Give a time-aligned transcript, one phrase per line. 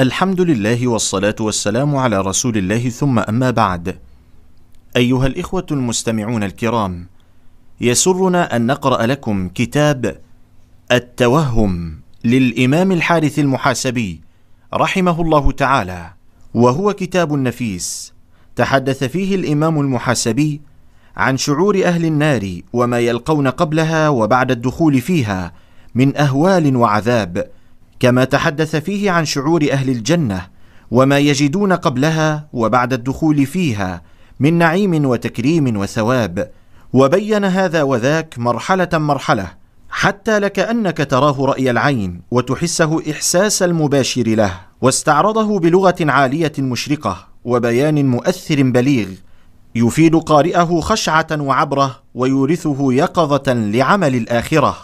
[0.00, 3.98] الحمد لله والصلاة والسلام على رسول الله ثم أما بعد.
[4.96, 7.06] أيها الإخوة المستمعون الكرام
[7.80, 10.20] يسرنا أن نقرأ لكم كتاب
[10.92, 14.20] التوهم للإمام الحارث المحاسبي
[14.74, 16.12] رحمه الله تعالى
[16.54, 18.12] وهو كتاب نفيس.
[18.56, 20.60] تحدث فيه الإمام المحاسبي
[21.16, 25.52] عن شعور أهل النار وما يلقون قبلها وبعد الدخول فيها
[25.94, 27.50] من أهوال وعذاب
[28.00, 30.46] كما تحدث فيه عن شعور أهل الجنة
[30.90, 34.02] وما يجدون قبلها وبعد الدخول فيها
[34.40, 36.50] من نعيم وتكريم وثواب.
[36.92, 39.52] وبين هذا وذاك مرحلة مرحلة
[39.90, 44.60] حتى لكأنك تراه رأي العين وتحسه إحساس المباشر له.
[44.80, 49.08] واستعرضه بلغة عالية مشرقة وبيان مؤثر بليغ
[49.74, 54.76] يفيد قارئه خشعة وعبرة ويورثه يقظة لعمل الآخرة.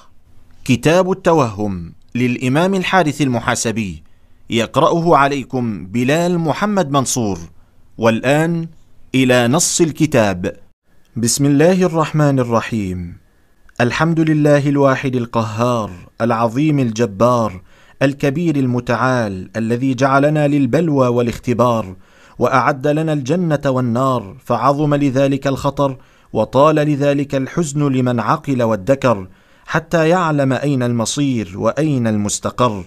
[0.64, 4.02] كتاب التوهم للإمام الحارث المحاسبي.
[4.50, 7.38] يقرأه عليكم بلال محمد منصور.
[7.98, 8.68] والآن
[9.14, 10.56] إلى نص الكتاب.
[11.16, 13.26] بسم الله الرحمن الرحيم.
[13.80, 17.60] الحمد لله الواحد القهار العظيم الجبار
[18.02, 21.96] الكبير المتعال الذي جعلنا للبلوى والاختبار
[22.38, 25.96] وأعد لنا الجنة والنار فعظم لذلك الخطر
[26.32, 29.28] وطال لذلك الحزن لمن عقل وادكر
[29.66, 32.84] حتى يعلم أين المصير وأين المستقر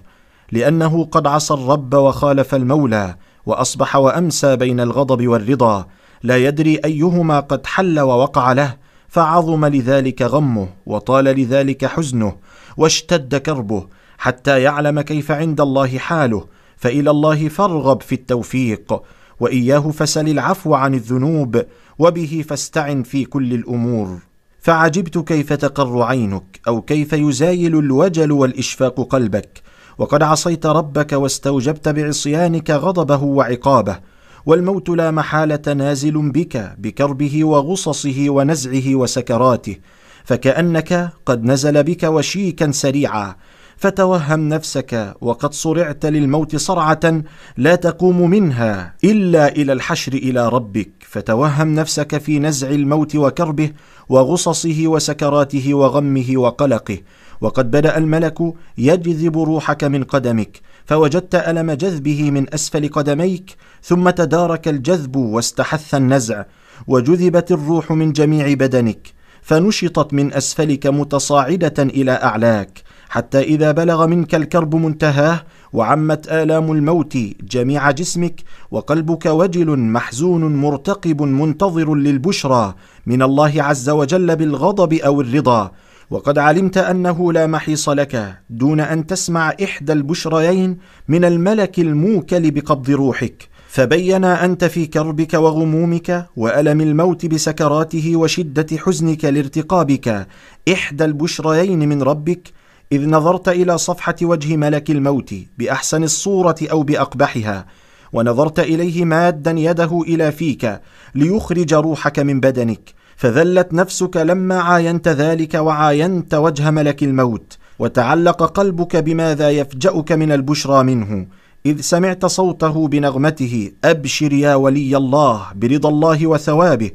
[0.51, 5.87] لأنه قد عصى الرب وخالف المولى وأصبح وأمسى بين الغضب والرضا
[6.23, 8.77] لا يدري أيهما قد حل ووقع له
[9.09, 12.35] فعظم لذلك غمه وطال لذلك حزنه
[12.77, 16.45] واشتد كربه حتى يعلم كيف عند الله حاله
[16.77, 19.01] فإلى الله فارغب في التوفيق
[19.39, 21.65] وإياه فسل العفو عن الذنوب
[21.99, 24.28] وبه فاستعن في كل الأمور.
[24.61, 29.61] فعجبت كيف تقر عينك أو كيف يزايل الوجل والإشفاق قلبك.
[29.97, 33.99] وقد عصيت ربك واستوجبت بعصيانك غضبه وعقابه.
[34.45, 39.77] والموت لا محالة نازل بك بكربه وغصصه ونزعه وسكراته.
[40.23, 43.35] فكأنك قد نزل بك وشيكا سريعا.
[43.77, 47.23] فتوهم نفسك وقد صرعت للموت صرعة
[47.57, 50.89] لا تقوم منها إلا إلى الحشر إلى ربك.
[50.99, 53.71] فتوهم نفسك في نزع الموت وكربه
[54.09, 56.97] وغصصه وسكراته وغمه وقلقه.
[57.41, 58.37] وقد بدأ الملك
[58.77, 66.43] يجذب روحك من قدمك فوجدت ألم جذبه من أسفل قدميك ثم تدارك الجذب واستحث النزع
[66.87, 74.35] وجذبت الروح من جميع بدنك فنشطت من أسفلك متصاعدة إلى أعلاك حتى إذا بلغ منك
[74.35, 75.43] الكرب منتهاه
[75.73, 78.41] وعمت آلام الموت جميع جسمك
[78.71, 82.75] وقلبك وجل محزون مرتقب منتظر للبشرى
[83.05, 85.71] من الله عز وجل بالغضب أو الرضا.
[86.09, 92.89] وقد علمت أنه لا محيص لك دون أن تسمع إحدى البشريين من الملك الموكل بقبض
[92.89, 93.49] روحك.
[93.69, 100.27] فبين أنت في كربك وغمومك وألم الموت بسكراته وشدة حزنك لارتقابك
[100.73, 102.58] إحدى البشريين من ربك
[102.91, 107.65] إذ نظرت إلى صفحة وجه ملك الموت بأحسن الصورة أو بأقبحها
[108.13, 110.81] ونظرت إليه مادا يده إلى فيك
[111.15, 118.95] ليخرج روحك من بدنك فذلت نفسك لما عاينت ذلك وعاينت وجه ملك الموت وتعلق قلبك
[118.95, 121.27] بماذا يفجأك من البشرى منه
[121.65, 126.91] إذ سمعت صوته بنغمته أبشر يا ولي الله برضا الله وثوابه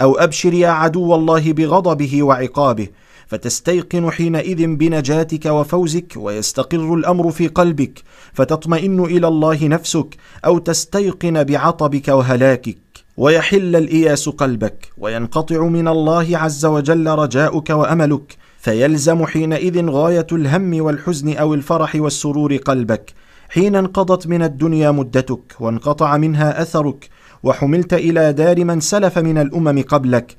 [0.00, 2.88] أو أبشر يا عدو الله بغضبه وعقابه
[3.26, 12.08] فتستيقن حينئذ بنجاتك وفوزك ويستقر الأمر في قلبك فتطمئن إلى الله نفسك أو تستيقن بعطبك
[12.08, 12.78] وهلاكك.
[13.16, 21.36] ويحل الإياس قلبك وينقطع من الله عز وجل رجاؤك وأملك فيلزم حينئذ غاية الهم والحزن
[21.36, 23.12] أو الفرح والسرور قلبك.
[23.48, 27.08] حين انقضت من الدنيا مدتك وانقطع منها أثرك
[27.42, 30.36] وحملت إلى دار من سلف من الأمم قبلك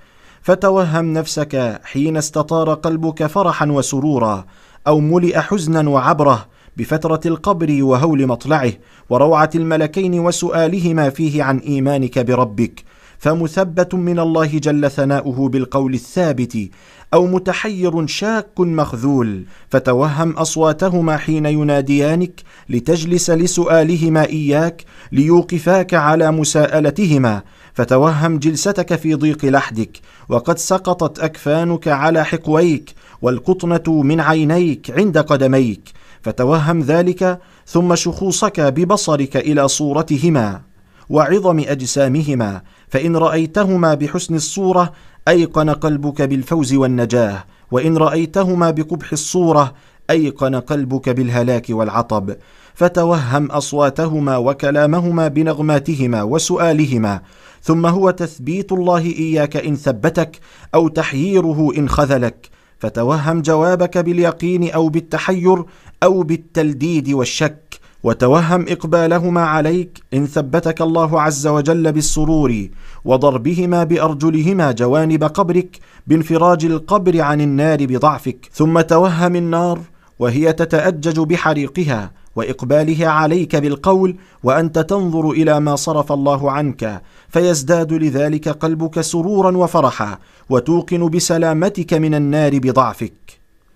[0.47, 4.45] فتوهم نفسك حين استطار قلبك فرحا وسرورا
[4.87, 6.45] أو ملئ حزنا وعبره
[6.77, 8.73] بفترة القبر وهول مطلعه
[9.09, 12.83] وروعة الملكين وسؤالهما فيه عن إيمانك بربك
[13.17, 16.69] فمثبت من الله جل ثناؤه بالقول الثابت
[17.13, 27.41] أو متحير شاك مخذول فتوهم أصواتهما حين يناديانك لتجلس لسؤالهما إياك ليوقفاك على مساءلتهما
[27.77, 35.89] فتوهم جلستك في ضيق لحدك وقد سقطت أكفانك على حقويك والقطنة من عينيك عند قدميك.
[36.21, 40.61] فتوهم ذلك ثم شخوصك ببصرك إلى صورتهما
[41.09, 42.61] وعظم أجسامهما.
[42.87, 44.93] فإن رأيتهما بحسن الصورة
[45.27, 47.43] أيقن قلبك بالفوز والنجاة.
[47.71, 49.73] وإن رأيتهما بقبح الصورة
[50.09, 52.35] أيقن قلبك بالهلاك والعطب.
[52.73, 57.21] فتوهم أصواتهما وكلامهما بنغماتهما وسؤالهما.
[57.67, 60.39] ثم هو تثبيت الله إياك إن ثبتك
[60.75, 62.49] أو تحييره إن خذلك.
[62.79, 65.63] فتوهم جوابك باليقين أو بالتحير
[66.03, 67.79] أو بالتلديد والشك.
[68.03, 72.67] وتوهم إقبالهما عليك إن ثبتك الله عز وجل بالسرور.
[73.05, 78.49] وضربهما بأرجلهما جوانب قبرك بانفراج القبر عن النار بضعفك.
[78.53, 79.79] ثم توهم النار
[80.19, 87.01] وهي تتأجج بحريقها وإقبالها عليك بالقول وأنت تنظر إلى ما صرف الله عنك.
[87.29, 90.19] فيزداد لذلك قلبك سرورا وفرحا
[90.49, 93.13] وتوقن بسلامتك من النار بضعفك.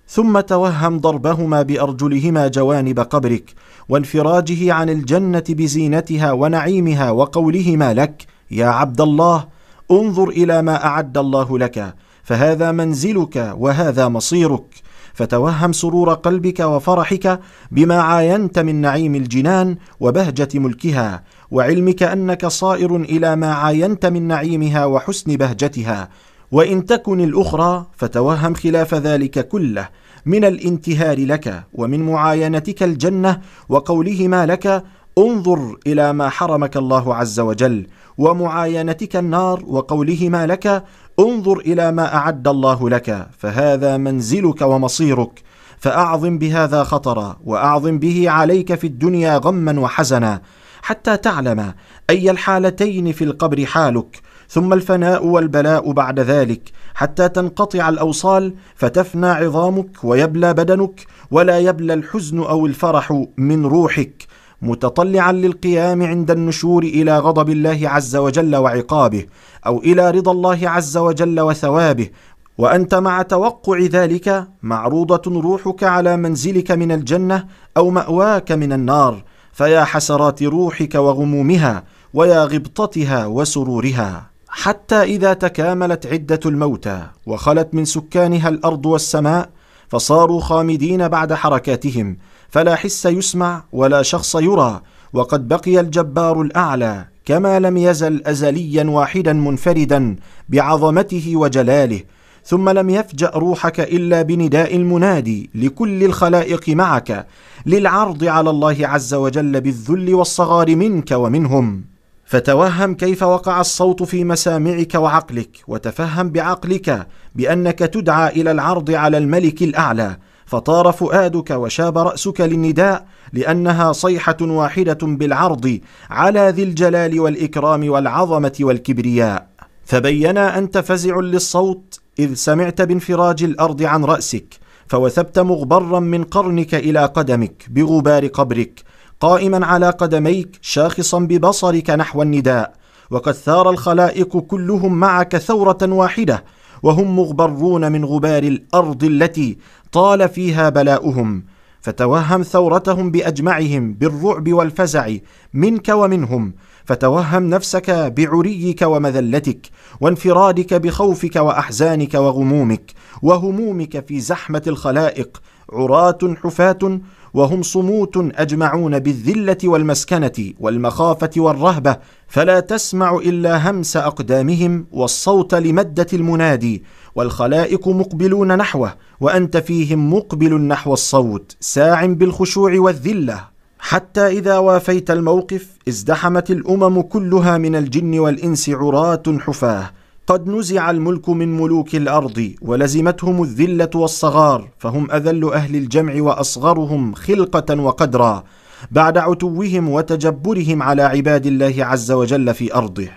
[0.07, 3.53] ثم توهم ضربهما بأرجلهما جوانب قبرك
[3.89, 9.47] وانفراجه عن الجنة بزينتها ونعيمها وقولهما لك يا عبد الله
[9.91, 14.75] انظر إلى ما أعد الله لك فهذا منزلك وهذا مصيرك.
[15.13, 17.39] فتوهم سرور قلبك وفرحك
[17.71, 24.85] بما عاينت من نعيم الجنان وبهجة ملكها وعلمك أنك صائر إلى ما عاينت من نعيمها
[24.85, 26.09] وحسن بهجتها.
[26.51, 29.89] وإن تكن الأخرى فتوهم خلاف ذلك كله
[30.25, 34.83] من الانتهار لك ومن معاينتك الجنة وقولهما لك
[35.17, 37.87] انظر إلى ما حرمك الله عز وجل.
[38.21, 40.83] ومعاينتك النار وقولهما لك
[41.19, 45.43] انظر إلى ما أعد الله لك فهذا منزلك ومصيرك
[45.77, 50.41] فأعظم بهذا خطرا وأعظم به عليك في الدنيا غما وحزنا
[50.81, 51.73] حتى تعلم
[52.09, 60.03] أي الحالتين في القبر حالك ثم الفناء والبلاء بعد ذلك حتى تنقطع الأوصال فتفنى عظامك
[60.03, 64.27] ويبلى بدنك ولا يبلى الحزن أو الفرح من روحك.
[64.61, 69.25] متطلعا للقيام عند النشور إلى غضب الله عز وجل وعقابه
[69.65, 72.09] أو إلى رضا الله عز وجل وثوابه.
[72.57, 77.45] وأنت مع توقع ذلك معروضة روحك على منزلك من الجنة
[77.77, 79.23] أو مأواك من النار
[79.53, 81.83] فيا حسرات روحك وغمومها
[82.13, 84.31] ويا غبطتها وسرورها.
[84.47, 89.49] حتى إذا تكاملت عدة الموتى وخلت من سكانها الأرض والسماء
[89.91, 92.17] فصاروا خامدين بعد حركاتهم
[92.49, 94.81] فلا حس يسمع ولا شخص يرى
[95.13, 100.15] وقد بقي الجبار الأعلى كما لم يزل ازليا واحدا منفردا
[100.49, 102.01] بعظمته وجلاله
[102.45, 107.27] ثم لم يفجأ روحك إلا بنداء المنادي لكل الخلائق معك
[107.65, 111.83] للعرض على الله عز وجل بالذل والصغار منك ومنهم.
[112.31, 119.61] فتوهم كيف وقع الصوت في مسامعك وعقلك وتفهم بعقلك بأنك تدعى إلى العرض على الملك
[119.61, 125.79] الأعلى فطار فؤادك وشاب رأسك للنداء لأنها صيحة واحدة بالعرض
[126.09, 129.47] على ذي الجلال والإكرام والعظمة والكبرياء.
[129.85, 137.05] فبينا انت فزع للصوت إذ سمعت بانفراج الأرض عن رأسك فوثبت مغبرا من قرنك إلى
[137.05, 138.83] قدمك بغبار قبرك
[139.21, 142.73] قائما على قدميك شاخصا ببصرك نحو النداء.
[143.11, 146.43] وقد ثار الخلائق كلهم معك ثورة واحدة
[146.83, 149.57] وهم مغبرون من غبار الأرض التي
[149.91, 151.43] طال فيها بلاؤهم.
[151.81, 155.15] فتوهم ثورتهم بأجمعهم بالرعب والفزع
[155.53, 156.53] منك ومنهم.
[156.85, 159.69] فتوهم نفسك بعريك ومذلتك
[160.01, 162.91] وانفرادك بخوفك وأحزانك وغمومك.
[163.21, 165.41] وهمومك في زحمة الخلائق
[165.73, 166.99] عراة حفاة
[167.33, 171.97] وهم صموت أجمعون بالذلة والمسكنة والمخافة والرهبة
[172.27, 176.83] فلا تسمع إلا همس أقدامهم والصوت لمدة المنادي
[177.15, 183.51] والخلائق مقبلون نحوه وأنت فيهم مقبل نحو الصوت ساع بالخشوع والذلة.
[183.79, 189.91] حتى إذا وافيت الموقف ازدحمت الأمم كلها من الجن والإنس عراة حفاه.
[190.31, 197.81] قد نزع الملك من ملوك الأرض ولزمتهم الذلة والصغار فهم أذل أهل الجمع وأصغرهم خلقة
[197.81, 198.43] وقدرا
[198.91, 203.07] بعد عتوهم وتجبرهم على عباد الله عز وجل في أرضه.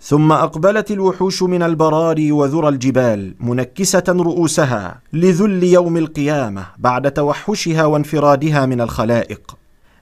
[0.00, 8.66] ثم أقبلت الوحوش من البراري وذرى الجبال منكسة رؤوسها لذل يوم القيامة بعد توحشها وانفرادها
[8.66, 9.56] من الخلائق.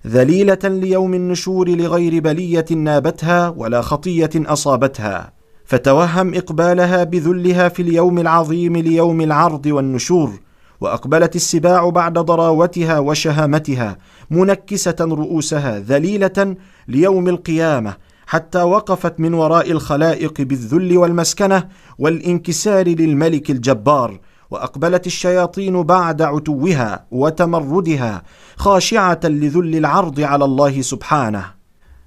[0.06, 5.41] ذليلة ليوم النشور لغير بلية نابتها ولا خطية أصابتها.
[5.72, 10.30] فتوهم إقبالها بذلها في اليوم العظيم ليوم العرض والنشور
[10.80, 13.98] وأقبلت السباع بعد ضراوتها وشهامتها
[14.30, 16.56] منكسة رؤوسها ذليلة
[16.88, 26.22] ليوم القيامة حتى وقفت من وراء الخلائق بالذل والمسكنة والانكسار للملك الجبار وأقبلت الشياطين بعد
[26.22, 28.22] عتوها وتمردها
[28.56, 31.61] خاشعة لذل العرض على الله سبحانه.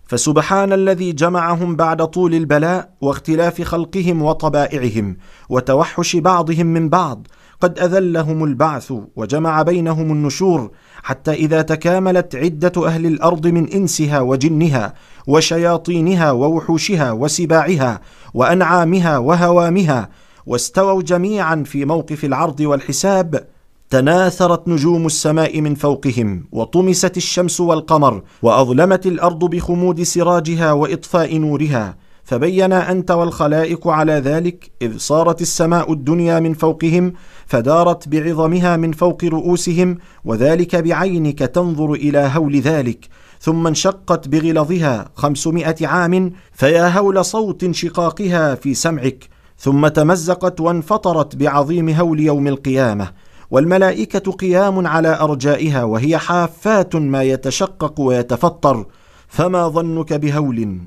[0.08, 5.18] فسبحان الذي جمعهم بعد طول البلاء واختلاف خلقهم وطبائعهم
[5.50, 7.28] وتوحش بعضهم من بعض
[7.62, 10.72] قد أذلهم البعث وجمع بينهم النشور
[11.04, 14.94] حتى إذا تكاملت عدة أهل الأرض من إنسها وجنها
[15.28, 18.02] وشياطينها ووحوشها وسباعها
[18.34, 20.10] وأنعامها وهوامها
[20.46, 23.55] واستووا جميعا في موقف العرض والحساب
[23.96, 31.98] تناثرت نجوم السماء من فوقهم وطمست الشمس والقمر وأظلمت الأرض بخمود سراجها وإطفاء نورها.
[32.24, 37.14] فبين أنت والخلائق على ذلك إذ صارت السماء الدنيا من فوقهم
[37.46, 43.08] فدارت بعظمها من فوق رؤوسهم وذلك بعينك تنظر إلى هول ذلك.
[43.40, 49.30] ثم انشقت بغلظها خمسمائة عام فيا هول صوت شقاقها في سمعك.
[49.58, 53.25] ثم تمزقت وانفطرت بعظيم هول يوم القيامة.
[53.56, 58.86] والملائكة قيام على أرجائها وهي حافات ما يتشقق ويتفطر
[59.28, 60.78] فما ظنك بهول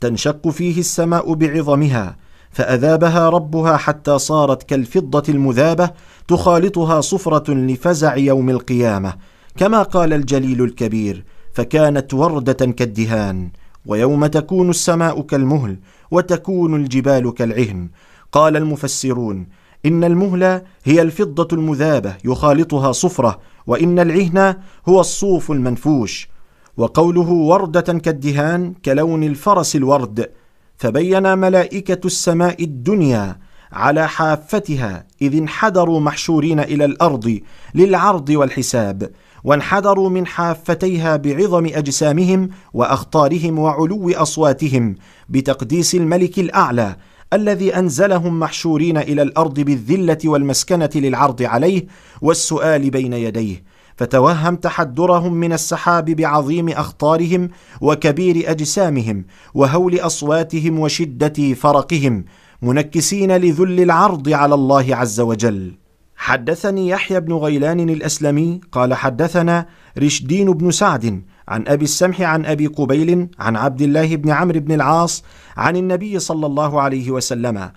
[0.00, 2.16] تنشق فيه السماء بعظمها
[2.50, 5.90] فأذابها ربها حتى صارت كالفضة المذابة
[6.28, 9.14] تخالطها صفرة لفزع يوم القيامة
[9.56, 13.50] كما قال الجليل الكبير فكانت وردة كالدهان
[13.86, 15.76] ويوم تكون السماء كالمهل
[16.10, 17.88] وتكون الجبال كالعهن
[18.32, 19.46] قال المفسرون
[19.86, 24.56] إن المهل هي الفضة المذابة يخالطها صفرة وإن العهن
[24.88, 26.28] هو الصوف المنفوش.
[26.76, 30.30] وقوله وردة كالدهان كلون الفرس الورد
[30.76, 33.38] فبين ملائكة السماء الدنيا
[33.72, 37.40] على حافتها إذ انحدروا محشورين إلى الأرض
[37.74, 39.10] للعرض والحساب
[39.44, 44.94] وانحدروا من حافتيها بعظم أجسامهم وأخطارهم وعلو أصواتهم
[45.28, 46.96] بتقديس الملك الأعلى
[47.32, 51.86] الذي أنزلهم محشورين إلى الأرض بالذلة والمسكنة للعرض عليه
[52.22, 53.64] والسؤال بين يديه
[53.96, 59.24] فتوهم تحدرهم من السحاب بعظيم أخطارهم وكبير أجسامهم
[59.54, 62.24] وهول أصواتهم وشدة فرقهم
[62.62, 65.72] منكسين لذل العرض على الله عز وجل.
[66.16, 69.66] حدثني يحيى بن غيلان الأسلمي قال حدثنا
[69.98, 74.72] رشدين بن سعد عن أبي السمح عن أبي قبيل عن عبد الله بن عمرو بن
[74.72, 75.24] العاص
[75.56, 77.70] عن النبي صلى الله عليه وسلم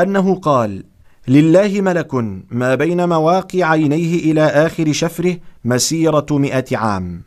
[0.00, 0.84] أنه قال
[1.28, 2.14] لله ملك
[2.50, 7.22] ما بين مواقع عينيه إلى آخر شفره مسيرة مئة عام.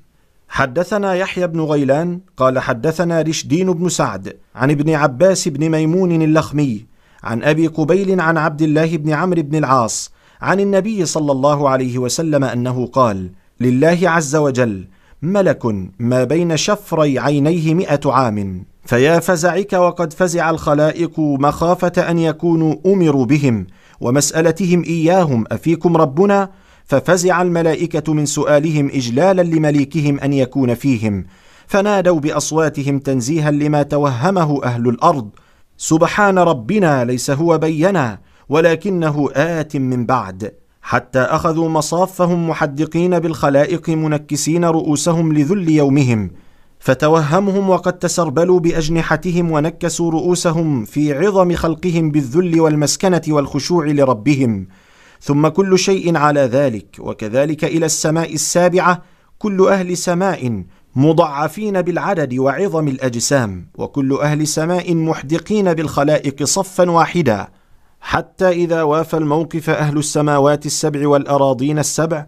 [0.50, 6.86] حدثنا يحيى بن غيلان قال حدثنا رشدين بن سعد عن ابن عباس بن ميمون اللخمي
[7.24, 11.98] عن أبي قبيل عن عبد الله بن عمرو بن العاص عن النبي صلى الله عليه
[11.98, 14.88] وسلم أنه قال لله عز وجل
[15.24, 15.66] ملك
[16.00, 18.66] ما بين شفري عينيه مئة عام.
[18.86, 23.68] فيا فزعك وقد فزع الخلائق مخافة أن يكونوا أمروا بهم
[24.02, 26.50] ومسألتهم إياهم أفيكم ربنا؟
[26.86, 31.26] ففزع الملائكة من سؤالهم إجلالا لمليكهم أن يكون فيهم.
[31.68, 35.30] فنادوا بأصواتهم تنزيها لما توهمه أهل الأرض.
[35.78, 40.63] سبحان ربنا ليس هو بينا ولكنه آت من بعد.
[40.84, 46.32] حتى أخذوا مصافهم محدقين بالخلائق منكسين رؤوسهم لذل يومهم
[46.80, 54.68] فتوهمهم وقد تسربلوا بأجنحتهم ونكسوا رؤوسهم في عظم خلقهم بالذل والمسكنة والخشوع لربهم.
[55.22, 59.02] ثم كل شيء على ذلك وكذلك إلى السماء السابعة
[59.40, 60.64] كل أهل سماء
[60.96, 67.48] مضعفين بالعدد وعظم الأجسام وكل أهل سماء محدقين بالخلائق صفا واحدا.
[68.06, 72.26] حتى إذا وافى الموقف أهل السماوات السبع والأراضين السبع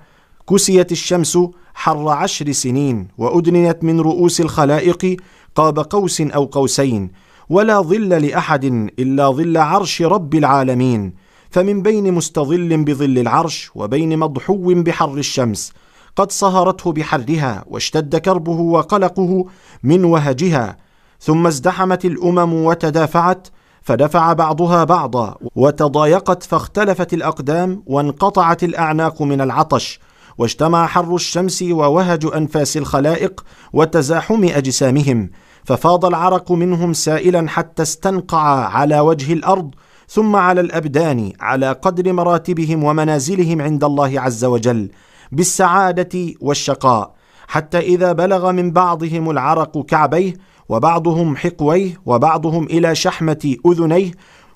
[0.50, 1.38] كسيت الشمس
[1.74, 5.18] حر عشر سنين وأدنيت من رؤوس الخلائق
[5.56, 7.12] قاب قوس أو قوسين
[7.50, 8.66] ولا ظل لأحد
[9.00, 11.14] إلا ظل عرش رب العالمين.
[11.50, 15.74] فمن بين مستظل بظل العرش وبين مضحو بحر الشمس
[16.16, 19.46] قد صهرته بحرها واشتد كربه وقلقه
[19.84, 20.78] من وهجها
[21.20, 23.48] ثم ازدحمت الأمم وتدافعت
[23.86, 30.00] فدفع بعضها بعضا وتضايقت فاختلفت الأقدام وانقطعت الأعناق من العطش
[30.38, 35.30] واجتمع حر الشمس ووهج أنفاس الخلائق وتزاحم أجسامهم
[35.64, 39.72] ففاض العرق منهم سائلا حتى استنقع على وجه الأرض
[40.08, 44.92] ثم على الأبدان على قدر مراتبهم ومنازلهم عند الله عز وجل
[45.32, 47.16] بالسعادة والشقاء
[47.48, 50.34] حتى إذا بلغ من بعضهم العرق كعبيه
[50.70, 54.12] وبعضهم حقويه وبعضهم إلى شحمة أذنيه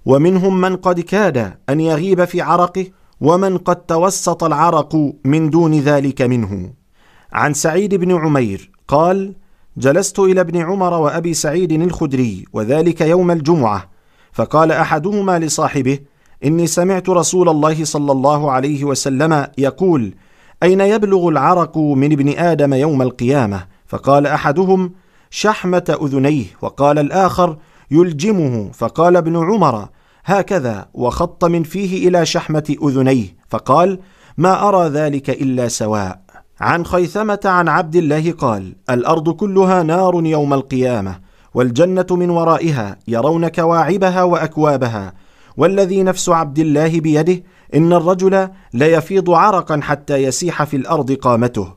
[0.05, 2.85] ومنهم من قد كاد أن يغيب في عرقه
[3.21, 6.73] ومن قد توسط العرق من دون ذلك منه.
[7.33, 9.35] عن سعيد بن عمير قال
[9.77, 13.89] جلست إلى ابن عمر وأبي سعيد الخدري وذلك يوم الجمعة
[14.31, 15.99] فقال أحدهما لصاحبه
[16.45, 20.15] إني سمعت رسول الله صلى الله عليه وسلم يقول
[20.63, 24.91] أين يبلغ العرق من ابن آدم يوم القيامة؟ فقال أحدهم
[25.29, 27.57] شحمة أذنيه وقال الآخر
[27.91, 29.87] يلجمه فقال ابن عمر
[30.25, 33.99] هكذا وخط من فيه إلى شحمة أذنيه فقال
[34.37, 36.19] ما أرى ذلك إلا سواء.
[36.61, 41.19] عن خيثمة عن عبد الله قال الأرض كلها نار يوم القيامة
[41.53, 45.13] والجنة من ورائها يرون كواعبها وأكوابها
[45.57, 47.43] والذي نفس عبد الله بيده
[47.75, 51.73] إن الرجل ليفيض عرقا حتى يسيح في الأرض قامته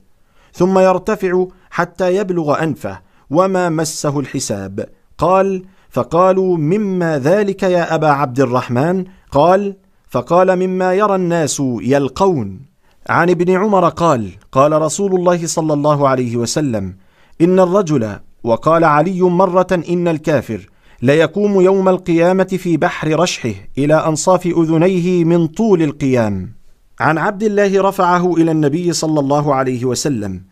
[0.52, 3.00] ثم يرتفع حتى يبلغ أنفه
[3.32, 4.86] وما مسه الحساب
[5.18, 9.76] قال فقالوا مما ذلك يا أبا عبد الرحمن قال
[10.08, 12.60] فقال مما يرى الناس يلقون
[13.08, 16.96] عن ابن عمر قال قال رسول الله صلى الله عليه وسلم
[17.40, 20.68] إن الرجل وقال علي مرة إن الكافر
[21.02, 26.52] ليقوم يوم القيامة في بحر رشحه إلى أنصاف أذنيه من طول القيام
[27.00, 30.42] عن عبد الله رفعه إلى النبي صلى الله عليه وسلم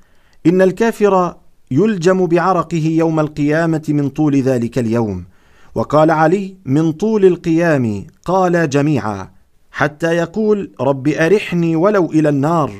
[0.46, 1.34] إن الكافر
[1.72, 5.24] يلجم بعرقه يوم القيامة من طول ذلك اليوم.
[5.74, 9.30] وقال علي من طول القيام قال جميعا
[9.72, 12.72] حتى يقول رب أرحني ولو إلى النار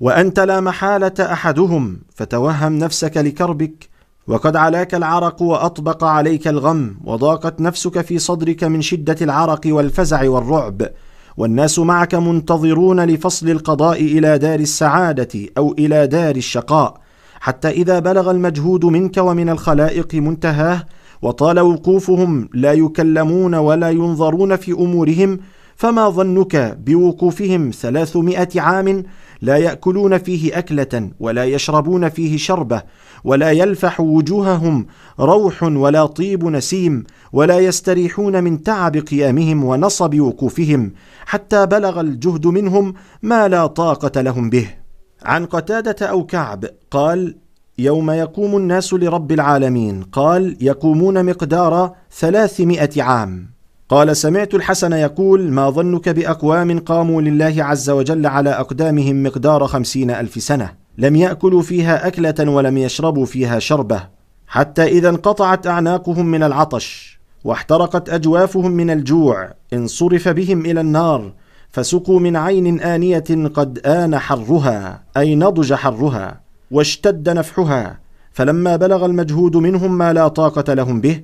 [0.00, 3.88] وأنت لا محالة أحدهم فتوهم نفسك لكربك
[4.26, 10.88] وقد علاك العرق وأطبق عليك الغم وضاقت نفسك في صدرك من شدة العرق والفزع والرعب
[11.36, 17.01] والناس معك منتظرون لفصل القضاء إلى دار السعادة أو إلى دار الشقاء.
[17.42, 20.86] حتى إذا بلغ المجهود منك ومن الخلائق منتهاه
[21.22, 25.38] وطال وقوفهم لا يكلمون ولا ينظرون في أمورهم
[25.76, 29.02] فما ظنك بوقوفهم ثلاثمائة عام
[29.40, 32.82] لا يأكلون فيه أكلة ولا يشربون فيه شربة
[33.24, 34.86] ولا يلفح وجوههم
[35.20, 40.92] روح ولا طيب نسيم ولا يستريحون من تعب قيامهم ونصب وقوفهم
[41.26, 44.81] حتى بلغ الجهد منهم ما لا طاقة لهم به.
[45.24, 47.36] عن قتادة أو كعب قال
[47.78, 50.02] يوم يقوم الناس لرب العالمين.
[50.02, 53.52] قال يقومون مقدار ثلاثمائة عام.
[53.92, 60.10] قال سمعت الحسن يقول ما ظنك بأقوام قاموا لله عز وجل على أقدامهم مقدار خمسين
[60.10, 64.08] ألف سنة لم يأكلوا فيها أكلة ولم يشربوا فيها شربة
[64.46, 71.32] حتى إذا انقطعت أعناقهم من العطش واحترقت أجوافهم من الجوع انصرف بهم إلى النار
[71.72, 77.98] فسقوا من عين آنية قد آن حرها أي نضج حرها واشتد نفحها.
[78.32, 81.20] فلما بلغ المجهود منهم ما لا طاقة لهم به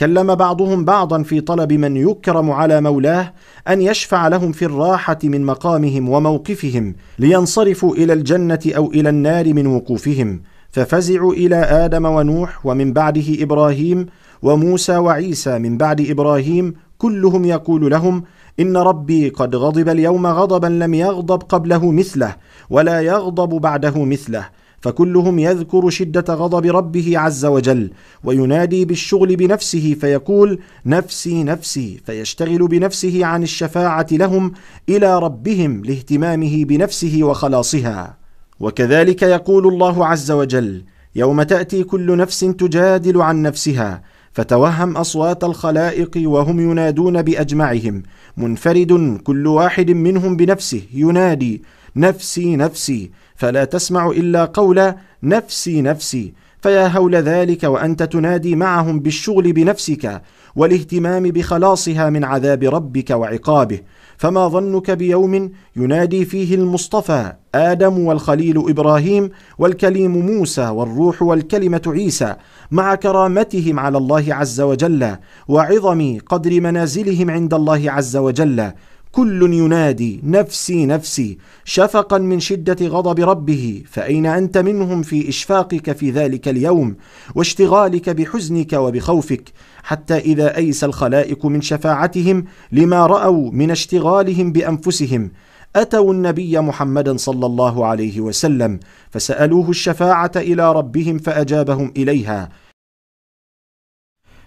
[0.00, 3.32] كلم بعضهم بعضا في طلب من يكرم على مولاه
[3.68, 9.66] أن يشفع لهم في الراحة من مقامهم وموقفهم لينصرفوا إلى الجنة أو إلى النار من
[9.66, 10.42] وقوفهم.
[10.70, 14.06] ففزعوا إلى آدم ونوح ومن بعده إبراهيم
[14.42, 18.24] وموسى وعيسى من بعد إبراهيم كلهم يقول لهم
[18.60, 22.36] إن ربي قد غضب اليوم غضبا لم يغضب قبله مثله
[22.70, 24.48] ولا يغضب بعده مثله.
[24.80, 27.90] فكلهم يذكر شدة غضب ربه عز وجل
[28.24, 32.00] وينادي بالشغل بنفسه فيقول نفسي نفسي.
[32.06, 34.52] فيشتغل بنفسه عن الشفاعة لهم
[34.88, 38.16] إلى ربهم لاهتمامه بنفسه وخلاصها.
[38.60, 40.84] وكذلك يقول الله عز وجل
[41.14, 48.02] يوم تأتي كل نفس تجادل عن نفسها فتوهم أصوات الخلائق وهم ينادون بأجمعهم.
[48.36, 51.62] منفرد كل واحد منهم بنفسه ينادي
[51.96, 53.10] نفسي نفسي.
[53.36, 56.32] فلا تسمع إلا قول نفسي نفسي.
[56.62, 60.22] فيا هول ذلك وأنت تنادي معهم بالشغل بنفسك.
[60.56, 63.80] والاهتمام بخلاصها من عذاب ربك وعقابه.
[64.16, 72.34] فما ظنك بيوم ينادي فيه المصطفى آدم والخليل إبراهيم والكليم موسى والروح والكلمة عيسى
[72.70, 75.16] مع كرامتهم على الله عز وجل
[75.48, 78.72] وعظم قدر منازلهم عند الله عز وجل.
[79.12, 86.10] كل ينادي نفسي نفسي شفقا من شدة غضب ربه فأين أنت منهم في إشفاقك في
[86.10, 86.96] ذلك اليوم
[87.34, 95.30] واشتغالك بحزنك وبخوفك؟ حتى إذا أيس الخلائق من شفاعتهم لما رأوا من اشتغالهم بأنفسهم.
[95.76, 102.48] أتوا النبي محمدا صلى الله عليه وسلم فسألوه الشفاعة إلى ربهم فأجابهم إليها.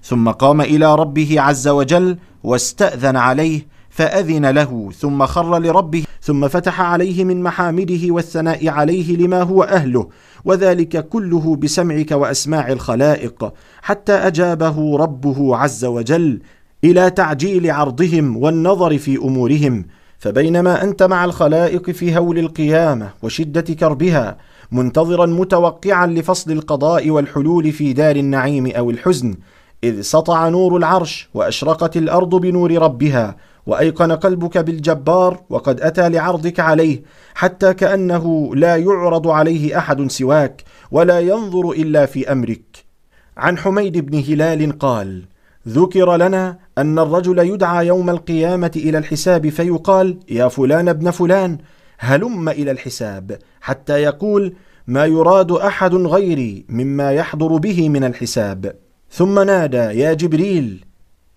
[0.04, 6.82] ثم قام إلى ربه عز وجل واستأذن عليه فأذن له ثم خر لربه ثم فتح
[6.82, 10.08] عليه من محامده والثناء عليه لما هو أهله
[10.46, 16.40] وذلك كله بسمعك وأسماع الخلائق حتى أجابه ربه عز وجل
[16.84, 19.86] إلى تعجيل عرضهم والنظر في أمورهم
[20.20, 24.38] فبينما أنت مع الخلائق في هول القيامة وشدة كربها
[24.72, 29.36] منتظرا متوقعا لفصل القضاء والحلول في دار النعيم أو الحزن
[29.84, 37.02] إذ سطع نور العرش وأشرقت الأرض بنور ربها وأيقن قلبك بالجبار وقد أتى لعرضك عليه
[37.36, 42.86] حتى كأنه لا يعرض عليه أحد سواك ولا ينظر إلا في أمرك.
[43.38, 45.24] عن حميد بن هلال قال
[45.68, 51.58] ذكر لنا أن الرجل يدعى يوم القيامة إلى الحساب فيقال يا فلان ابن فلان
[51.98, 54.54] هلم إلى الحساب حتى يقول
[54.88, 58.76] ما يراد أحد غيري مما يحضر به من الحساب.
[59.12, 60.86] ثم نادى يا جبريل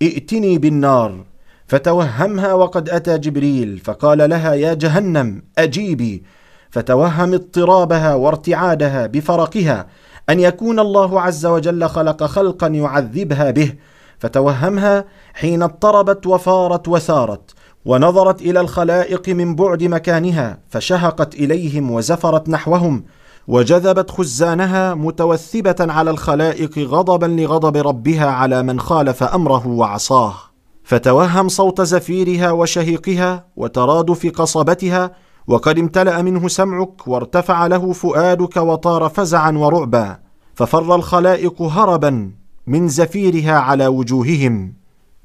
[0.02, 1.24] ائتني بالنار.
[1.68, 6.22] فتوهمها وقد أتى جبريل فقال لها يا جهنم أجيبي.
[6.70, 9.86] فتوهم اضطرابها وارتعادها بفرقها
[10.30, 13.72] أن يكون الله عز وجل خلق خلقا يعذبها به.
[14.18, 15.04] فتوهمها
[15.34, 17.54] حين اضطربت وفارت وثارت
[17.84, 23.04] ونظرت إلى الخلائق من بعد مكانها فشهقت إليهم وزفرت نحوهم
[23.48, 30.47] وجذبت خزانها متوثبة على الخلائق غضبا لغضب ربها على من خالف أمره وعصاه.
[30.88, 35.10] فتوهم صوت زفيرها وشهيقها وترادف قصبتها
[35.46, 40.18] وقد امتلأ منه سمعك وارتفع له فؤادك وطار فزعا ورعبا
[40.54, 42.32] ففر الخلائق هربا
[42.66, 44.72] من زفيرها على وجوههم.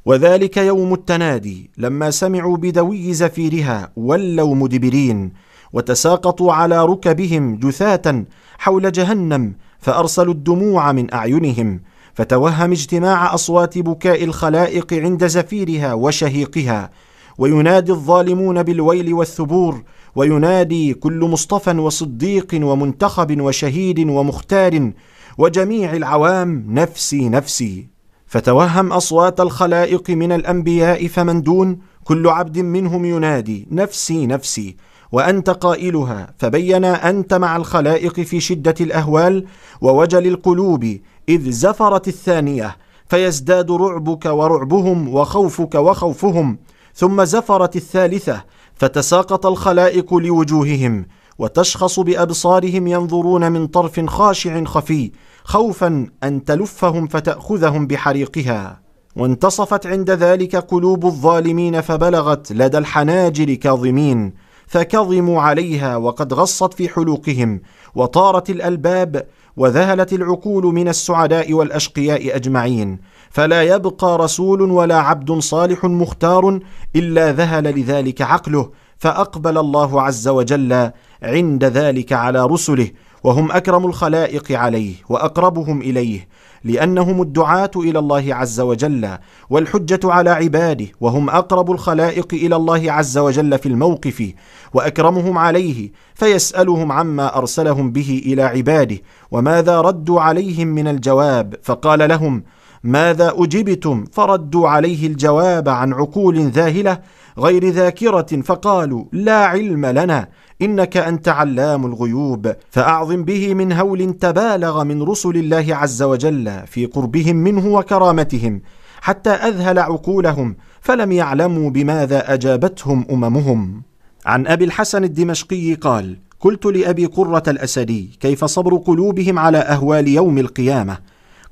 [0.05, 5.33] وذلك يوم التنادي لما سمعوا بدوي زفيرها ولوا مدبرين
[5.73, 8.25] وتساقطوا على ركبهم جثاة
[8.57, 11.81] حول جهنم فأرسلوا الدموع من أعينهم
[12.13, 16.89] فتوهم اجتماع أصوات بكاء الخلائق عند زفيرها وشهيقها
[17.37, 19.83] وينادي الظالمون بالويل والثبور
[20.15, 24.91] وينادي كل مصطفى وصديق ومنتخب وشهيد ومختار
[25.37, 27.87] وجميع العوام نفسي نفسي.
[28.25, 34.75] فتوهم أصوات الخلائق من الأنبياء فمن دون كل عبد منهم ينادي نفسي نفسي.
[35.13, 39.45] وأنت قائلها فبين أنت مع الخلائق في شدة الأهوال
[39.81, 40.97] ووجل القلوب
[41.29, 46.57] إذ زفرت الثانية فيزداد رعبك ورعبهم وخوفك وخوفهم
[46.95, 48.43] ثم زفرت الثالثة
[48.75, 51.05] فتساقط الخلائق لوجوههم
[51.39, 55.11] وتشخص بأبصارهم ينظرون من طرف خاشع خفي
[55.43, 58.81] خوفا أن تلفهم فتأخذهم بحريقها.
[59.15, 64.33] وانتصفت عند ذلك قلوب الظالمين فبلغت لدى الحناجر كاظمين.
[64.73, 67.61] فكظموا عليها وقد غصت في حلوقهم
[67.95, 72.99] وطارت الألباب وذهلت العقول من السعداء والأشقياء أجمعين.
[73.29, 76.59] فلا يبقى رسول ولا عبد صالح مختار
[76.95, 80.91] إلا ذهل لذلك عقله فأقبل الله عز وجل
[81.23, 82.91] عند ذلك على رسله
[83.23, 86.27] وهم أكرم الخلائق عليه وأقربهم إليه.
[86.63, 89.17] لأنهم الدعاة إلى الله عز وجل
[89.49, 94.33] والحجة على عباده وهم أقرب الخلائق إلى الله عز وجل في الموقف
[94.73, 98.97] وأكرمهم عليه فيسألهم عما أرسلهم به إلى عباده
[99.31, 102.43] وماذا ردوا عليهم من الجواب؟ فقال لهم
[102.83, 106.99] ماذا أجبتم فردوا عليه الجواب عن عقول ذاهلة
[107.39, 110.27] غير ذاكرة؟ فقالوا لا علم لنا
[110.63, 116.85] إنك أنت علام الغيوب فأعظم به من هول تبالغ من رسل الله عز وجل في
[116.85, 118.61] قربهم منه وكرامتهم
[119.01, 123.81] حتى أذهل عقولهم فلم يعلموا بماذا أجابتهم أممهم.
[124.25, 130.37] عن أبي الحسن الدمشقي قال قلت لأبي قرة الأسدي كيف صبر قلوبهم على أهوال يوم
[130.37, 130.97] القيامة؟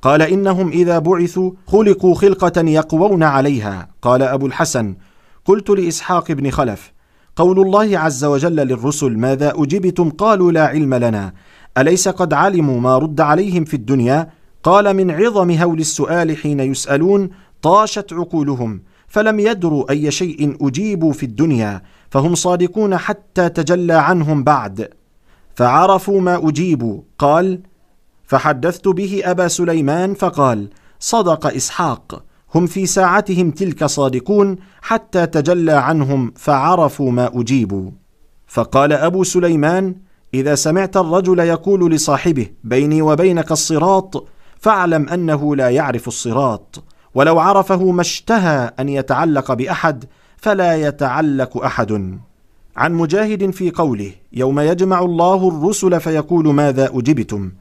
[0.02, 3.90] قال إنهم إذا بعثوا خلقوا خلقة يقوون عليها.
[4.02, 4.96] قال أبو الحسن
[5.46, 6.92] قلت لإسحاق بن خلف
[7.36, 11.34] قول الله عز وجل للرسل ماذا أجبتم؟ قالوا لا علم لنا.
[11.78, 14.30] أليس قد علموا ما رد عليهم في الدنيا؟
[14.64, 17.30] قال من عظم هول السؤال حين يسألون
[17.62, 24.90] طاشت عقولهم فلم يدروا أي شيء أجيبوا في الدنيا فهم صادقون حتى تجلى عنهم بعد.
[25.56, 27.62] فعرفوا ما أجيبوا قال
[28.24, 32.24] فحدثت به أبا سليمان فقال صدق إسحاق.
[32.56, 37.92] هم في ساعتهم تلك صادقون حتى تجلى عنهم فعرفوا ما أجيبوا.
[38.48, 39.96] فقال أبو سليمان
[40.34, 44.28] إذا سمعت الرجل يقول لصاحبه بيني وبينك الصراط
[44.60, 46.84] فاعلم أنه لا يعرف الصراط.
[47.16, 50.06] ولو عرفه ما اشتهى أن يتعلق بأحد
[50.38, 52.20] فلا يتعلق أحد.
[52.78, 57.52] عن مجاهد في قوله يوم يجمع الله الرسل فيقول ماذا أجبتم؟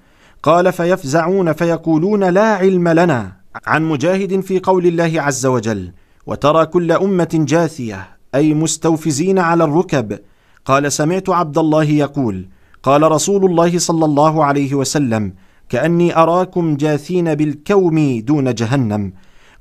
[0.43, 3.40] قال فيفزعون فيقولون لا علم لنا.
[3.67, 5.93] عن مجاهد في قول الله عز وجل
[6.27, 10.19] وترى كل أمة جاثية أي مستوفزين على الركب.
[10.65, 12.49] قال سمعت عبد الله يقول
[12.83, 15.35] قال رسول الله صلى الله عليه وسلم
[15.69, 19.13] كأني أراكم جاثين بالكوم دون جهنم.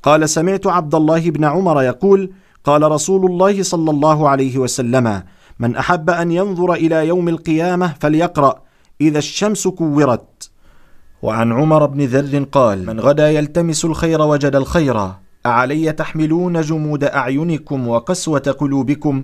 [0.03, 2.31] قال سمعت عبد الله بن عمر يقول
[2.63, 5.23] قال رسول الله صلى الله عليه وسلم
[5.59, 8.61] من أحب أن ينظر إلى يوم القيامة فليقرأ
[9.01, 10.38] إذا الشمس كورت.
[11.21, 15.11] وعن عمر بن ذر قال من غدا يلتمس الخير وجد الخير.
[15.45, 19.23] أعلي تحملون جمود أعينكم وقسوة قلوبكم.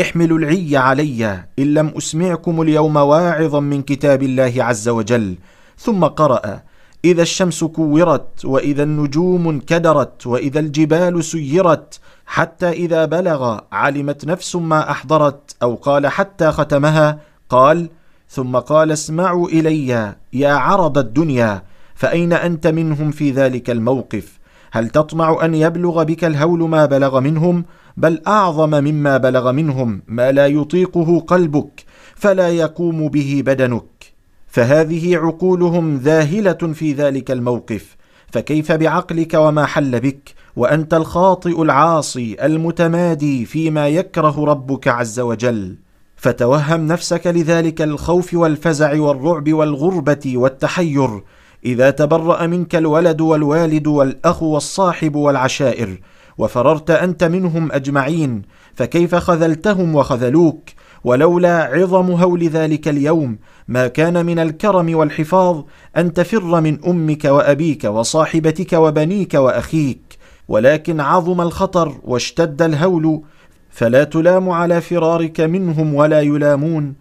[0.00, 5.36] احملوا العي علي إن لم أسمعكم اليوم واعظا من كتاب الله عز وجل.
[5.78, 6.60] ثم قرأ
[7.04, 14.90] إذا الشمس كورت وإذا النجوم انكدرت وإذا الجبال سيرت حتى إذا بلغ علمت نفس ما
[14.90, 17.18] أحضرت أو قال حتى ختمها.
[17.48, 17.88] قال
[18.28, 21.62] ثم قال اسمعوا إلي يا عرض الدنيا
[21.94, 24.38] فأين أنت منهم في ذلك الموقف؟
[24.72, 27.64] هل تطمع أن يبلغ بك الهول ما بلغ منهم؟
[27.96, 31.84] بل أعظم مما بلغ منهم ما لا يطيقه قلبك
[32.14, 34.14] فلا يقوم به بدنك.
[34.46, 37.96] فهذه عقولهم ذاهلة في ذلك الموقف
[38.32, 45.76] فكيف بعقلك وما حل بك؟ وأنت الخاطئ العاصي المتمادي فيما يكره ربك عز وجل.
[46.16, 51.22] فتوهم نفسك لذلك الخوف والفزع والرعب والغربة والتحير
[51.64, 56.00] إذا تبرأ منك الولد والوالد والأخ والصاحب والعشائر
[56.38, 58.42] وفررت أنت منهم أجمعين
[58.74, 60.70] فكيف خذلتهم وخذلوك؟
[61.04, 65.62] ولولا عظم هول ذلك اليوم ما كان من الكرم والحفاظ
[65.96, 73.22] أن تفر من أمك وأبيك وصاحبتك وبنيك وأخيك ولكن عظم الخطر واشتد الهول
[73.74, 76.94] فلا تلام على فرارك منهم ولا يلامون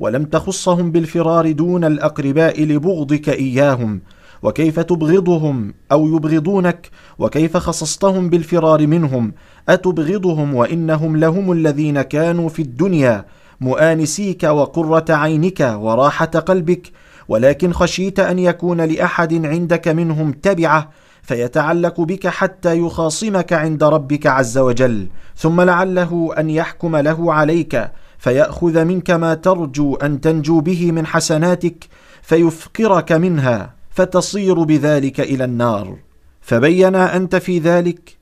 [0.00, 4.00] ولم تخصهم بالفرار دون الأقرباء لبغضك إياهم
[4.42, 9.32] وكيف تبغضهم أو يبغضونك وكيف خصصتهم بالفرار منهم
[9.68, 13.24] أتبغضهم وإنهم لهم الذين كانوا في الدنيا
[13.60, 16.92] مؤانسيك وقرة عينك وراحة قلبك
[17.28, 20.90] ولكن خشيت أن يكون لأحد عندك منهم تبعة
[21.22, 28.84] فيتعلق بك حتى يخاصمك عند ربك عز وجل ثم لعله أن يحكم له عليك فيأخذ
[28.84, 31.88] منك ما ترجو أن تنجو به من حسناتك
[32.22, 35.96] فيفقرك منها فتصير بذلك إلى النار.
[36.40, 38.16] فبينا أنت في ذلك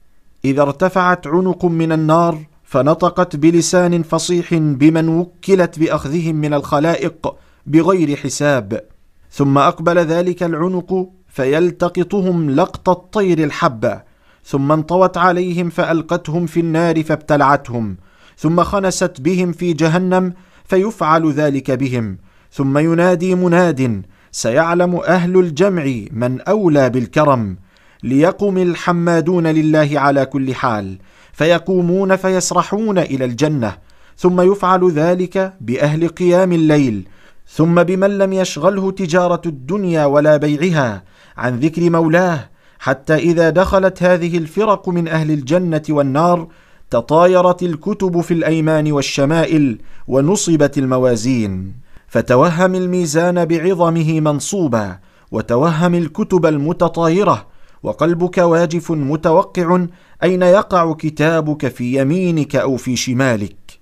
[0.45, 7.35] اذا ارتفعت عنق من النار فنطقت بلسان فصيح بمن وكلت بأخذهم من الخلائق
[7.67, 8.81] بغير حساب
[9.31, 14.03] ثم أقبل ذلك العنق فيلتقطهم لقط الطير الحبه
[14.45, 17.97] ثم انطوت عليهم فألقتهم في النار فابتلعتهم
[18.37, 20.33] ثم خنست بهم في جهنم
[20.65, 22.19] فيفعل ذلك بهم
[22.53, 27.57] ثم ينادي مناد سيعلم أهل الجمع من أولى بالكرم
[28.03, 30.99] ليقم الحمادون لله على كل حال
[31.33, 33.77] فيقومون فيسرحون إلى الجنة
[34.17, 37.09] ثم يفعل ذلك بأهل قيام الليل
[37.49, 41.03] ثم بمن لم يشغله تجارة الدنيا ولا بيعها
[41.39, 46.49] عن ذكر مولاه حتى إذا دخلت هذه الفرق من أهل الجنة والنار
[46.91, 51.75] تطايرت الكتب في الأيمان والشمائل ونصبت الموازين.
[52.09, 54.99] فتوهم الميزان بعظمه منصوبا
[55.33, 57.47] وتوهم الكتب المتطايرة
[57.83, 59.87] وقلبك واجف متوقع
[60.23, 63.79] أين يقع كتابك في يمينك أو في شمالك.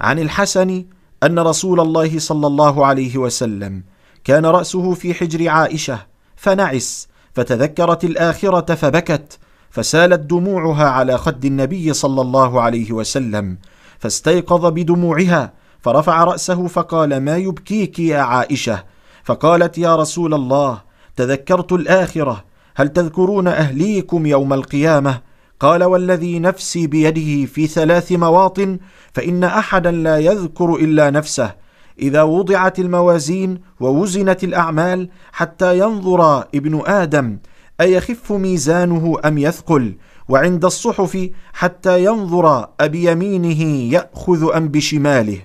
[0.00, 0.84] عن الحسن
[1.22, 3.82] أن رسول الله صلى الله عليه وسلم
[4.24, 6.09] كان رأسه في حجر عائشة
[6.40, 9.38] فنعس فتذكرت الآخرة فبكت
[9.70, 13.58] فسالت دموعها على خد النبي صلى الله عليه وسلم
[13.98, 18.84] فاستيقظ بدموعها فرفع رأسه فقال ما يبكيك يا عائشة؟
[19.24, 20.80] فقالت يا رسول الله
[21.16, 22.44] تذكرت الآخرة
[22.76, 25.20] هل تذكرون أهليكم يوم القيامة؟
[25.60, 28.78] قال والذي نفسي بيده في ثلاث مواطن
[29.14, 31.54] فإن أحدا لا يذكر إلا نفسه
[32.00, 37.38] إذا وضعت الموازين ووزنت الأعمال حتى ينظر ابن آدم
[37.80, 39.94] أيخف ميزانه أم يثقل
[40.28, 45.38] وعند الصحف حتى ينظر أبيمينه يأخذ أم بشماله.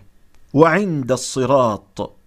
[0.54, 2.18] وعند الصراط.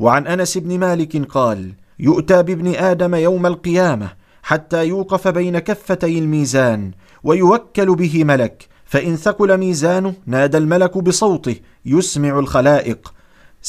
[0.00, 4.12] وعن أنس بن مالك قال يؤتى بابن آدم يوم القيامة
[4.42, 6.90] حتى يوقف بين كفتي الميزان
[7.24, 13.12] ويوكل به ملك فإن ثقل ميزانه نادى الملك بصوته يسمع الخلائق.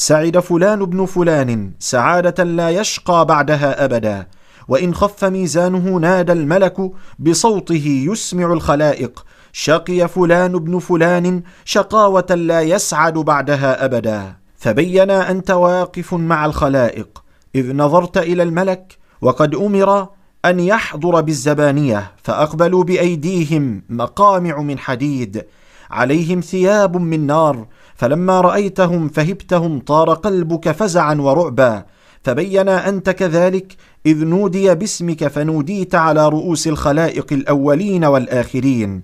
[0.00, 4.26] سعد فلان بن فلان سعادة لا يشقى بعدها أبدا.
[4.68, 9.24] وإن خف ميزانه نادى الملك بصوته يسمع الخلائق.
[9.52, 14.36] شقي فلان بن فلان شقاوة لا يسعد بعدها أبدا.
[14.56, 17.22] فبينا أنت واقف مع الخلائق.
[17.54, 20.08] إذ نظرت إلى الملك وقد أمر
[20.44, 25.44] أن يحضر بالزبانية فأقبلوا بأيديهم مقامع من حديد.
[25.90, 27.66] عليهم ثياب من نار
[27.98, 31.84] فلما رأيتهم فهبتهم طار قلبك فزعا ورعبا
[32.22, 39.02] فبينا أنت كذلك إذ نودي باسمك فنوديت على رؤوس الخلائق الأولين والآخرين.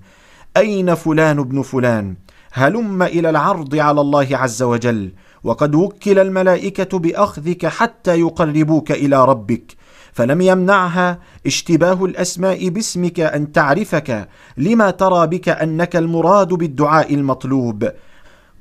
[0.56, 2.16] أين فلان ابن فلان؟
[2.52, 5.12] هلم إلى العرض على الله عز وجل
[5.44, 9.76] وقد وكل الملائكة بأخذك حتى يقربوك إلى ربك.
[10.12, 17.88] فلم يمنعها اشتباه الأسماء باسمك أن تعرفك لما ترى بك أنك المراد بالدعاء المطلوب.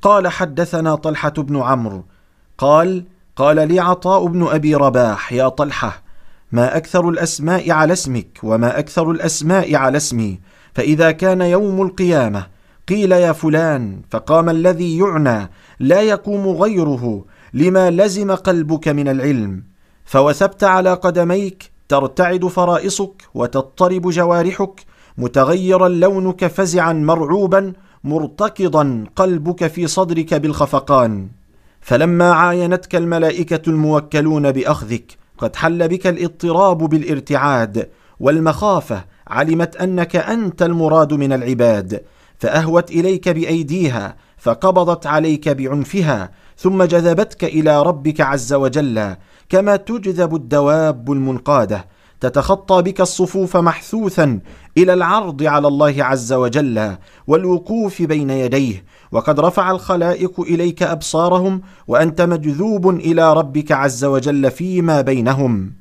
[0.04, 2.06] قال حدثنا طلحة بن عمرو.
[2.58, 3.04] قال
[3.36, 6.04] قال لي عطاء بن أبي رباح يا طلحة
[6.52, 10.40] ما أكثر الأسماء على اسمك وما أكثر الأسماء على اسمي
[10.74, 12.48] فإذا كان يوم القيامة
[12.88, 19.64] قيل يا فلان فقام الذي يعنى لا يقوم غيره لما لزم قلبك من العلم.
[20.06, 24.82] فوثبت على قدميك ترتعد فرائصك وتضطرب جوارحك
[25.18, 31.28] متغيرا لونك فزعا مرعوبا مرتكضا قلبك في صدرك بالخفقان.
[31.82, 37.90] فلما عاينتك الملائكة الموكلون بأخذك قد حل بك الاضطراب بالارتعاد
[38.20, 42.04] والمخافة علمت أنك أنت المراد من العباد.
[42.40, 49.16] فأهوت إليك بأيديها فقبضت عليك بعنفها ثم جذبتك إلى ربك عز وجل
[49.50, 51.86] كما تجذب الدواب المنقادة.
[52.24, 54.40] تتخطى بك الصفوف محثوثا
[54.78, 56.96] إلى العرض على الله عز وجل
[57.28, 58.84] والوقوف بين يديه.
[59.12, 65.74] وقد رفع الخلائق إليك أبصارهم وأنت مجذوب إلى ربك عز وجل فيما بينهم.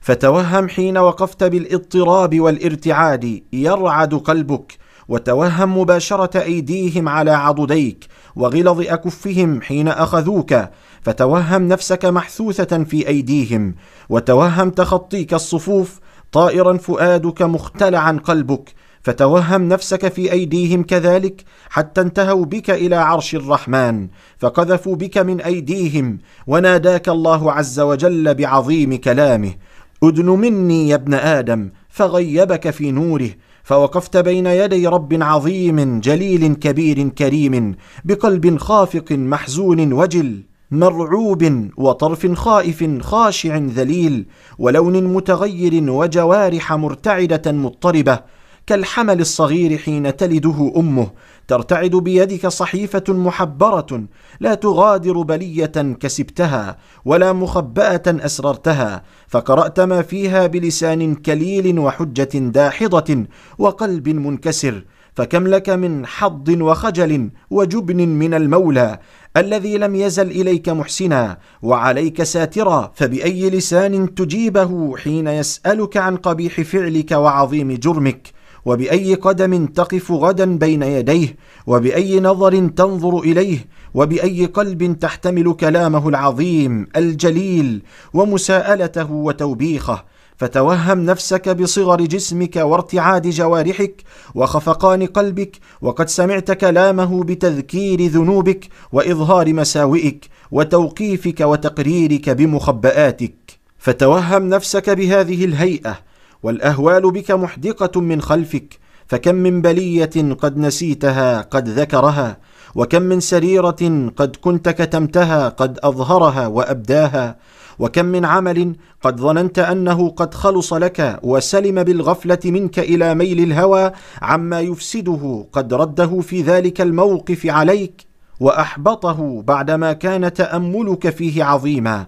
[0.00, 4.78] فتوهم حين وقفت بالاضطراب والارتعاد يرعد قلبك.
[5.08, 10.54] وتوهم مباشرة أيديهم على عضديك وغلظ أكفهم حين أخذوك.
[11.02, 13.74] فتوهم نفسك محثوثة في أيديهم
[14.08, 16.00] وتوهم تخطيك الصفوف
[16.32, 24.08] طائرا فؤادك مختلعا قلبك فتوهم نفسك في أيديهم كذلك حتى انتهوا بك إلى عرش الرحمن
[24.38, 29.54] فقذفوا بك من أيديهم وناداك الله عز وجل بعظيم كلامه
[30.02, 33.30] أدن مني يا ابن آدم فغيبك في نوره
[33.62, 40.49] فوقفت بين يدي رب عظيم جليل كبير كريم بقلب خافق محزون وجل.
[40.70, 44.26] مرعوب وطرف خائف خاشع ذليل
[44.58, 48.20] ولون متغير وجوارح مرتعدة مضطربة
[48.66, 51.10] كالحمل الصغير حين تلده أمه
[51.48, 54.04] ترتعد بيدك صحيفة محبرة
[54.40, 63.24] لا تغادر بلية كسبتها ولا مخبأة أسررتها فقرأت ما فيها بلسان كليل وحجة داحضة
[63.58, 68.98] وقلب منكسر فكم لك من حظ وخجل وجبن من المولى
[69.36, 77.12] الذي لم يزل إليك محسنا وعليك ساترا فبأي لسان تجيبه حين يسألك عن قبيح فعلك
[77.12, 78.28] وعظيم جرمك؟
[78.64, 83.58] وبأي قدم تقف غدا بين يديه؟ وبأي نظر تنظر إليه؟
[83.94, 87.82] وبأي قلب تحتمل كلامه العظيم الجليل
[88.14, 90.04] ومساءلته وتوبيخه؟
[90.40, 94.02] فتوهم نفسك بصغر جسمك وارتعاد جوارحك
[94.34, 103.34] وخفقان قلبك وقد سمعت كلامه بتذكير ذنوبك وإظهار مساوئك وتوقيفك وتقريرك بمخبآتك.
[103.78, 105.98] فتوهم نفسك بهذه الهيئة
[106.42, 112.38] والأهوال بك محدقة من خلفك فكم من بلية قد نسيتها قد ذكرها
[112.74, 117.36] وكم من سريرة قد كنت كتمتها قد أظهرها وأبداها
[117.80, 123.92] وكم من عمل قد ظننت أنه قد خلص لك وسلم بالغفلة منك إلى ميل الهوى
[124.22, 128.06] عما يفسده قد رده في ذلك الموقف عليك
[128.40, 132.06] وأحبطه بعدما كان تأملك فيه عظيما.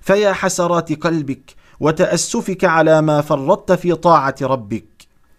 [0.00, 4.84] فيا حسرات قلبك وتأسفك على ما فرطت في طاعة ربك.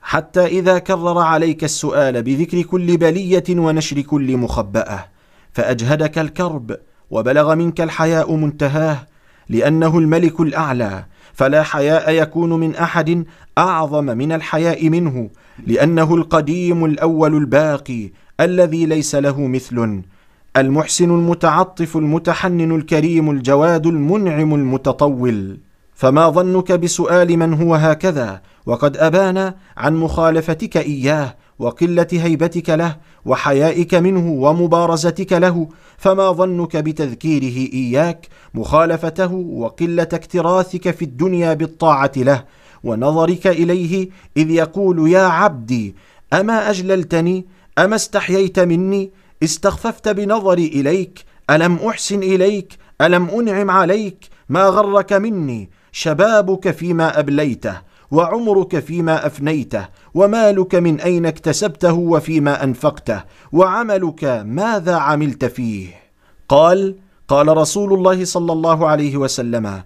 [0.02, 5.06] حتى إذا كرر عليك السؤال بذكر كل بلية ونشر كل مخبأة
[5.54, 6.78] فأجهدك الكرب
[7.12, 8.98] وبلغ منك الحياء منتهاه
[9.52, 13.26] لأنه الملك الأعلى فلا حياء يكون من أحد
[13.58, 15.30] أعظم من الحياء منه
[15.68, 18.10] لأنه القديم الأول الباقي
[18.40, 20.02] الذي ليس له مثل
[20.58, 25.58] المحسن المتعطف المتحنن الكريم الجواد المنعم المتطول.
[25.96, 33.94] فما ظنك بسؤال من هو هكذا؟ وقد ابان عن مخالفتك إياه وقلة هيبتك له وحيائك
[33.94, 42.44] منه ومبارزتك له فما ظنك بتذكيره إياك؟ مخالفته وقلة اكتراثك في الدنيا بالطاعة له
[42.84, 45.96] ونظرك إليه إذ يقول يا عبدي
[46.34, 47.46] أما أجللتني؟
[47.78, 49.12] أما استحييت مني؟
[49.44, 57.91] استخففت بنظري إليك؟ ألم أحسن إليك؟ ألم أنعم عليك؟ ما غرك مني؟ شبابك فيما أبليته
[58.12, 65.88] وعمرك فيما أفنيته ومالك من أين اكتسبته وفيما أنفقته وعملك ماذا عملت فيه؟
[66.50, 66.96] قال
[67.28, 69.82] قال رسول الله صلى الله عليه وسلم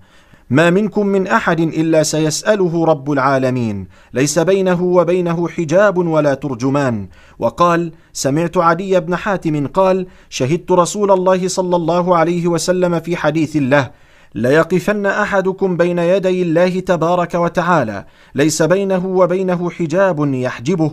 [0.50, 7.08] ما منكم من أحد إلا سيسأله رب العالمين ليس بينه وبينه حجاب ولا ترجمان.
[7.40, 13.56] وقال سمعت عدي بن حاتم قال شهدت رسول الله صلى الله عليه وسلم في حديث
[13.56, 13.92] الله
[14.36, 18.06] ليقفن أحدكم بين يدي الله تبارك وتعالى
[18.36, 20.92] ليس بينه وبينه حجاب يحجبه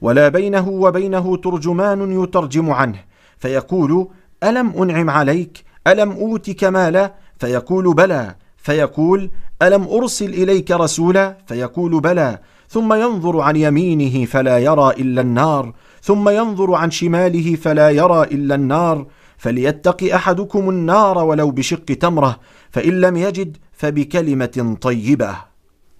[0.00, 2.98] ولا بينه وبينه ترجمان يترجم عنه.
[3.38, 4.08] فيقول
[4.44, 8.34] ألم أنعم عليك؟ ألم أوتك مالا؟ فيقول بلى.
[8.56, 9.30] فيقول
[9.62, 12.38] ألم أرسل إليك رسولا؟ فيقول بلى.
[12.68, 15.72] ثم ينظر عن يمينه فلا يرى إلا النار
[16.02, 19.06] ثم ينظر عن شماله فلا يرى إلا النار.
[19.36, 22.40] فليتق أحدكم النار ولو بشق تمرة.
[22.72, 25.36] فإن لم يجد فبكلمة طيبة.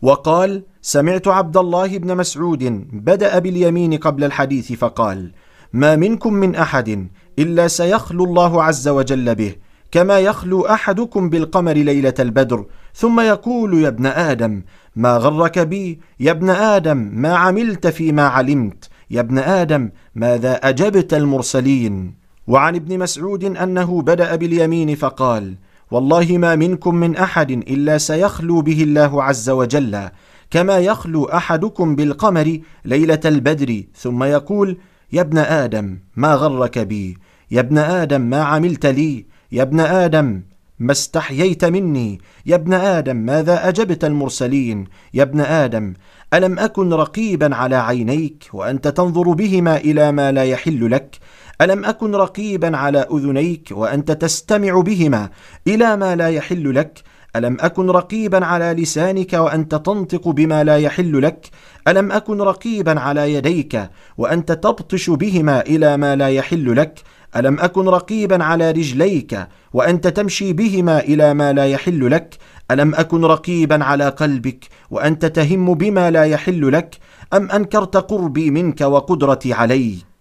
[0.02, 5.32] وقال سمعت عبد الله بن مسعود بدأ باليمين قبل الحديث فقال
[5.72, 7.08] ما منكم من أحد
[7.38, 9.54] إلا سيخلو الله عز وجل به
[9.90, 14.62] كما يخلو أحدكم بالقمر ليلة البدر ثم يقول يا ابن آدم
[14.96, 21.14] ما غرك بي؟ يا ابن آدم ما عملت فيما علمت؟ يا ابن آدم ماذا أجبت
[21.14, 22.14] المرسلين؟
[22.46, 25.54] وعن ابن مسعود أنه بدأ باليمين فقال
[25.93, 30.09] والله ما منكم من أحد إلا سيخلو به الله عز وجل
[30.51, 34.78] كما يخلو أحدكم بالقمر ليلة البدر ثم يقول
[35.12, 37.18] يا ابن آدم ما غرك بي؟
[37.51, 40.43] يا ابن آدم ما عملت لي؟ يا ابن آدم
[40.78, 44.84] ما استحييت مني؟ يا ابن آدم ماذا أجبت المرسلين؟
[45.14, 45.95] يا ابن آدم
[46.34, 51.18] ألم أكن رقيبا على عينيك وأنت تنظر بهما إلى ما لا يحل لك؟
[51.61, 55.30] ألم أكن رقيبا على أذنيك وأنت تستمع بهما
[55.66, 57.03] إلى ما لا يحل لك؟
[57.36, 61.50] ألم أكن رقيبا على لسانك وأنت تنطق بما لا يحل لك؟
[61.88, 67.00] ألم أكن رقيبا على يديك وأنت تبطش بهما إلى ما لا يحل لك؟
[67.36, 72.36] ألم أكن رقيبا على رجليك وأنت تمشي بهما إلى ما لا يحل لك؟
[72.70, 76.96] ألم أكن رقيبا على قلبك وأنت تهم بما لا يحل لك؟
[77.34, 80.11] أم أنكرت قربي منك وقدرتي عليك؟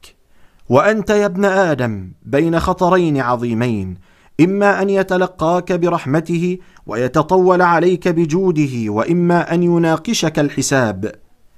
[0.72, 3.98] وأنت يا ابن آدم بين خطرين عظيمين
[4.42, 11.12] إما أن يتلقاك برحمته ويتطول عليك بجوده وإما أن يناقشك الحساب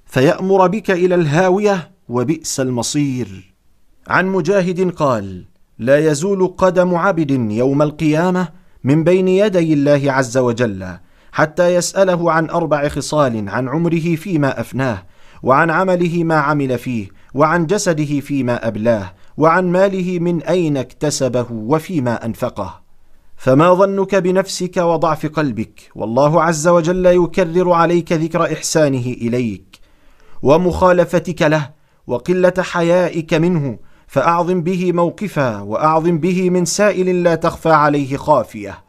[0.06, 3.54] فيأمر بك إلى الهاوية وبئس المصير.
[4.08, 5.46] عن مجاهد قال
[5.80, 8.48] لا يزول قدم عبد يوم القيامة
[8.84, 10.88] من بين يدي الله عز وجل
[11.32, 15.04] حتى يسأله عن أربع خصال عن عمره فيما أفناه
[15.44, 22.26] وعن عمله ما عمل فيه وعن جسده فيما أبلاه وعن ماله من أين اكتسبه وفيما
[22.26, 22.84] أنفقه.
[23.38, 29.80] فما ظنك بنفسك وضعف قلبك والله عز وجل يكرر عليك ذكر إحسانه إليك.
[30.42, 31.70] ومخالفتك له
[32.08, 33.78] وقلة حيائك منه
[34.08, 38.84] فأعظم به موقفا وأعظم به من سائل لا تخفى عليه خافية.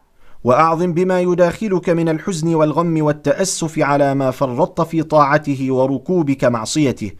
[0.44, 7.10] وأعظم بما يداخلك من الحزن والغم والتأسف على ما فرطت في طاعته وركوبك معصيته.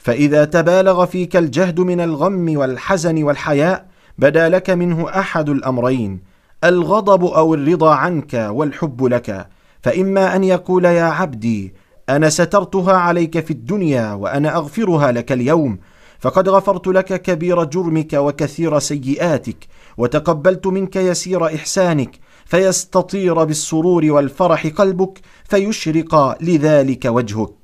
[0.00, 3.86] فإذا تبالغ فيك الجهد من الغم والحزن والحياء
[4.18, 6.20] بدا لك منه أحد الأمرين
[6.64, 9.48] الغضب أو الرضا عنك والحب لك.
[9.82, 11.74] فإما أن يقول يا عبدي
[12.08, 15.78] أنا سترتها عليك في الدنيا وأنا أغفرها لك اليوم
[16.18, 19.66] فقد غفرت لك كبير جرمك وكثير سيئاتك
[19.98, 27.59] وتقبلت منك يسير إحسانك فيستطير بالسرور والفرح قلبك فيشرق لذلك وجهك.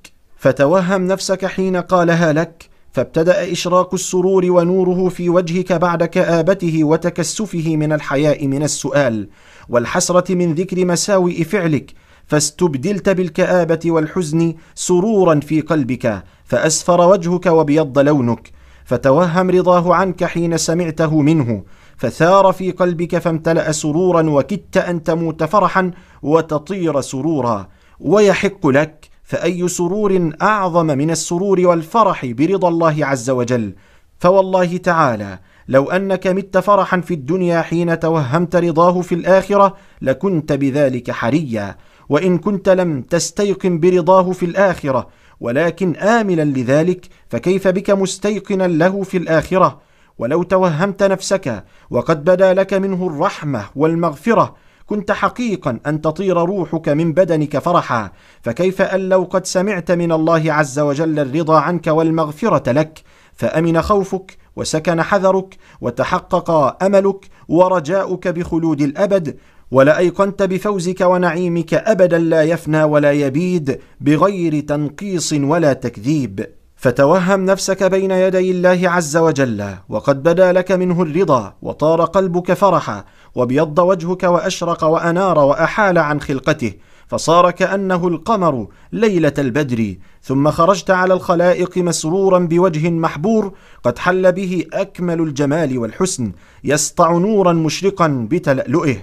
[0.46, 7.92] فتوهم نفسك حين قالها لك فابتدأ إشراق السرور ونوره في وجهك بعد كآبته وتكسفه من
[7.92, 9.28] الحياء من السؤال
[9.68, 11.92] والحسرة من ذكر مساوئ فعلك
[12.26, 18.50] فاستبدلت بالكآبة والحزن سرورا في قلبك فأسفر وجهك وابيض لونك
[18.84, 21.62] فتوهم رضاه عنك حين سمعته منه
[21.96, 25.90] فثار في قلبك فامتلأ سرورا وكدت ان تموت فرحا
[26.22, 27.68] وتطير سرورا
[28.00, 33.74] ويحق لك فأي سرور أعظم من السرور والفرح برضا الله عز وجل؟
[34.18, 41.10] فوالله تعالى لو أنك مت فرحا في الدنيا حين توهمت رضاه في الآخرة لكنت بذلك
[41.10, 41.76] حريا.
[42.08, 45.08] وإن كنت لم تستيقن برضاه في الآخرة
[45.40, 49.80] ولكن املا لذلك فكيف بك مستيقنا له في الآخرة؟
[50.18, 54.54] ولو توهمت نفسك وقد بدا لك منه الرحمة والمغفرة
[54.86, 58.10] كنت حقيقا أن تطير روحك من بدنك فرحا
[58.42, 63.02] فكيف أن لو قد سمعت من الله عز وجل الرضا عنك والمغفرة لك؟
[63.34, 66.50] فأمن خوفك وسكن حذرك وتحقق
[66.84, 69.36] أملك ورجاؤك بخلود الأبد
[69.70, 76.46] ولأيقنت بفوزك ونعيمك ابدا لا يفنى ولا يبيد بغير تنقيص ولا تكذيب.
[76.76, 83.04] فتوهم نفسك بين يدي الله عز وجل وقد بدا لك منه الرضا وطار قلبك فرحا
[83.36, 86.72] وابيض وجهك وأشرق وأنار وأحال عن خلقته
[87.08, 93.52] فصار كأنه القمر ليلة البدر ثم خرجت على الخلائق مسرورا بوجه محبور
[93.84, 96.32] قد حل به أكمل الجمال والحسن
[96.64, 98.96] يسطع نورا مشرقا بتلألؤه.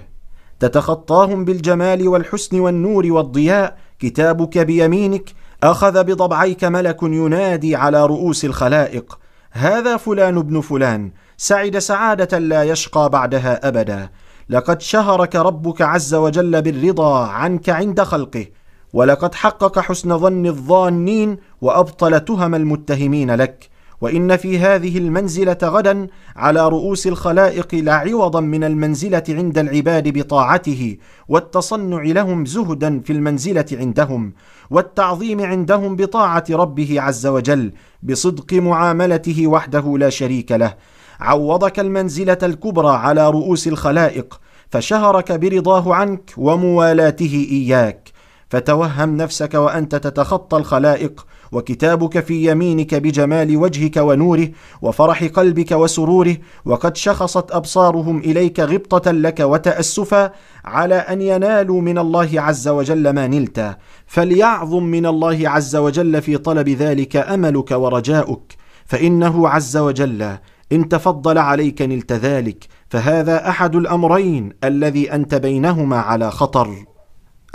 [0.60, 5.30] تتخطاهم بالجمال والحسن والنور والضياء كتابك بيمينك
[5.62, 9.18] أخذ بضبعيك ملك ينادي على رؤوس الخلائق.
[9.50, 14.08] هذا فلان ابن فلان سعد سعادة لا يشقى بعدها أبدا.
[14.48, 18.46] لقد شهرك ربك عز وجل بالرضا عنك عند خلقه
[18.92, 23.74] ولقد حقق حسن ظن الظانين وأبطل تهم المتهمين لك.
[24.00, 30.96] وإن في هذه المنزلة غدا على رؤوس الخلائق لعوضا من المنزلة عند العباد بطاعته
[31.28, 34.32] والتصنع لهم زهدا في المنزلة عندهم
[34.70, 37.72] والتعظيم عندهم بطاعة ربه عز وجل
[38.02, 40.74] بصدق معاملته وحده لا شريك له.
[41.20, 44.40] عوضك المنزلة الكبرى على رؤوس الخلائق
[44.70, 48.14] فشهرك برضاه عنك وموالاته إياك.
[48.48, 54.48] فتوهم نفسك وأنت تتخطى الخلائق وكتابك في يمينك بجمال وجهك ونوره
[54.82, 60.32] وفرح قلبك وسروره وقد شخصت أبصارهم إليك غبطة لك وتأسفا
[60.64, 63.76] على أن ينالوا من الله عز وجل ما نلت.
[64.06, 68.52] فليعظم من الله عز وجل في طلب ذلك أملك ورجاؤك.
[68.86, 70.36] فإنه عز وجل
[70.72, 76.84] إن تفضل عليك نلت ذلك فهذا أحد الأمرين الذي أنت بينهما على خطر.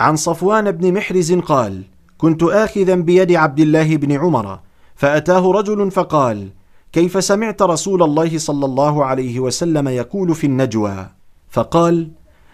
[0.00, 1.84] عن صفوان بن محرز قال
[2.18, 4.60] كنت آخذا بيد عبد الله بن عمر
[4.94, 6.48] فأتاه رجل فقال
[6.92, 11.06] كيف سمعت رسول الله صلى الله عليه وسلم يقول في النجوى؟
[11.50, 12.10] فقال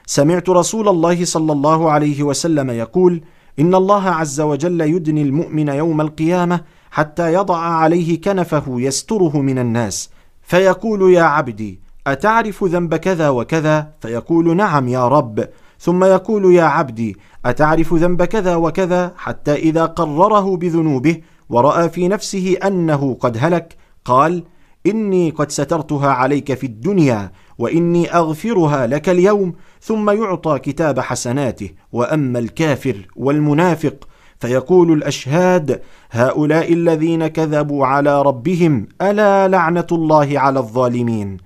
[0.07, 3.23] سمعت رسول الله صلى الله عليه وسلم يقول
[3.59, 10.11] إن الله عز وجل يدني المؤمن يوم القيامة حتى يضع عليه كنفه يستره من الناس
[10.47, 15.49] فيقول يا عبدي أتعرف ذنب كذا وكذا؟ فيقول نعم يا رب.
[15.79, 22.57] ثم يقول يا عبدي أتعرف ذنب كذا وكذا؟ حتى إذا قرره بذنوبه ورأى في نفسه
[22.65, 24.45] أنه قد هلك قال
[24.87, 32.39] إني قد سترتها عليك في الدنيا وإني أغفرها لك اليوم ثم يعطى كتاب حسناته وأما
[32.39, 34.09] الكافر والمنافق
[34.41, 35.81] فيقول الأشهاد
[36.11, 41.37] هؤلاء الذين كذبوا على ربهم ألا لعنة الله على الظالمين؟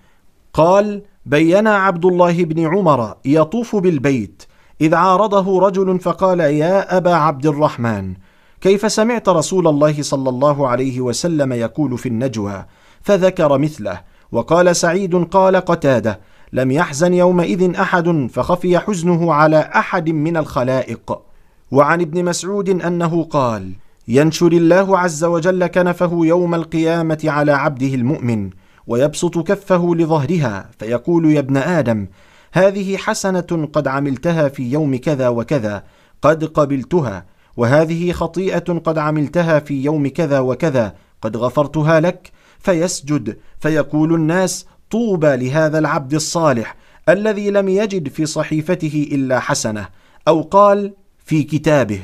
[0.52, 4.42] قال بين عبد الله بن عمر يطوف بالبيت
[4.80, 8.14] إذ عارضه رجل فقال يا أبا عبد الرحمن
[8.60, 12.64] كيف سمعت رسول الله صلى الله عليه وسلم يقول في النجوى
[13.02, 14.00] فذكر مثله
[14.32, 16.20] وقال سعيد قال قتادة
[16.52, 21.29] لم يحزن يومئذ أحد فخفي حزنه على أحد من الخلائق.
[21.70, 23.72] وعن ابن مسعود أنه قال
[24.08, 28.50] ينشر الله عز وجل كنفه يوم القيامة على عبده المؤمن
[28.86, 32.06] ويبسط كفه لظهرها فيقول يا ابن آدم
[32.52, 35.84] هذه حسنة قد عملتها في يوم كذا وكذا
[36.22, 44.14] قد قبلتها وهذه خطيئة قد عملتها في يوم كذا وكذا قد غفرتها لك؟ فيسجد فيقول
[44.14, 46.76] الناس طوبى لهذا العبد الصالح
[47.08, 49.88] الذي لم يجد في صحيفته إلا حسنة
[50.28, 50.92] أو قال
[51.30, 52.00] في كتابه.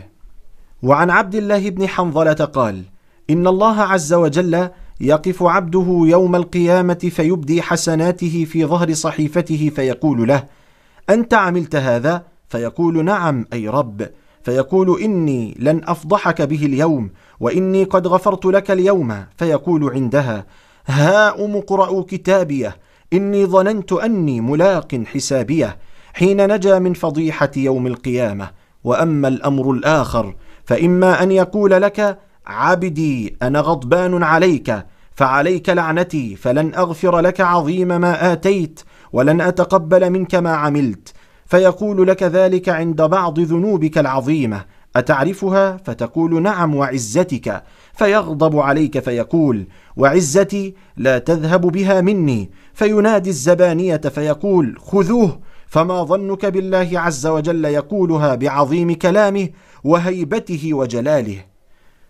[0.82, 2.82] وعن عبد الله بن حنظلة قال
[3.30, 4.68] إن الله عز وجل
[5.00, 10.44] يقف عبده يوم القيامة فيبدي حسناته في ظهر صحيفته فيقول له
[11.10, 14.08] أنت عملت هذا؟ فيقول نعم أي رب.
[14.42, 17.10] فيقول إني لن أفضحك به اليوم
[17.40, 19.24] وإني قد غفرت لك اليوم.
[19.36, 20.46] فيقول عندها
[20.86, 22.76] هاؤم اقرأوا كتابيه
[23.12, 25.78] إني ظننت أني ملاق حسابيه
[26.14, 28.65] حين نجا من فضيحة يوم القيامة.
[28.86, 30.34] وأما الأمر الآخر
[30.64, 38.32] فإما أن يقول لك عبدي أنا غضبان عليك فعليك لعنتي فلن أغفر لك عظيم ما
[38.32, 38.80] آتيت
[39.12, 41.12] ولن أتقبل منك ما عملت.
[41.46, 44.64] فيقول لك ذلك عند بعض ذنوبك العظيمة.
[44.96, 47.62] أتعرفها؟ فتقول نعم وعزتك.
[47.94, 49.66] فيغضب عليك فيقول
[49.96, 52.50] وعزتي لا تذهب بها مني.
[52.74, 55.38] فينادي الزبانية فيقول خذوه.
[55.66, 59.48] فما ظنك بالله عز وجل يقولها بعظيم كلامه
[59.84, 61.44] وهيبته وجلاله.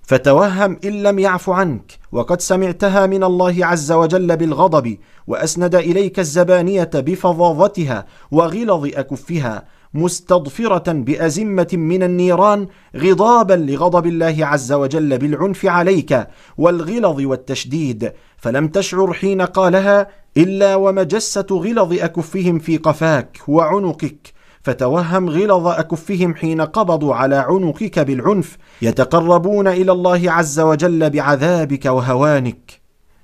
[0.02, 6.90] فتوهم إن لم يعف عنك وقد سمعتها من الله عز وجل بالغضب وأسند إليك الزبانية
[6.94, 16.26] بفظاظتها وغلظ أكفها مستضفرة بأزمة من النيران غضابا لغضب الله عز وجل بالعنف عليك
[16.58, 18.12] والغلظ والتشديد.
[18.36, 24.32] فلم تشعر حين قالها إلا ومجسة غلظ أكفهم في قفاك وعنقك.
[24.62, 28.58] فتوهم غلظ أكفهم حين قبضوا على عنقك بالعنف.
[28.82, 32.80] يتقربون إلى الله عز وجل بعذابك وهوانك.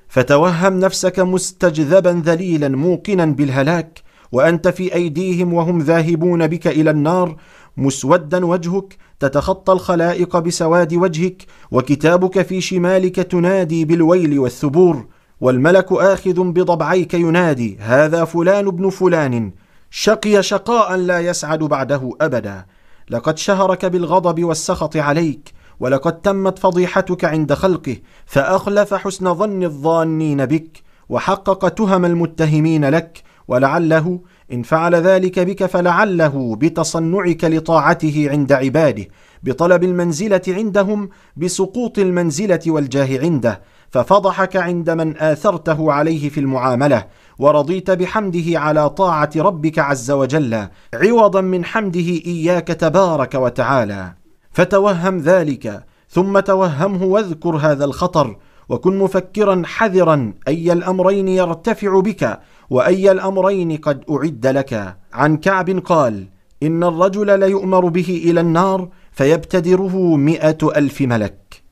[0.08, 4.00] فتوهم نفسك مستجذبا ذليلا موقنا بالهلاك.
[4.32, 7.36] وأنت في أيديهم وهم ذاهبون بك إلى النار.
[7.76, 11.46] مسودا وجهك تتخطى الخلائق بسواد وجهك.
[11.70, 15.06] وكتابك في شمالك تنادي بالويل والثبور.
[15.42, 19.52] والملك آخذ بضبعيك ينادي هذا فلان ابن فلان
[19.90, 22.64] شقي شقاء لا يسعد بعده أبدا
[23.10, 30.82] لقد شهرك بالغضب والسخط عليك ولقد تمت فضيحتك عند خلقه فأخلف حسن ظن الظانين بك
[31.08, 34.20] وحقق تهم المتهمين لك ولعله
[34.52, 39.06] إن فعل ذلك بك فلعله بتصنعك لطاعته عند عباده
[39.42, 43.60] بطلب المنزلة عندهم بسقوط المنزلة والجاه عنده
[43.92, 47.04] ففضحك عند من آثرته عليه في المعاملة
[47.38, 54.14] ورضيت بحمده على طاعة ربك عز وجل عوضا من حمده إياك تبارك وتعالى.
[54.52, 58.36] فتوهم ذلك ثم توهمه واذكر هذا الخطر
[58.68, 62.40] وكن مفكرا حذرا أي الأمرين يرتفع بك
[62.70, 64.96] وأي الأمرين قد أعد لك.
[65.12, 66.28] عن كعب قال
[66.62, 71.62] إن الرجل ليؤمر به إلى النار فيبتدره مائه ألف ملك.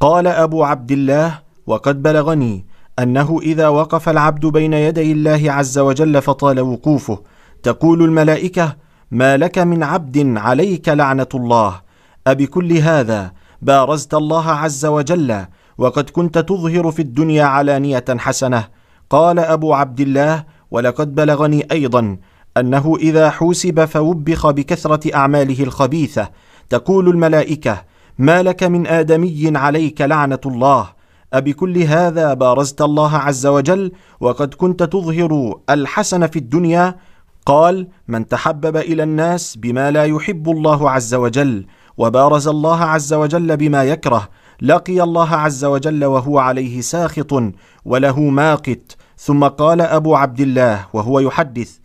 [0.00, 2.66] قال أبو عبد الله وقد بلغني
[2.98, 7.22] أنه إذا وقف العبد بين يدي الله عز وجل فطال وقوفه
[7.62, 8.76] تقول الملائكة
[9.10, 11.80] ما لك من عبد عليك لعنة الله؟
[12.26, 15.44] أبكل هذا؟ بارزت الله عز وجل
[15.78, 18.64] وقد كنت تظهر في الدنيا علانية حسنة.
[19.10, 22.16] قال أبو عبد الله ولقد بلغني أيضا
[22.56, 26.28] أنه إذا حوسب فوبخ بكثرة أعماله الخبيثة.
[26.68, 27.82] تقول الملائكة
[28.18, 30.97] ما لك من آدمي عليك لعنة الله؟
[31.34, 36.96] أبكل هذا بارزت الله عز وجل وقد كنت تظهر الحسن في الدنيا؟
[37.46, 41.66] قال من تحبب إلى الناس بما لا يحب الله عز وجل
[41.98, 44.28] وبارز الله عز وجل بما يكره
[44.62, 47.42] لقي الله عز وجل وهو عليه ساخط
[47.84, 51.76] وله ماقت ثم قال أبو عبد الله وهو يحدث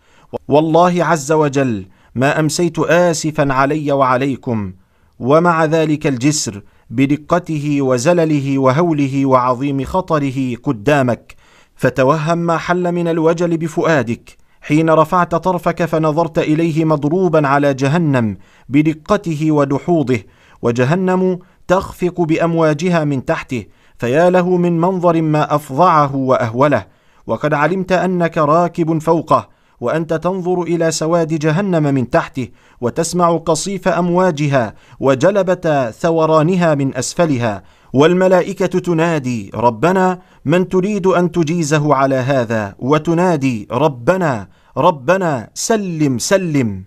[0.48, 1.86] والله عز وجل
[2.16, 4.74] ما أمسيت اسفا علي وعليكم
[5.20, 6.62] ومع ذلك الجسر
[6.94, 11.36] بدقته وزلله وهوله وعظيم خطره قدامك
[11.76, 14.38] فتوهم ما حل من الوجل بفؤادك.
[14.62, 18.38] حين رفعت طرفك فنظرت إليه مضروبا على جهنم
[18.70, 20.20] بدقته ودحوضه
[20.62, 23.66] وجهنم تخفق بأمواجها من تحته
[23.98, 26.86] فيا له من منظر ما افظعه وأهوله.
[27.28, 29.50] وقد علمت أنك راكب فوقه
[29.82, 32.48] وأنت تنظر إلى سواد جهنم من تحته
[32.82, 37.64] وتسمع قصيف أمواجها وجلبة ثورانها من أسفلها
[37.94, 44.48] والملائكة تنادي ربنا من تريد أن تجيزه على هذا؟ وتنادي ربنا
[44.78, 46.84] ربنا سلم سلم.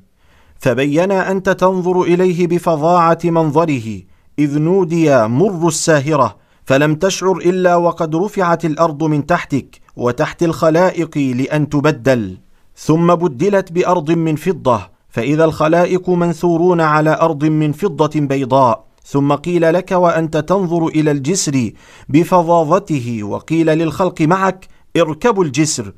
[0.58, 4.02] فبين أنت تنظر إليه بفظاعة منظره
[4.38, 11.68] إذ نودي مر الساهرة فلم تشعر إلا وقد رفعت الأرض من تحتك وتحت الخلائق لأن
[11.68, 12.38] تبدل.
[12.76, 18.86] ثم بدلت بأرض من فضة فإذا الخلائق منثورون على أرض من فضة بيضاء.
[19.04, 21.70] ثم قيل لك وأنت تنظر إلى الجسر
[22.08, 25.92] بفظاظته وقيل للخلق معك اركبوا الجسر.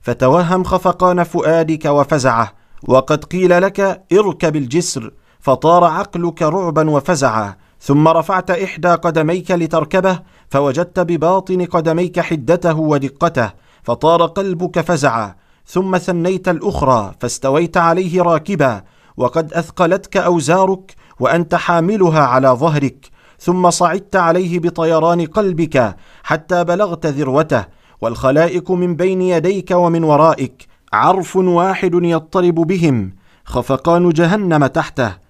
[0.00, 2.52] فتوهم خفقان فؤادك وفزعه
[2.88, 5.12] وقد قيل لك اركب الجسر.
[5.40, 10.18] فطار عقلك رعبا وفزعا ثم رفعت إحدى قدميك لتركبه
[10.48, 13.50] فوجدت بباطن قدميك حدته ودقته.
[13.82, 15.34] فطار قلبك فزعا
[15.66, 18.82] ثم ثنيت الأخرى فاستويت عليه راكبا
[19.16, 27.64] وقد أثقلتك أوزارك وأنت حاملها على ظهرك ثم صعدت عليه بطيران قلبك حتى بلغت ذروته
[28.00, 33.12] والخلائق من بين يديك ومن ورائك عرف واحد يضطرب بهم
[33.44, 35.24] خفقان جهنم تحته.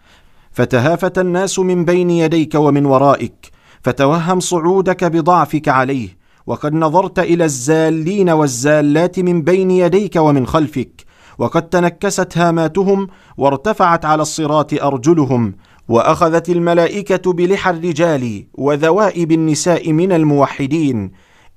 [0.52, 3.50] فتهافت الناس من بين يديك ومن ورائك
[3.82, 11.04] فتوهم صعودك بضعفك عليه وقد نظرت إلى الزالين والزالات من بين يديك ومن خلفك
[11.38, 15.54] وقد تنكست هاماتهم وارتفعت على الصراط أرجلهم
[15.88, 21.10] وأخذت الملائكة بلحى الرجال وذوائب النساء من الموحدين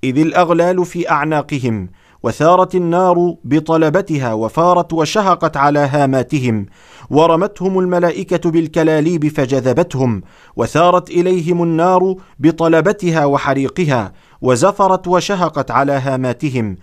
[0.03, 1.89] إذ الأغلال في أعناقهم
[2.23, 6.65] وثارت النار بطلبتها وفارت وشهقت على هاماتهم
[7.09, 10.21] ورمتهم الملائكة بالكلاليب فجذبتهم
[10.55, 16.77] وثارت إليهم النار بطلبتها وحريقها وزفرت وشهقت على هاماتهم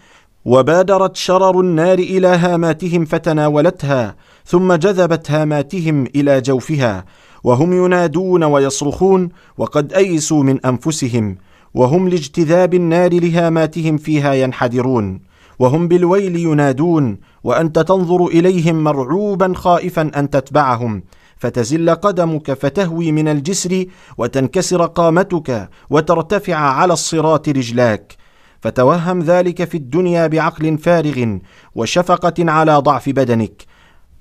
[0.44, 7.04] وبادرت شرر النار إلى هاماتهم فتناولتها ثم جذبت هاماتهم إلى جوفها
[7.44, 9.28] وهم ينادون ويصرخون
[9.58, 11.36] وقد أيسوا من أنفسهم
[11.74, 15.20] وهم لاجتذاب النار لهاماتهم فيها ينحدرون
[15.58, 21.02] وهم بالويل ينادون وأنت تنظر إليهم مرعوبا خائفا أن تتبعهم
[21.36, 23.84] فتزل قدمك فتهوي من الجسر
[24.18, 28.16] وتنكسر قامتك وترتفع على الصراط رجلاك.
[28.60, 31.36] فتوهم ذلك في الدنيا بعقل فارغ
[31.74, 33.62] وشفقة على ضعف بدنك.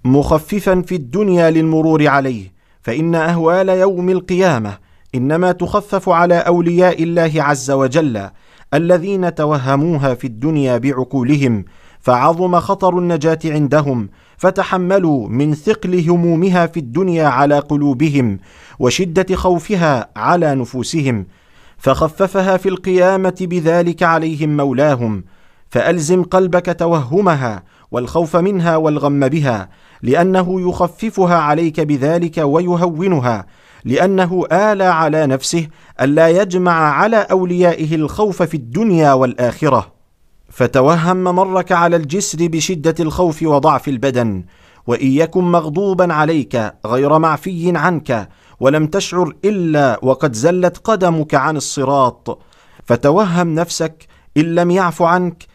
[0.05, 2.53] مخففا في الدنيا للمرور عليه.
[2.83, 4.77] فإن أهوال يوم القيامة
[5.15, 8.29] إنما تخفف على أولياء الله عز وجل
[8.73, 11.65] الذين توهموها في الدنيا بعقولهم
[11.99, 18.39] فعظم خطر النجاة عندهم فتحملوا من ثقل همومها في الدنيا على قلوبهم
[18.79, 21.25] وشدة خوفها على نفوسهم
[21.77, 25.23] فخففها في القيامة بذلك عليهم مولاهم
[25.69, 29.69] فألزم قلبك توهمها والخوف منها والغم بها
[30.01, 33.45] لأنه يخففها عليك بذلك ويهونها
[33.85, 35.67] لأنه آلى على نفسه
[36.01, 39.92] ألا يجمع على أوليائه الخوف في الدنيا والآخرة.
[40.53, 44.43] فتوهم ممرك على الجسر بشدة الخوف وضعف البدن
[44.87, 48.29] وان يكن مغضوبا عليك غير معفي عنك
[48.59, 52.39] ولم تشعر إلا وقد زلت قدمك عن الصراط.
[52.83, 55.45] فتوهم نفسك إن لم يعف عنك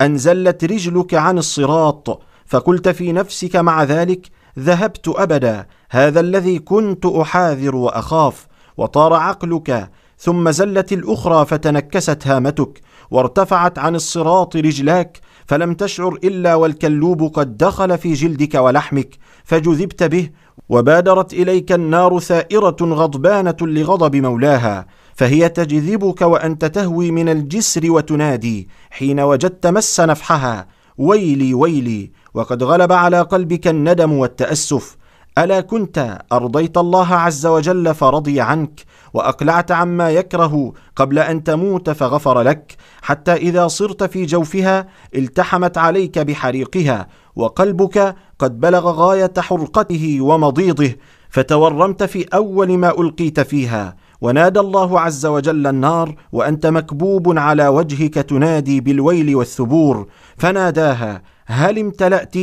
[0.00, 2.20] أن زلت رجلك عن الصراط.
[2.46, 10.50] فقلت في نفسك مع ذلك ذهبت أبدا هذا الذي كنت أحاذر وأخاف وطار عقلك ثم
[10.50, 12.80] زلت الأخرى فتنكست هامتك
[13.14, 20.30] وارتفعت عن الصراط رجلاك فلم تشعر إلا والكلوب قد دخل في جلدك ولحمك فجذبت به
[20.68, 29.20] وبادرت إليك النار ثائرة غضبانة لغضب مولاها فهي تجذبك وأنت تهوي من الجسر وتنادي حين
[29.20, 30.66] وجدت مس نفحها
[30.98, 34.96] ويلي ويلي وقد غلب على قلبك الندم والتأسف
[35.38, 38.80] ألا كنت أرضيت الله عز وجل فرضي عنك
[39.14, 46.18] وأقلعت عما يكره قبل أن تموت فغفر لك حتى إذا صرت في جوفها التحمت عليك
[46.18, 50.94] بحريقها وقلبك قد بلغ غاية حرقته ومضيضه
[51.30, 53.96] فتورمت في أول ما ألقيت فيها.
[54.20, 60.06] ونادى الله عز وجل النار وأنت مكبوب على وجهك تنادي بالويل والثبور.
[60.38, 62.34] فناداها هل امتلأت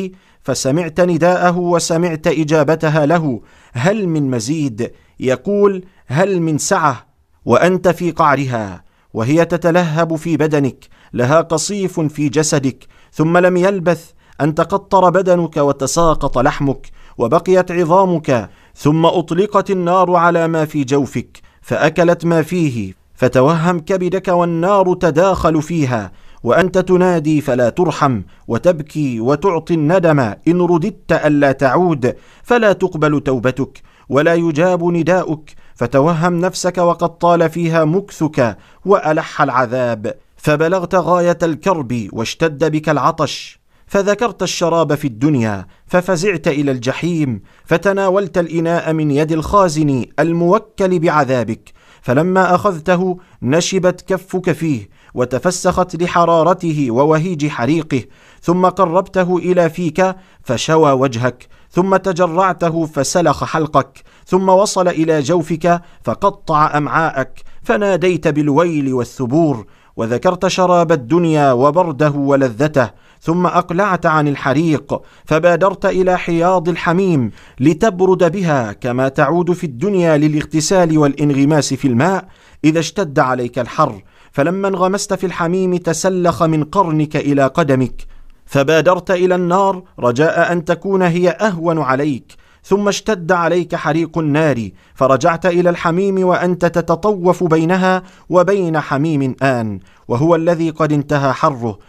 [0.44, 3.42] فسمعت نداءه وسمعت إجابتها له
[3.74, 7.08] هل من مزيد؟ يقول هل من سعة؟
[7.46, 8.84] وأنت في قعرها
[9.14, 14.12] وهي تتلهب في بدنك لها قصيف في جسدك ثم لم يلبث
[14.42, 16.88] أن تقطر بدنك وتساقط لحمك
[17.18, 24.94] وبقيت عظامك ثم أطلقت النار على ما في جوفك فأكلت ما فيه فتوهم كبدك والنار
[24.94, 26.12] تداخل فيها
[26.44, 34.34] وأنت تنادي فلا ترحم وتبكي وتعطي الندم إن رددت ألا تعود فلا تقبل توبتك ولا
[34.36, 42.89] يجاب نداؤك فتوهم نفسك وقد طال فيها مكثك وألح العذاب فبلغت غاية الكرب واشتد بك
[42.89, 51.74] العطش فذكرت الشراب في الدنيا ففزعت إلى الجحيم فتناولت الإناء من يد الخازن الموكل بعذابك
[52.02, 58.03] فلما أخذته نشبت كفك فيه وتفسخت لحرارته ووهيج حريقه
[58.41, 66.78] ثم قربته إلى فيك فشوى وجهك ثم تجرعته فسلخ حلقك ثم وصل إلى جوفك فقطع
[66.78, 72.89] أمعاءك فناديت بالويل والثبور وذكرت شراب الدنيا وبرده ولذته
[73.22, 80.97] ثم أقلعت عن الحريق فبادرت إلى حياض الحميم لتبرد بها كما تعود في الدنيا للاغتسال
[80.97, 82.26] والإنغماس في الماء
[82.66, 84.03] إذا اشتد عليك الحر.
[84.32, 88.05] فلما انغمست في الحميم تسلخ من قرنك إلى قدمك
[88.45, 95.45] فبادرت إلى النار رجاء أن تكون هي أهون عليك ثم اشتد عليك حريق النار فرجعت
[95.45, 101.79] إلى الحميم وأنت تتطوف بينها وبين حميم آن وهو الذي قد انتهى حره.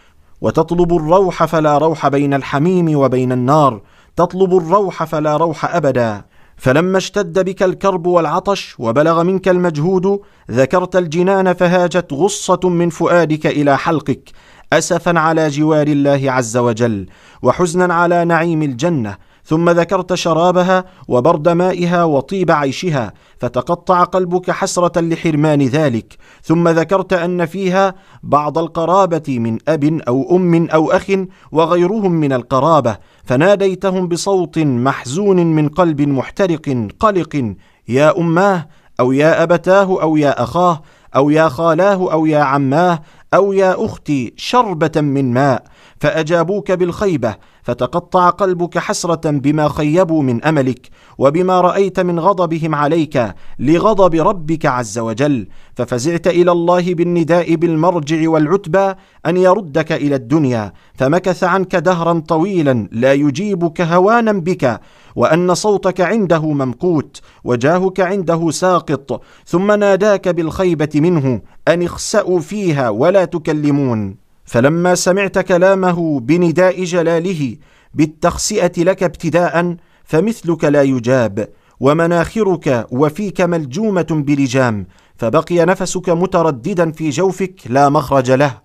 [0.41, 3.81] وتطلب الروح فلا روح بين الحميم وبين النار
[4.15, 6.25] تطلب الروح فلا روح أبدا.
[6.57, 10.19] فلما اشتد بك الكرب والعطش وبلغ منك المجهود
[10.51, 14.31] ذكرت الجنان فهاجت غصة من فؤادك إلى حلقك
[14.73, 17.05] اسفا على جوار الله عز وجل
[17.41, 19.17] وحزنا على نعيم الجنة.
[19.45, 26.17] ثم ذكرت شرابها وبرد مائها وطيب عيشها فتقطع قلبك حسرة لحرمان ذلك.
[26.43, 31.11] ثم ذكرت أن فيها بعض القرابة من أب أو أم أو أخ
[31.51, 37.55] وغيرهم من القرابة فناديتهم بصوت محزون من قلب محترق قلق
[37.87, 38.67] يا أماه
[38.99, 40.81] أو يا أبتاه أو يا أخاه
[41.15, 43.01] أو يا خالاه أو يا عماه
[43.33, 45.63] أو يا أختي شربة من ماء
[45.99, 54.15] فأجابوك بالخيبة فتقطع قلبك حسرة بما خيبوا من أملك وبما رأيت من غضبهم عليك لغضب
[54.15, 58.93] ربك عز وجل ففزعت إلى الله بالنداء بالمرجع والعتبى
[59.25, 64.79] أن يردك إلى الدنيا فمكث عنك دهرا طويلا لا يجيبك هوانا بك
[65.15, 73.25] وأن صوتك عنده ممقوت وجاهك عنده ساقط ثم ناداك بالخيبة منه أن اخسأوا فيها ولا
[73.25, 74.15] تكلمون.
[74.45, 77.57] فلما سمعت كلامه بنداء جلاله
[77.93, 81.49] بالتخسئة لك ابتداء فمثلك لا يجاب
[81.79, 88.61] ومناخرك وفيك ملجومة بلجام فبقي نفسك مترددا في جوفك لا مخرج له.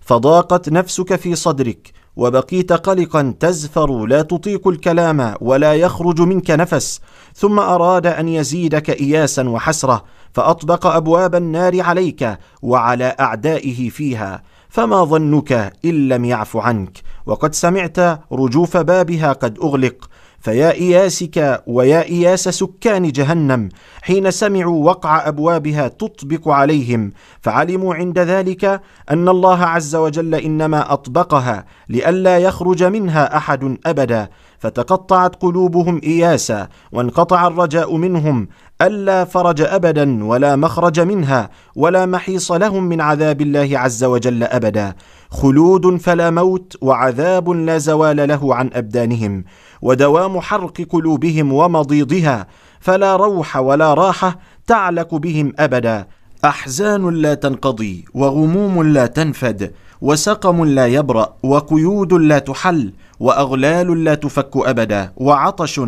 [0.00, 7.00] فضاقت نفسك في صدرك وبقيت قلقا تزفر لا تطيق الكلام ولا يخرج منك نفس
[7.34, 15.72] ثم أراد أن يزيدك اياسا وحسرة فأطبق أبواب النار عليك وعلى أعدائه فيها فما ظنك
[15.84, 16.98] إن لم يعف عنك.
[17.26, 17.98] وقد سمعت
[18.32, 20.10] رجوف بابها قد أغلق
[20.48, 23.68] فيا إياسك ويا إياس سكان جهنم
[24.02, 27.12] حين سمعوا وقع أبوابها تطبق عليهم.
[27.40, 28.80] فعلموا عند ذلك
[29.10, 34.28] أن الله عز وجل إنما أطبقها لئلا يخرج منها أحد أبدا.
[34.58, 38.48] فتقطعت قلوبهم إياسا وانقطع الرجاء منهم.
[38.82, 44.94] ألا فرج أبدا ولا مخرج منها ولا محيص لهم من عذاب الله عز وجل أبدا.
[45.30, 49.44] خلود فلا موت وعذاب لا زوال له عن أبدانهم
[49.82, 52.46] ودوام حرق قلوبهم ومضيضها
[52.80, 56.06] فلا روح ولا راحة تعلق بهم أبدا.
[56.44, 64.50] أحزان لا تنقضي وغموم لا تنفد وسقم لا يبرأ وقيود لا تحل وأغلال لا تفك
[64.56, 65.80] أبدا وعطش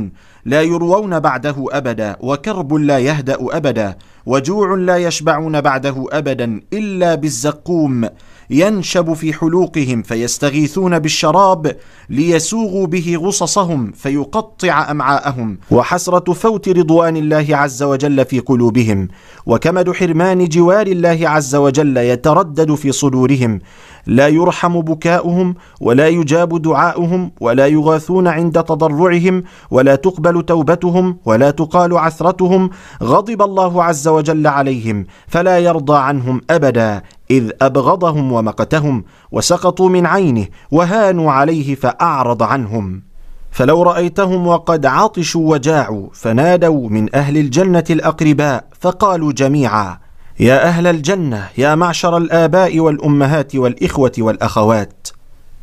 [0.44, 8.08] لا يروون بعده أبدا وكرب لا يهدأ أبدا وجوع لا يشبعون بعده أبدا إلا بالزقوم
[8.50, 11.76] ينشب في حلوقهم فيستغيثون بالشراب
[12.10, 19.08] ليسوغوا به غصصهم فيقطع أمعاءهم وحسرة فوت رضوان الله عز وجل في قلوبهم
[19.46, 23.58] وكمد حرمان جوار الله عز وجل يتردد في صدورهم
[24.06, 31.98] لا يرحم بكاؤهم ولا يجاب دعاؤهم ولا يغاثون عند تضرعهم ولا تقبل توبتهم ولا تقال
[31.98, 32.70] عثرتهم
[33.02, 40.46] غضب الله عز وجل عليهم فلا يرضى عنهم أبدا إذ أبغضهم ومقتهم وسقطوا من عينه
[40.70, 43.02] وهانوا عليه فأعرض عنهم
[43.50, 49.98] فلو رأيتهم وقد عطشوا وجاعوا فنادوا من أهل الجنة الأقرباء فقالوا جميعا
[50.40, 55.08] يا أهل الجنة يا معشر الآباء والأمهات والإخوة والأخوات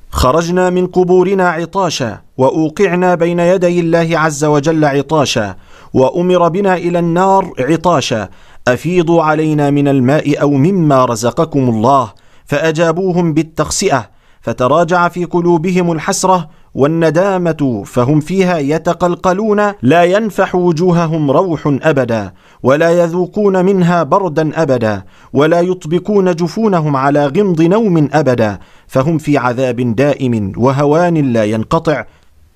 [0.10, 5.56] خرجنا من قبورنا عطاشا وأوقعنا بين يدي الله عز وجل عطاشا
[5.94, 8.30] وأمر بنا إلى النار عطاشا
[8.68, 12.14] أفيضوا علينا من الماء أو مما رزقكم الله
[12.46, 14.10] فأجابوهم بالتخسئة
[14.42, 23.66] فتراجع في قلوبهم الحسرة والندامة فهم فيها يتقلقلون لا ينفح وجوههم روح أبدا ولا يذوقون
[23.66, 25.04] منها بردا أبدا
[25.34, 32.06] ولا يطبقون جفونهم على غمض نوم أبدا فهم في عذاب دائم وهوان لا ينقطع.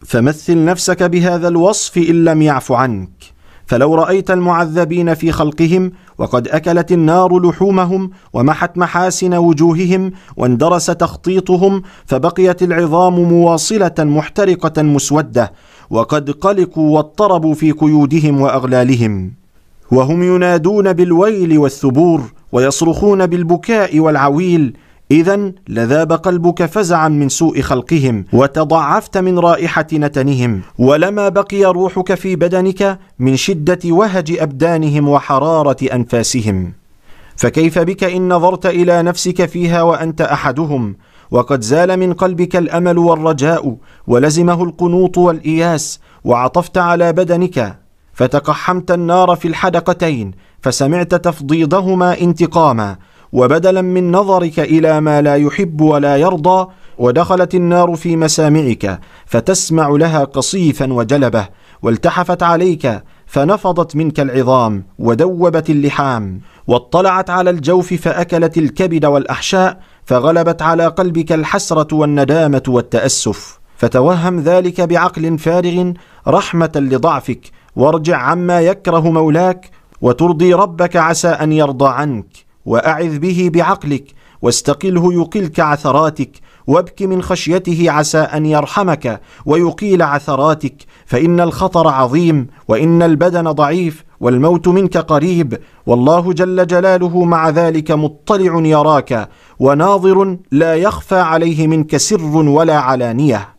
[0.06, 3.10] فمثل نفسك بهذا الوصف إن لم يعف عنك.
[3.72, 12.64] فلو رأيت المعذبين في خلقهم وقد أكلت النار لحومهم ومحت محاسن وجوههم واندرس تخطيطهم فبقيت
[12.64, 15.52] العظام مواصلة محترقة مسودة
[15.90, 19.32] وقد قلقوا واضطربوا في قيودهم وأغلالهم.
[19.92, 24.78] وهم ينادون بالويل والثبور ويصرخون بالبكاء والعويل
[25.12, 30.62] اذا لذاب قلبك فزعا من سوء خلقهم وتضعفت من رائحة نتنهم.
[30.80, 36.74] ولما بقي روحك في بدنك من شدة وهج أبدانهم وحرارة أنفاسهم.
[37.36, 40.96] فكيف بك إن نظرت إلى نفسك فيها وأنت أحدهم؟
[41.32, 47.78] وقد زال من قلبك الأمل والرجاء ولزمه القنوط والإياس وعطفت على بدنك.
[48.14, 50.32] فتقحمت النار في الحدقتين
[50.62, 52.98] فسمعت تفضيضهما انتقاما.
[53.34, 56.68] وبدلا من نظرك إلى ما لا يحب ولا يرضى
[56.98, 61.48] ودخلت النار في مسامعك فتسمع لها قصيفا وجلبة
[61.82, 70.88] والتحفت عليك فنفضت منك العظام ودوبت اللحام واطلعت على الجوف فأكلت الكبد والأحشاء فغلبت على
[70.88, 73.60] قلبك الحسرة والندامة والتأسف.
[73.78, 75.92] فتوهم ذلك بعقل فارغ
[76.28, 77.42] رحمة لضعفك
[77.76, 79.70] وارجع عما يكره مولاك
[80.02, 82.51] وترضي ربك عسى أن يرضى عنك.
[82.66, 86.32] وأعذ به بعقلك واستقله يقلك عثراتك
[86.68, 94.68] وابك من خشيته عسى أن يرحمك ويقيل عثراتك فإن الخطر عظيم وإن البدن ضعيف والموت
[94.68, 102.36] منك قريب والله جل جلاله مع ذلك مطلع يراك وناظر لا يخفى عليه منك سر
[102.36, 103.50] ولا علانية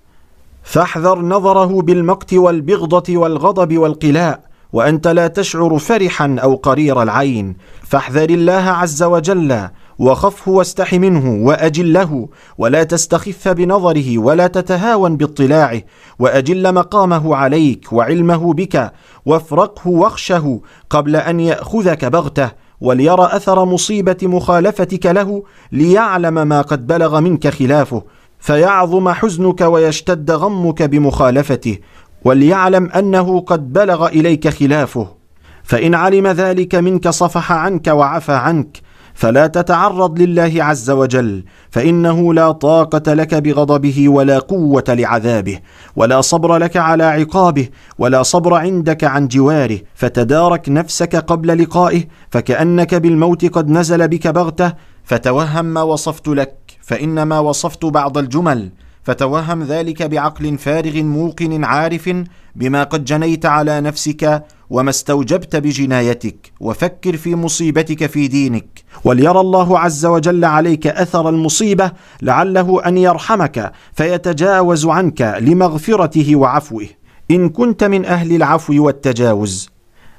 [0.63, 8.53] فاحذر نظره بالمقت والبغضة والغضب والقلاء وأنت لا تشعر فرحا أو قرير العين فاحذر الله
[8.53, 9.69] عز وجل
[9.99, 15.83] وخفه واستح منه وأجله ولا تستخف بنظره ولا تتهاون باطلاعه
[16.19, 18.93] وأجل مقامه عليك وعلمه بك
[19.27, 20.61] وافرقه واخشه
[20.91, 22.51] قبل أن يأخذك بغتة
[22.81, 25.43] وليرى أثر مصيبة مخالفتك له
[25.73, 28.03] ليعلم ما قد بلغ منك خلافه
[28.39, 31.79] فيعظم حزنك ويشتد غمك بمخالفته
[32.25, 35.23] وليعلم أنه قد بلغ إليك خلافه.
[35.65, 38.81] فإن علم ذلك منك صفح عنك وعفى عنك
[39.15, 45.59] فلا تتعرض لله عز وجل فإنه لا طاقة لك بغضبه ولا قوة لعذابه
[45.97, 47.69] ولا صبر لك على عقابه
[47.99, 54.73] ولا صبر عندك عن جواره فتدارك نفسك قبل لقائه فكأنك بالموت قد نزل بك بغتة
[55.05, 58.71] فتوهم ما وصفت لك فإنما وصفت بعض الجمل
[59.03, 62.11] فتوهم ذلك بعقل فارغ موقن عارف
[62.57, 69.79] بما قد جنيت على نفسك وما استوجبت بجنايتك وفكر في مصيبتك في دينك وليرى الله
[69.79, 71.93] عز وجل عليك أثر المصيبة
[72.23, 76.87] لعله أن يرحمك فيتجاوز عنك لمغفرته وعفوه
[77.31, 79.71] إن كنت من أهل العفو والتجاوز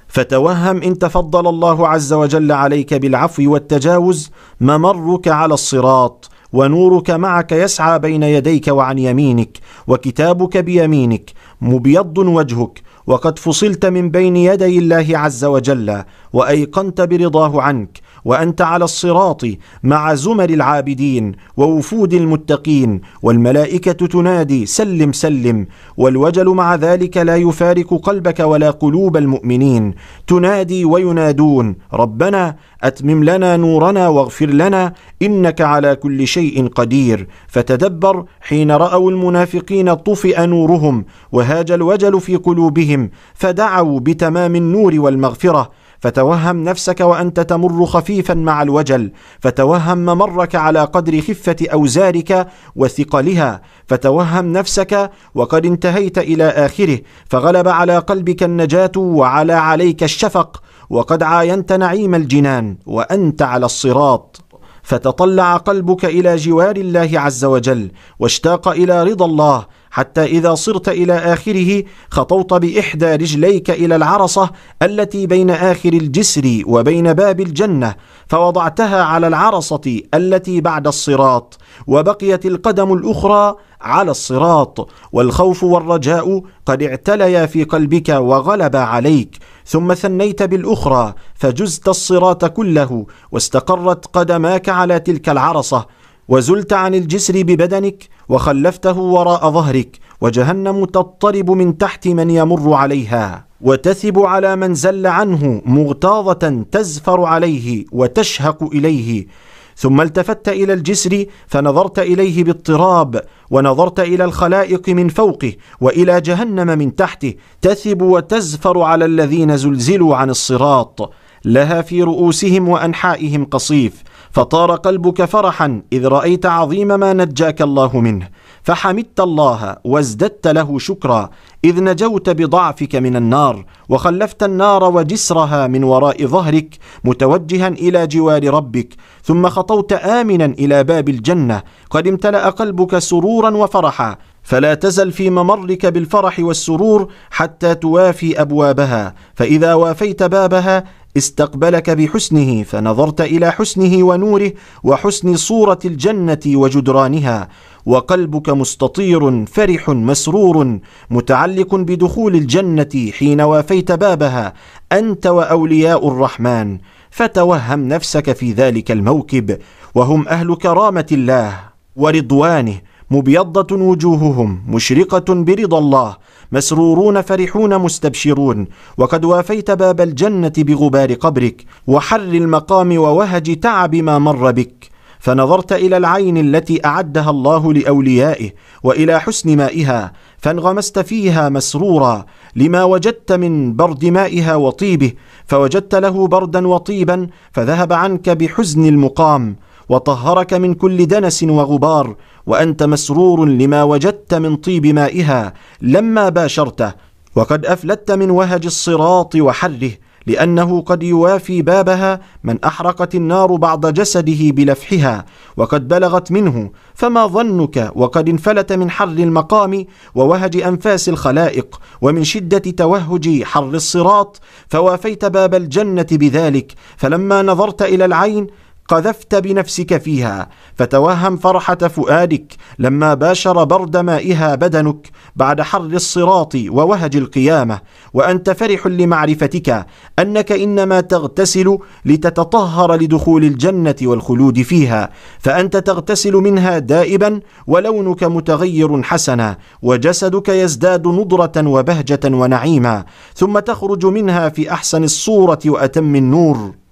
[0.07, 4.31] فتوهم إن تفضل الله عز وجل عليك بالعفو والتجاوز
[4.61, 11.31] ممرك على الصراط ونورك معك يسعى بين يديك وعن يمينك وكتابك بيمينك
[11.61, 17.99] مبيض وجهك وقد فصلت من بين يدي الله عز وجل وأيقنت برضاه عنك.
[18.25, 19.45] وأنت على الصراط
[19.83, 25.67] مع زمر العابدين ووفود المتقين والملائكة تنادي سلم سلم
[25.97, 29.93] والوجل مع ذلك لا يفارق قلبك ولا قلوب المؤمنين
[30.27, 38.71] تنادي وينادون ربنا أتمم لنا نورنا واغفر لنا إنك على كل شيء قدير فتدبر حين
[38.71, 45.71] رأوا المنافقين طفئ نورهم وهاج الوجل في قلوبهم فدعوا بتمام النور والمغفرة
[46.03, 54.53] فتوهم نفسك وأنت تمر خفيفا مع الوجل فتوهم ممرك على قدر خفة أوزارك وثقلها فتوهم
[54.53, 56.99] نفسك وقد انتهيت إلى آخره
[57.29, 64.39] فغلب على قلبك النجاة وعلى عليك الشفق وقد عاينت نعيم الجنان وأنت على الصراط.
[64.83, 71.13] فتطلع قلبك إلى جوار الله عز وجل واشتاق إلى رضا الله حتى إذا صرت إلى
[71.13, 77.95] آخره خطوت بإحدى رجليك إلى العرصة التي بين آخر الجسر وبين باب الجنة
[78.27, 87.45] فوضعتها على العرصة التي بعد الصراط وبقيت القدم الأخرى على الصراط والخوف والرجاء قد اعتليا
[87.45, 95.85] في قلبك وغلبا عليك ثم ثنيت بالأخرى فجزت الصراط كله واستقرت قدماك على تلك العرصة.
[96.33, 104.19] وزلت عن الجسر ببدنك وخلفته وراء ظهرك وجهنم تضطرب من تحت من يمر عليها وتثب
[104.19, 109.27] على من زل عنه مغتاظة تزفر عليه وتشهق إليه.
[109.75, 116.95] ثم التفت إلى الجسر فنظرت إليه باضطراب ونظرت إلى الخلائق من فوقه وإلى جهنم من
[116.95, 121.13] تحته تثب وتزفر على الذين زلزلوا عن الصراط.
[121.45, 123.93] لها في رؤوسهم وأنحائهم قصيف.
[124.33, 128.29] فطار قلبك فرحا إذ رأيت عظيم ما نجاك الله منه
[128.63, 131.29] فحمدت الله وازددت له شكرا
[131.65, 138.89] إذ نجوت بضعفك من النار وخلفت النار وجسرها من وراء ظهرك متوجها إلى جوار ربك
[139.23, 145.85] ثم خطوت امنا إلى باب الجنة قد امتلأ قلبك سرورا وفرحا فلا تزل في ممرك
[145.85, 150.83] بالفرح والسرور حتى توافي أبوابها فإذا وافيت بابها
[151.17, 154.51] استقبلك بحسنه فنظرت إلى حسنه ونوره
[154.83, 157.49] وحسن صورة الجنة وجدرانها
[157.85, 164.53] وقلبك مستطير فرح مسرور متعلق بدخول الجنة حين وافيت بابها
[164.91, 166.77] أنت وأولياء الرحمن
[167.09, 169.57] فتوهم نفسك في ذلك الموكب
[169.95, 171.59] وهم أهل كرامة الله
[171.95, 172.92] ورضوانه.
[173.11, 176.17] مبيضة وجوههم مشرقة برضا الله
[176.51, 178.67] مسرورون فرحون مستبشرون.
[178.97, 184.89] وقد وافيت باب الجنة بغبار قبرك وحر المقام ووهج تعب ما مر بك.
[185.19, 188.51] فنظرت إلى العين التي أعدها الله لأوليائه
[188.83, 192.25] وإلى حسن مائها فانغمست فيها مسرورا
[192.55, 195.11] لما وجدت من برد مائها وطيبه.
[195.45, 199.55] فوجدت له بردا وطيبا فذهب عنك بحزن المقام
[199.89, 202.15] وطهرك من كل دنس وغبار.
[202.45, 206.93] وأنت مسرور لما وجدت من طيب مائها لما باشرته
[207.35, 209.91] وقد أفلت من وهج الصراط وحره
[210.27, 215.25] لأنه قد يوافي بابها من أحرقت النار بعض جسده بلفحها
[215.57, 219.85] وقد بلغت منه فما ظنك وقد انفلت من حر المقام
[220.15, 228.05] ووهج أنفاس الخلائق ومن شدة توهج حر الصراط فوافيت باب الجنة بذلك فلما نظرت إلى
[228.05, 228.47] العين
[228.87, 237.15] قذفت بنفسك فيها فتوهم فرحة فؤادك لما باشر برد مائها بدنك بعد حر الصراط ووهج
[237.15, 237.79] القيامة.
[238.13, 239.85] وأنت فرح لمعرفتك
[240.19, 245.09] أنك إنما تغتسل لتتطهر لدخول الجنة والخلود فيها.
[245.39, 253.05] فأنت تغتسل منها دائبا ولونك متغير حسنا وجسدك يزداد نضرة وبهجة ونعيما.
[253.35, 256.82] ثم تخرج منها في أحسن الصورة وأتم النور.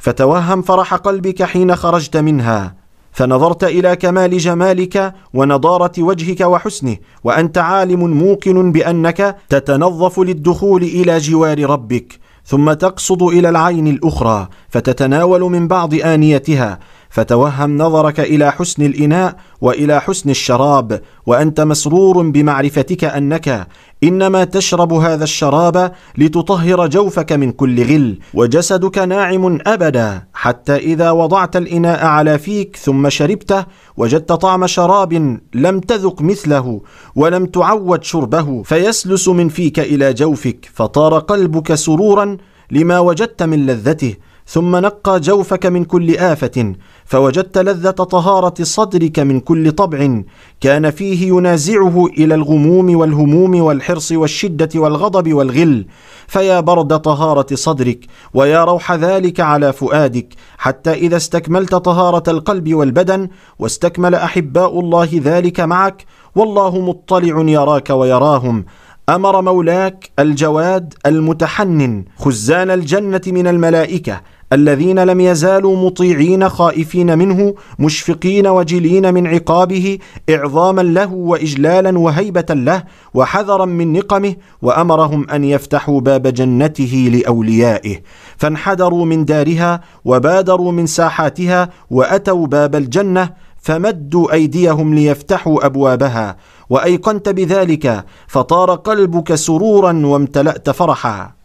[0.00, 2.74] فتوهم فرح قلبك حين خرجت منها
[3.12, 11.70] فنظرت إلى كمال جمالك ونضارة وجهك وحسنه وأنت عالم موقن بأنك تتنظف للدخول إلى جوار
[11.70, 16.78] ربك ثم تقصد إلى العين الأخرى فتتناول من بعض آنيتها
[17.10, 23.66] فتوهم نظرك إلى حسن الإناء وإلى حسن الشراب وأنت مسرور بمعرفتك أنك
[24.04, 31.56] إنما تشرب هذا الشراب لتطهر جوفك من كل غل وجسدك ناعم أبدا حتى إذا وضعت
[31.56, 33.64] الإناء على فيك ثم شربته
[33.96, 36.80] وجدت طعم شراب لم تذق مثله
[37.16, 42.36] ولم تعود شربه فيسلس من فيك إلى جوفك فطار قلبك سرورا
[42.70, 44.14] لما وجدت من لذته.
[44.52, 46.74] ثم نقى جوفك من كل آفة
[47.04, 50.22] فوجدت لذة طهارة صدرك من كل طبع
[50.60, 55.86] كان فيه ينازعه إلى الغموم والهموم والحرص والشدة والغضب والغل.
[56.26, 63.28] فيا برد طهارة صدرك ويا روح ذلك على فؤادك حتى إذا استكملت طهارة القلب والبدن
[63.58, 68.64] واستكمل أحباء الله ذلك معك والله مطلع يراك ويراهم.
[69.08, 74.20] أمر مولاك الجواد المتحنن خزان الجنة من الملائكة.
[74.52, 79.98] الذين لم يزالوا مطيعين خائفين منه مشفقين وجلين من عقابه
[80.30, 82.84] إعظاما له وإجلالا وهيبة له
[83.14, 87.98] وحذرا من نقمه وأمرهم أن يفتحوا باب جنته لأوليائه.
[88.36, 93.30] فانحدروا من دارها وبادروا من ساحاتها وأتوا باب الجنة
[93.62, 96.36] فمدوا أيديهم ليفتحوا أبوابها.
[96.70, 101.39] وأيقنت بذلك فطار قلبك سرورا وامتلأت فرحا.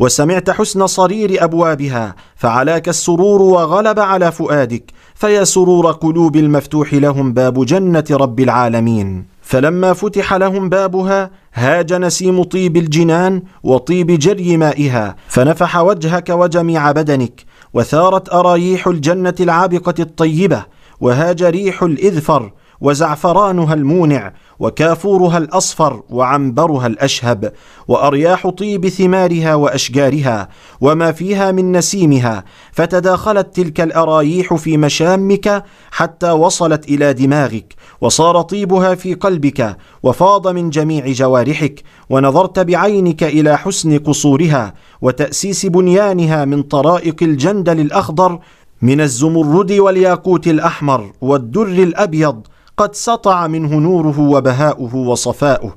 [0.00, 4.84] وسمعت حسن صرير أبوابها فعلاك السرور وغلب على فؤادك
[5.14, 9.26] فيا سرور قلوب المفتوح لهم باب جنة رب العالمين.
[9.42, 17.44] فلما فتح لهم بابها هاج نسيم طيب الجنان وطيب جري مائها فنفح وجهك وجميع بدنك
[17.74, 20.64] وثارت ارايح الجنة العابقة الطيبة
[21.00, 27.52] وهاج ريح الإذفر وزعفرانها المونع وكافورها الأصفر وعنبرها الأشهب
[27.88, 30.48] وأرياح طيب ثمارها وأشجارها
[30.80, 38.94] وما فيها من نسيمها فتداخلت تلك الارايح في مشامك حتى وصلت إلى دماغك وصار طيبها
[38.94, 47.22] في قلبك وفاض من جميع جوارحك ونظرت بعينك إلى حسن قصورها وتأسيس بنيانها من طرائق
[47.22, 48.38] الجندل الأخضر
[48.82, 52.46] من الزمرد والياقوت الأحمر والدر الأبيض
[52.80, 55.76] قد سطع منه نوره وبهاؤه وصفاؤه.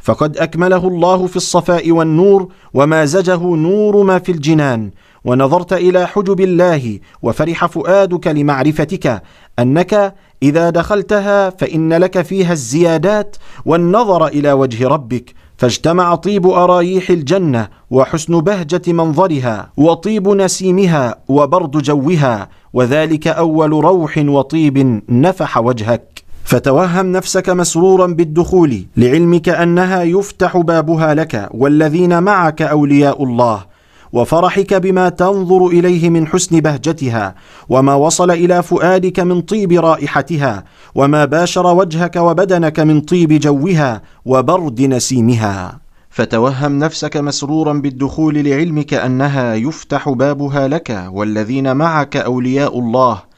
[0.00, 4.90] فقد أكمله الله في الصفاء والنور ومازجه نور ما في الجنان.
[5.24, 9.22] ونظرت إلى حجب الله وفرح فؤادك لمعرفتك
[9.58, 15.34] أنك إذا دخلتها فإن لك فيها الزيادات والنظر إلى وجه ربك.
[15.56, 22.48] فاجتمع طيب أرايح الجنة وحسن بهجة منظرها وطيب نسيمها وبرد جوها.
[22.72, 26.29] وذلك أول روح وطيب نفح وجهك.
[26.50, 33.64] فتوهم نفسك مسرورا بالدخول لعلمك أنها يفتح بابها لك والذين معك أولياء الله
[34.12, 37.34] وفرحك بما تنظر إليه من حسن بهجتها
[37.68, 44.80] وما وصل إلى فؤادك من طيب رائحتها وما باشر وجهك وبدنك من طيب جوها وبرد
[44.80, 45.78] نسيمها.
[46.10, 53.29] فتوهم نفسك مسرورا بالدخول لعلمك أنها يفتح بابها لك والذين معك أولياء الله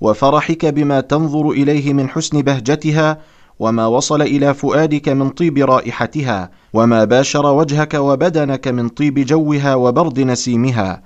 [0.00, 3.18] وفرحك بما تنظر إليه من حسن بهجتها
[3.58, 10.20] وما وصل إلى فؤادك من طيب رائحتها وما باشر وجهك وبدنك من طيب جوها وبرد
[10.20, 11.02] نسيمها.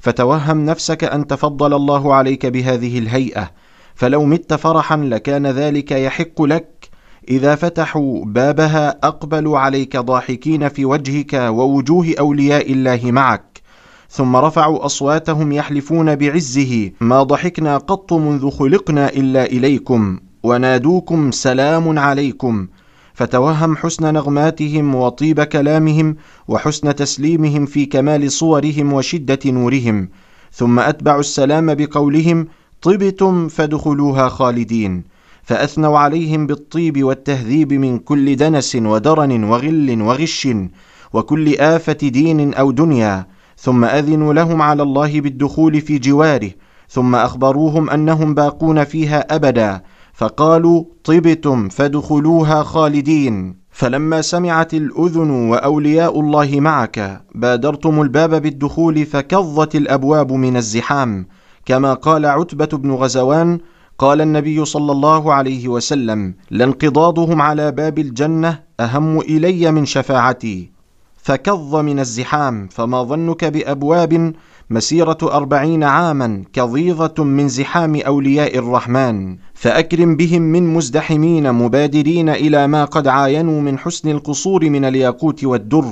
[0.00, 3.50] فتوهم نفسك أن تفضل الله عليك بهذه الهيئة.
[3.94, 6.88] فلو مت فرحا لكان ذلك يحق لك.
[7.28, 13.53] إذا فتحوا بابها أقبلوا عليك ضاحكين في وجهك ووجوه أولياء الله معك.
[14.16, 22.66] ثم رفعوا أصواتهم يحلفون بعزه ما ضحكنا قط منذ خلقنا إلا إليكم ونادوكم سلام عليكم
[23.14, 26.16] فتوهم حسن نغماتهم وطيب كلامهم
[26.48, 30.08] وحسن تسليمهم في كمال صورهم وشدة نورهم
[30.52, 32.48] ثم أتبعوا السلام بقولهم
[32.82, 35.04] طبتم فادخلوها خالدين
[35.42, 40.48] فأثنوا عليهم بالطيب والتهذيب من كل دنس ودرن وغل وغش
[41.12, 46.50] وكل آفة دين أو دنيا ثم أذنوا لهم على الله بالدخول في جواره
[46.88, 49.82] ثم أخبروهم أنهم باقون فيها أبدا
[50.12, 53.56] فقالوا طبتم فادخلوها خالدين.
[53.70, 61.26] فلما سمعت الأذن وأولياء الله معك بادرتم الباب بالدخول فكظت الأبواب من الزحام.
[61.66, 63.58] كما قال عتبة بن غزوان
[63.98, 70.73] قال النبي صلى الله عليه وسلم لانقضاضهم على باب الجنة أهم إلي من شفاعتي.
[71.24, 74.32] فكظ من الزحام فما ظنك بأبواب
[74.70, 79.36] مسيرة أربعين عاما كظيظة من زحام أولياء الرحمن.
[79.54, 85.84] فأكرم بهم من مزدحمين مبادرين إلى ما قد عاينوا من حسن القصور من الياقوت والدر.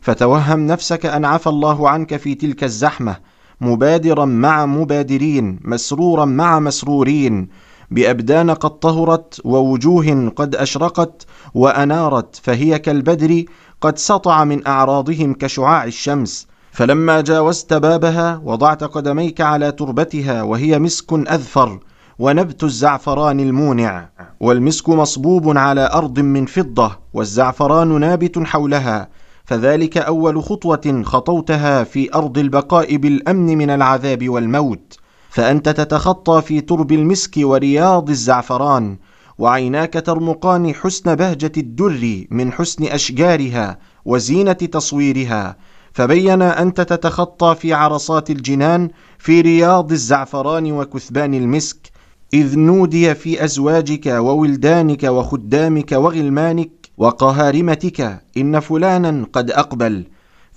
[0.00, 3.16] فتوهم نفسك أن عفى الله عنك في تلك الزحمة
[3.60, 7.48] مبادرا مع مبادرين مسرورا مع مسرورين.
[7.90, 13.44] بأبدان قد طهرت ووجوه قد أشرقت وأنارت فهي كالبدر
[13.80, 16.46] قد سطع من أعراضهم كشعاع الشمس.
[16.72, 21.78] فلما جاوزت بابها وضعت قدميك على تربتها وهي مسك أذفر
[22.18, 24.08] ونبت الزعفران المونع.
[24.40, 29.08] والمسك مصبوب على أرض من فضة والزعفران نابت حولها
[29.44, 34.99] فذلك أول خطوة خطوتها في أرض البقاء بالأمن من العذاب والموت.
[35.30, 38.96] فأنت تتخطى في ترب المسك ورياض الزعفران
[39.38, 45.56] وعيناك ترمقان حسن بهجة الدر من حسن أشجارها وزينة تصويرها
[45.92, 51.90] فبين أنت تتخطى في عرصات الجنان في رياض الزعفران وكثبان المسك
[52.34, 60.04] إذ نودي في أزواجك وولدانك وخدامك وغلمانك وقهارمتك إن فلانا قد أقبل.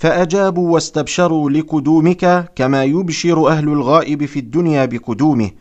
[0.03, 5.51] فأجابوا واستبشروا لقدومك كما يبشر أهل الغائب في الدنيا بقدومه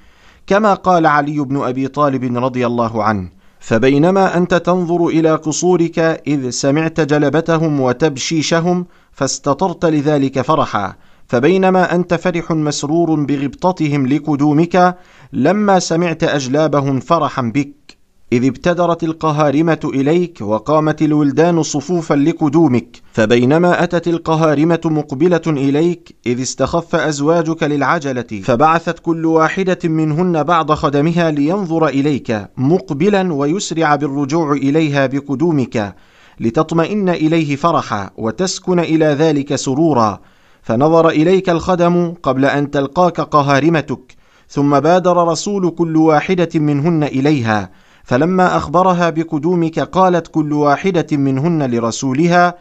[0.46, 3.28] كما قال علي بن أبي طالب رضي الله عنه
[3.60, 10.94] فبينما أنت تنظر إلى قصورك إذ سمعت جلبتهم وتبشيشهم فاستطرت لذلك فرحا
[11.26, 14.96] فبينما أنت فرح مسرور بغبطتهم لقدومك
[15.32, 17.91] لما سمعت أجلابهم فرحا بك.
[18.32, 26.94] إذ ابتدرت القهارمة إليك وقامت الولدان صفوفا لقدومك فبينما أتت القهارمة مقبلة إليك إذ استخف
[26.94, 35.94] أزواجك للعجلة فبعثت كل واحدة منهن بعض خدمها لينظر إليك مقبلا ويسرع بالرجوع إليها بقدومك
[36.40, 40.20] لتطمئن إليه فرحا وتسكن إلى ذلك سرورا.
[40.62, 44.16] فنظر إليك الخدم قبل أن تلقاك قهارمتك
[44.48, 47.70] ثم بادر رسول كل واحدة منهن إليها
[48.04, 52.54] فلما أخبرها بقدومك قالت كل واحدة منهن لرسولها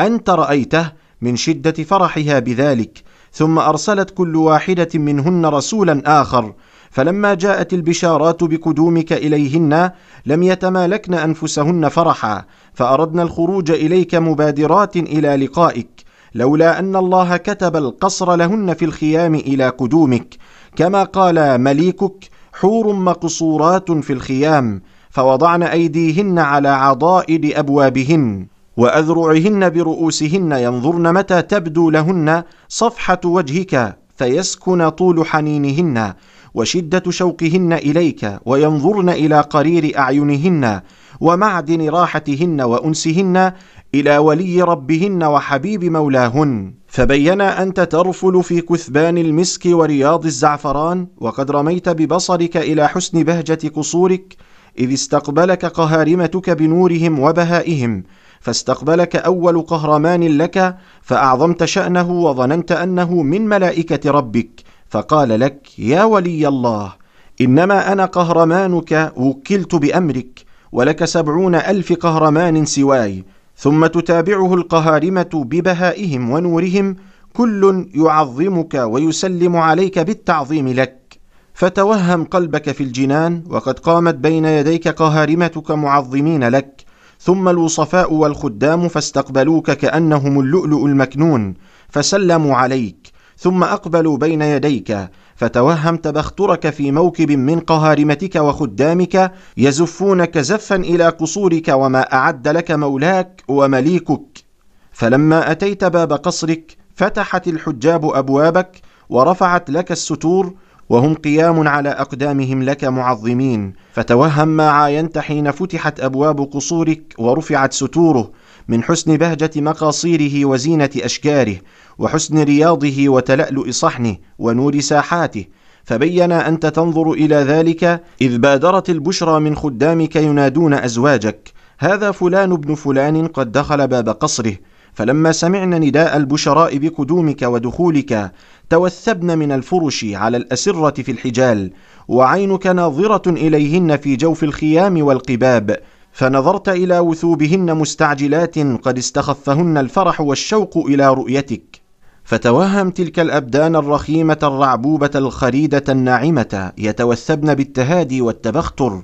[0.00, 0.92] أنت رأيته
[1.22, 3.02] من شدة فرحها بذلك
[3.32, 6.52] ثم أرسلت كل واحدة منهن رسولا آخر
[6.90, 9.90] فلما جاءت البشارات بقدومك إليهن
[10.26, 12.44] لم يتمالكن أنفسهن فرحا
[12.74, 15.88] فأردنا الخروج إليك مبادرات إلى لقائك
[16.34, 20.36] لولا أن الله كتب القصر لهن في الخيام إلى قدومك
[20.76, 31.14] كما قال مليكك حور مقصورات في الخيام فوضعن أيديهن على عضائد أبوابهن وأذرعهن برؤوسهن ينظرن
[31.14, 36.14] متى تبدو لهن صفحة وجهك فيسكن طول حنينهن
[36.54, 40.80] وشدة شوقهن إليك وينظرن إلى قرير أعينهن
[41.20, 43.52] ومعدن راحتهن وأنسهن
[43.94, 46.74] إلى ولي ربهن وحبيب مولاهن.
[46.86, 54.36] فبين انت ترفل في كثبان المسك ورياض الزعفران وقد رميت ببصرك إلى حسن بهجة قصورك
[54.78, 58.04] إذ استقبلك قهارمتك بنورهم وبهائهم.
[58.40, 64.60] فاستقبلك أول قهرمان لك فأعظمت شأنه وظننت أنه من ملائكة ربك.
[64.88, 66.92] فقال لك يا ولي الله
[67.40, 70.43] إنما أنا قهرمانك وكلت بأمرك
[70.74, 73.24] ولك سبعون ألف قهرمان سواي
[73.56, 76.96] ثم تتابعه القهارمة ببهائهم ونورهم
[77.32, 81.18] كل يعظمك ويسلم عليك بالتعظيم لك.
[81.54, 86.84] فتوهم قلبك في الجنان وقد قامت بين يديك قهارمتك معظمين لك.
[87.20, 91.54] ثم الوصفاء والخدام فاستقبلوك كأنهم اللؤلؤ المكنون
[91.88, 93.08] فسلموا عليك.
[93.38, 101.68] ثم أقبلوا بين يديك فتوهم تبخترك في موكب من قهارمتك وخدامك يزفونك زفا إلى قصورك
[101.68, 104.44] وما أعد لك مولاك ومليكك.
[104.92, 110.54] فلما أتيت باب قصرك فتحت الحجاب أبوابك ورفعت لك الستور
[110.88, 113.72] وهم قيام على أقدامهم لك معظمين.
[113.92, 118.30] فتوهم ما عاينت حين فتحت أبواب قصورك ورفعت ستوره
[118.68, 121.56] من حسن بهجة مقاصيره وزينة أشكاره
[121.98, 125.44] وحسن رياضه وتلألؤ صحنه ونور ساحاته
[125.84, 132.74] فبين أنت تنظر إلى ذلك إذ بادرت البشرى من خدامك ينادون أزواجك هذا فلان ابن
[132.74, 134.54] فلان قد دخل باب قصره
[134.94, 138.32] فلما سمعن نداء البشراء بقدومك ودخولك
[138.70, 141.70] توثبن من الفرش على الأسرة في الحجال
[142.08, 145.78] وعينك ناظرة إليهن في جوف الخيام والقباب
[146.14, 151.80] فنظرت إلى وثوبهن مستعجلات قد استخفهن الفرح والشوق إلى رؤيتك.
[152.24, 159.02] فتوهم تلك الأبدان الرخيمة الرعبوبة الخريدة الناعمة يتوثبن بالتهادي والتبختر.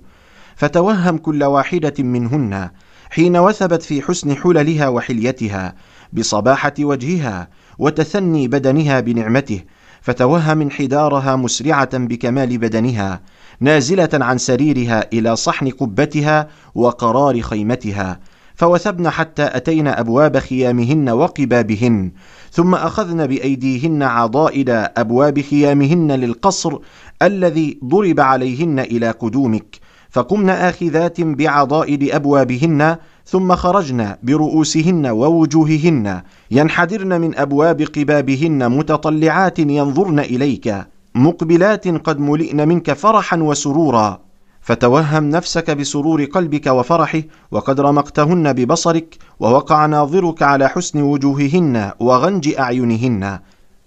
[0.57, 2.71] فتوهم كل واحدة منهن
[3.11, 5.75] حين وثبت في حسن حللها وحليتها
[6.13, 9.61] بصباحة وجهها وتثني بدنها بنعمته.
[10.03, 13.21] فتوهم انحدارها مسرعة بكمال بدنها
[13.61, 18.21] نازلة عن سريرها إلى صحن قبتها وقرار خيمتها
[18.55, 22.11] فوثبن حتى أتينا أبواب خيامهن وقبابهن
[22.51, 26.79] ثم أخذن بأيديهن عضائد أبواب خيامهن للقصر
[27.23, 29.77] الذي ضرب عليهن إلى قدومك
[30.11, 40.75] فقمن آخذات بعضائد أبوابهن ثم خرجن برؤوسهن ووجوههن ينحدرن من أبواب قبابهن متطلعات ينظرن إليك.
[41.15, 44.21] مقبلات قد ملئن منك فرحا وسرورا
[44.61, 53.39] فتوهم نفسك بسرور قلبك وفرحه وقد رمقتهن ببصرك ووقع ناظرك على حسن وجوههن وغنج أعينهن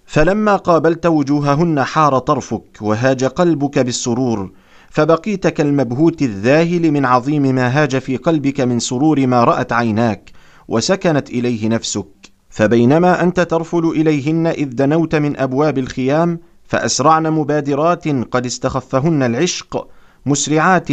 [0.06, 4.50] فلما قابلت وجوههن حار طرفك وهاج قلبك بالسرور
[4.90, 10.30] فبقيت كالمبهوت الذاهل من عظيم ما هاج في قلبك من سرور ما رأت عيناك
[10.68, 16.40] وسكنت إليه نفسك فبينما أنت ترفل إليهن إذ دنوت من أبواب الخيام
[16.74, 19.88] فأسرعن مبادرات قد استخفهن العشق
[20.26, 20.88] مسرعات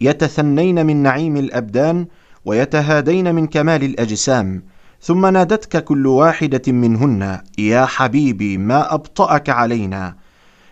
[0.00, 2.06] يتثنين من نعيم الأبدان
[2.44, 4.62] ويتهادين من كمال الأجسام.
[5.00, 10.16] ثم نادتك كل واحدة منهن يا حبيبي ما أبطأك علينا.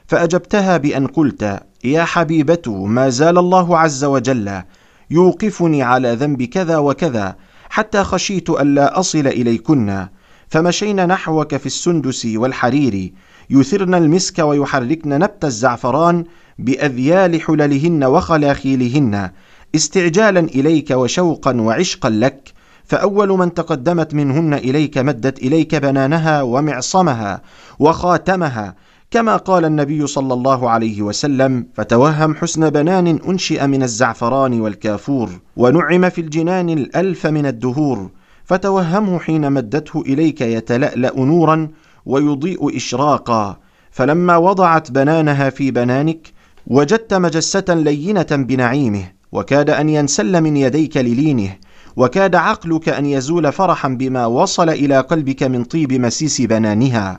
[0.07, 4.63] فأجبتها بأن قلت يا حبيبة ما زال الله عز وجل
[5.11, 7.37] يوقفني على ذنب كذا وكذا
[7.71, 10.07] حتى خشيت الا أصل إليكن.
[10.49, 13.13] فمشينا نحوك في السندس والحرير
[13.51, 16.25] يثرن المسك ويحركن نبت الزعفران
[16.59, 19.31] بأذيال حللهن وخلاخيلهن
[19.75, 22.53] استعجالا إليك وشوقا وعشقا لك
[22.85, 27.43] فأول من تقدمت منهن إليك مدت إليك بنانها ومعصمها
[27.79, 28.75] وخاتمها
[29.11, 36.09] كما قال النبي صلى الله عليه وسلم فتوهم حسن بنان أنشئ من الزعفران والكافور ونعم
[36.09, 38.11] في الجنان الألف من الدهور
[38.45, 41.69] فتوهمه حين مدته إليك يتلألأ نورا
[42.09, 43.57] ويضيء إشراقا.
[43.91, 46.33] فلما وضعت بنانها في بنانك
[46.67, 51.57] وجدت مجسة لينة بنعيمه وكاد أن ينسل من يديك للينه
[51.97, 57.19] وكاد عقلك أن يزول فرحا بما وصل إلى قلبك من طيب مسيس بنانها.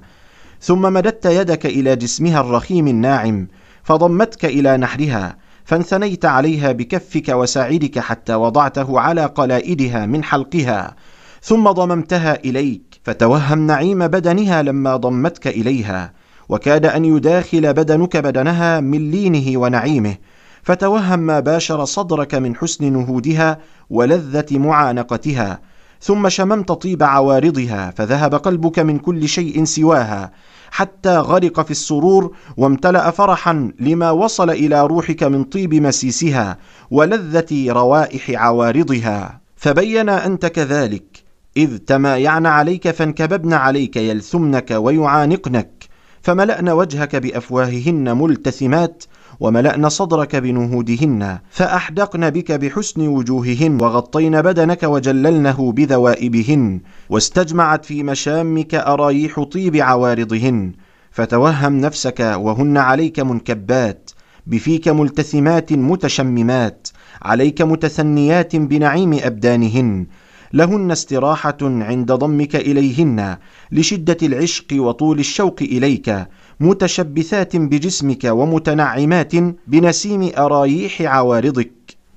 [0.62, 3.48] ثم مددت يدك إلى جسمها الرخيم الناعم
[3.84, 10.96] فضمتك إلى نحرها فانثنيت عليها بكفك وساعدك حتى وضعته على قلائدها من حلقها
[11.42, 12.89] ثم ضممتها إليك.
[13.04, 16.14] فتوهم نعيم بدنها لما ضمتك إليها
[16.50, 20.16] وكاد أن يداخل بدنك بدنها من لينه ونعيمه
[20.64, 23.60] فتوهم ما باشر صدرك من حسن نهودها
[23.90, 25.60] ولذة معانقتها
[26.02, 30.32] ثم شممت طيب عوارضها فذهب قلبك من كل شيء سواها
[30.72, 36.58] حتى غرق في السرور وامتلأ فرحا لما وصل إلى روحك من طيب مسيسها
[36.92, 39.42] ولذة روائح عوارضها.
[39.56, 41.19] فبين أنت كذلك
[41.58, 45.90] إذ تمايعن عليك فانكببن عليك يلثمنك ويعانقنك
[46.22, 49.04] فملأن وجهك بأفواههن ملتثمات
[49.40, 59.44] وملأن صدرك بنهودهن فأحدقن بك بحسن وجوههن وغطين بدنك وجللنه بذوائبهن واستجمعت في مشامك أرايح
[59.44, 60.74] طيب عوارضهن
[61.12, 64.12] فتوهم نفسك وهن عليك منكبات
[64.48, 66.88] بفيك ملتثمات متشممات
[67.22, 70.08] عليك متثنيات بنعيم أبدانهن
[70.54, 73.38] لهن استراحة عند ضمك إليهن
[73.72, 76.28] لشدة العشق وطول الشوق إليك
[76.60, 79.34] متشبثات بجسمك ومتنعمات
[79.68, 81.72] بنسيم ارايح عوارضك.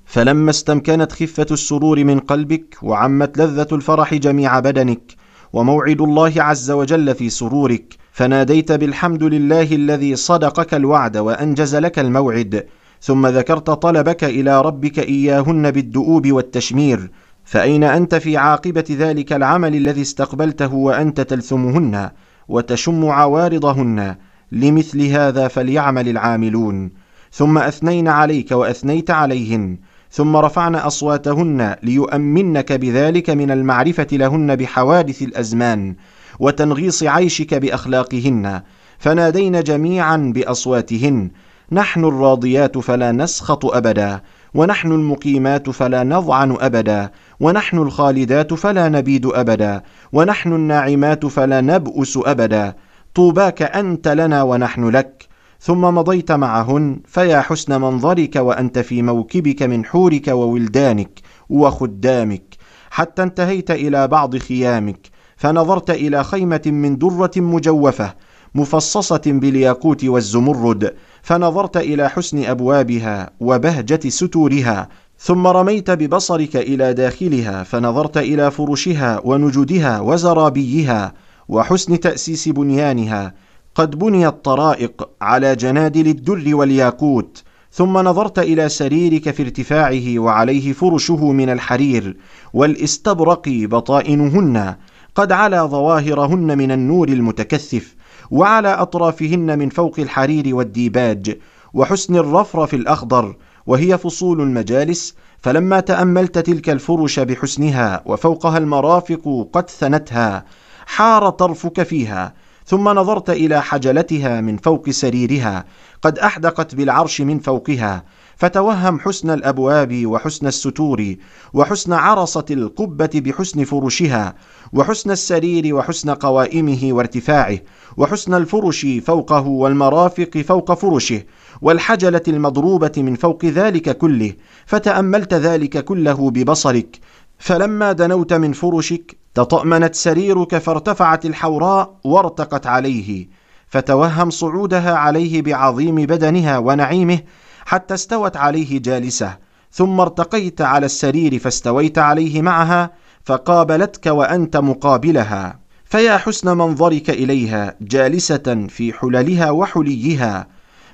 [0.05, 5.15] فلما استمكنت خفة السرور من قلبك وعمت لذة الفرح جميع بدنك
[5.53, 12.67] وموعد الله عز وجل في سرورك فناديت بالحمد لله الذي صدقك الوعد وأنجز لك الموعد
[13.01, 17.11] ثم ذكرت طلبك إلى ربك إياهن بالدؤوب والتشمير
[17.53, 22.11] فأين أنت في عاقبة ذلك العمل الذي استقبلته وأنت تلثمهن
[22.49, 24.16] وتشم عوارضهن
[24.53, 26.91] لمثل هذا فليعمل العاملون؟
[27.33, 29.79] ثم أثنين عليك وأثنيت عليهن
[30.11, 35.95] ثم رفعن أصواتهن ليؤمنك بذلك من المعرفة لهن بحوادث الأزمان
[36.39, 38.62] وتنغيص عيشك بأخلاقهن.
[38.99, 41.31] فنادين جميعا بأصواتهن
[41.73, 44.20] نحن الراضيات فلا نسخط ابدا.
[44.55, 47.11] ونحن المقيمات فلا نضعن أبدا
[47.41, 52.74] ونحن الخالدات فلا نبيد أبدا ونحن الناعمات فلا نبؤس أبدا.
[53.15, 55.27] طوباك أنت لنا ونحن لك.
[55.61, 61.20] ثم مضيت معهن فيا حسن منظرك وأنت في موكبك من حورك وولدانك
[61.51, 62.43] وخدامك.
[62.91, 68.15] حتى انتهيت إلى بعض خيامك فنظرت إلى خيمة من درة مجوفة
[68.55, 70.95] مفصصة بالياقوت والزمرد.
[71.23, 74.89] فنظرت إلى حسن أبوابها وبهجة ستورها
[75.19, 81.12] ثم رميت ببصرك إلى داخلها فنظرت إلى فرشها ونجودها وزرابيها
[81.49, 83.35] وحسن تأسيس بنيانها.
[83.74, 87.43] قد بنيت طرائق على جنادل الدر والياقوت
[87.73, 92.16] ثم نظرت إلى سريرك في ارتفاعه وعليه فرشه من الحرير
[92.53, 94.74] والاستبرق بطائنهن
[95.15, 97.94] قد علا ظواهرهن من النور المتكثف
[98.33, 101.39] وعلى أطرافهن من فوق الحرير والديباج
[101.75, 103.37] وحسن الرفرف الأخضر
[103.67, 110.45] وهي فصول المجالس فلما تأملت تلك الفرش بحسنها وفوقها المرافق قد ثنتها
[110.87, 112.35] حار طرفك فيها
[112.67, 115.65] ثم نظرت إلى حجلتها من فوق سريرها
[116.03, 118.05] قد أحدقت بالعرش من فوقها
[118.43, 121.14] فتوهم حسن الأبواب وحسن الستور
[121.55, 124.35] وحسن عرصة القبة بحسن فرشها
[124.73, 127.59] وحسن السرير وحسن قوائمه وارتفاعه
[127.97, 131.23] وحسن الفرش فوقه والمرافق فوق فرشه
[131.60, 134.32] والحجلة المضروبة من فوق ذلك كله
[134.66, 136.98] فتأملت ذلك كله ببصرك
[137.39, 143.28] فلما دنوت من فرشك تطأمنت سريرك فارتفعت الحوراء وارتقت عليه
[143.69, 147.19] فتوهم صعودها عليه بعظيم بدنها ونعيمه
[147.66, 149.36] حتى استوت عليه جالسة
[149.72, 152.90] ثم ارتقيت على السرير فاستويت عليه معها
[153.24, 155.59] فقابلتك وأنت مقابلها.
[155.84, 160.47] فيا حسن منظرك إليها جالسة في حللها وحليها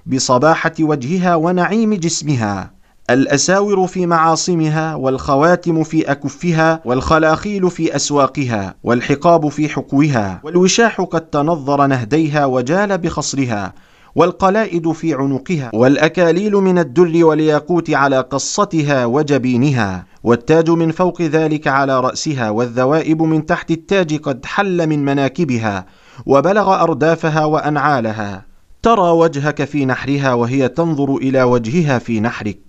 [0.07, 2.79] بصباحة وجهها ونعيم جسمها.
[3.11, 11.87] الأساور في معاصمها والخواتم في أكفها والخلاخيل في أسواقها والحقاب في حقوها والوشاح قد تنظر
[11.87, 13.73] نهديها وجال بخصرها.
[14.15, 22.01] والقلائد في عنقها والأكاليل من الدر والياقوت على قصتها وجبينها والتاج من فوق ذلك على
[22.01, 25.87] رأسها والذوائب من تحت التاج قد حل من مناكبها
[26.27, 28.45] وبلغ أردافها وأنعالها.
[28.83, 32.69] ترى وجهك في نحرها وهي تنظر إلى وجهها في نحرك.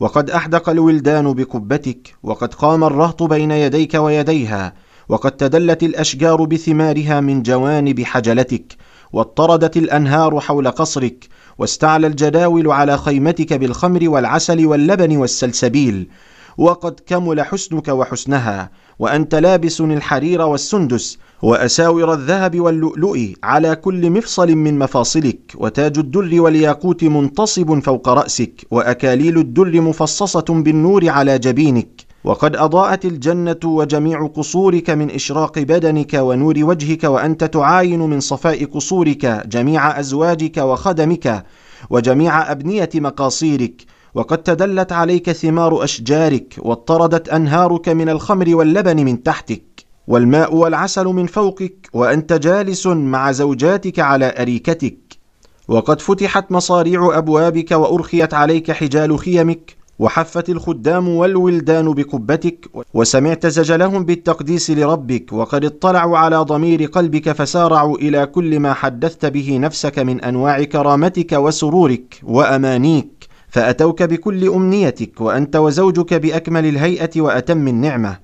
[0.00, 4.74] وقد أحدق الولدان بكبتك وقد قام الرهط بين يديك ويديها
[5.08, 8.76] وقد تدلت الأشجار بثمارها من جوانب حجلتك
[9.14, 11.28] واضطردت الأنهار حول قصرك
[11.58, 16.08] واستعلى الجداول على خيمتك بالخمر والعسل واللبن والسلسبيل
[16.58, 24.78] وقد كمل حسنك وحسنها وأنت لابس الحرير والسندس وأساور الذهب واللؤلؤ على كل مفصل من
[24.78, 32.13] مفاصلك وتاج الدر والياقوت منتصب فوق رأسك وأكاليل الدر مفصصة بالنور على جبينك.
[32.24, 39.42] وقد أضاءت الجنة وجميع قصورك من إشراق بدنك ونور وجهك وأنت تعاين من صفاء قصورك
[39.46, 41.44] جميع أزواجك وخدمك
[41.90, 43.82] وجميع أبنية مقاصيرك.
[44.14, 49.84] وقد تدلت عليك ثمار أشجارك واضطردت أنهارك من الخمر واللبن من تحتك.
[50.06, 55.18] والماء والعسل من فوقك وأنت جالس مع زوجاتك على أريكتك.
[55.68, 59.83] وقد فتحت مصاريع أبوابك وأرخيت عليك حجال خيمك.
[59.98, 68.26] وحفت الخدام والولدان بقبتك وسمعت زجلهم بالتقديس لربك وقد اطلعوا على ضمير قلبك فسارعوا إلى
[68.26, 76.14] كل ما حدثت به نفسك من أنواع كرامتك وسرورك وأمانيك فأتوك بكل أمنيتك وأنت وزوجك
[76.14, 78.18] بأكمل الهيئة وأتم النعمة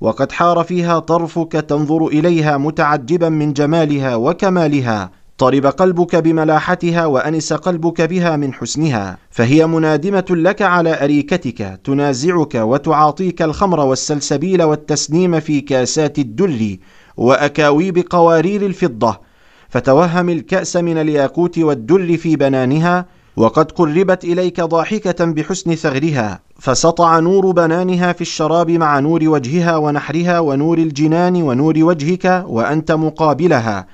[0.00, 5.10] وقد حار فيها طرفك تنظر إليها متعجبا من جمالها وكمالها.
[5.40, 13.42] طرب قلبك بملاحتها وأنس قلبك بها من حسنها فهي منادمة لك على أريكتك تنازعك وتعاطيك
[13.42, 16.76] الخمر والسلسبيل والتسنيم في كاسات الدر
[17.16, 19.20] وأكاويب قوارير الفضة
[19.68, 23.06] فتوهم الكأس من الياقوت والدر في بنانها
[23.36, 30.40] وقد قربت إليك ضاحكة بحسن ثغرها فسطع نور بنانها في الشراب مع نور وجهها ونحرها
[30.40, 33.86] ونور الجنان ونور وجهك وأنت مقابلها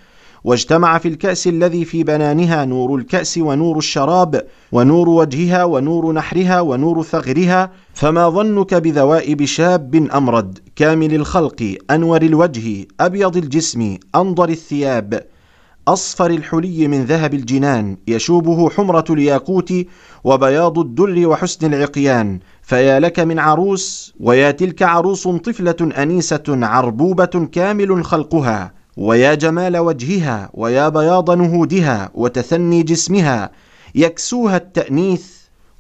[0.47, 7.03] واجتمع في الكأس الذي في بنانها نور الكأس ونور الشراب ونور وجهها ونور نحرها ونور
[7.03, 15.27] ثغرها فما ظنك بذوائب شاب أمرد كامل الخلق أنور الوجه أبيض الجسم أنضر الثياب.
[15.89, 19.73] أصفر الحلي من ذهب الجنان يشوبه حمرة الياقوت
[20.25, 22.39] وبياض الدر وحسن العقيان.
[22.63, 28.76] فيا لك من عروس ويا تلك عروس طفلة أنيسة عربوبة كامل خلقها.
[28.97, 33.51] ويا جمال وجهها ويا بياض نهودها وتثني جسمها
[33.95, 35.27] يكسوها التأنيث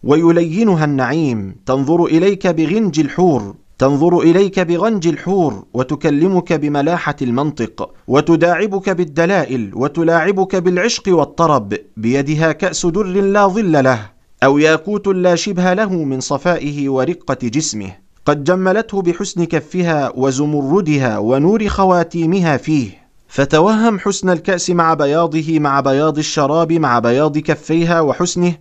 [0.04, 9.70] ويلينها النعيم تنظر إليك بغنج الحور تنظر إليك بغنج الحور وتكلمك بملاحة المنطق وتداعبك بالدلائل
[9.74, 14.10] وتلاعبك بالعشق والطرب بيدها كأس در لا ظل له
[14.42, 17.92] أو ياقوت لا شبه له من صفائه ورقة جسمه.
[18.26, 23.05] قد جملته بحسن كفها وزمردها ونور خواتيمها فيه.
[23.36, 28.54] فتوهم حسن الكأس مع بياضه مع بياض الشراب مع بياض كفيها وحسنه.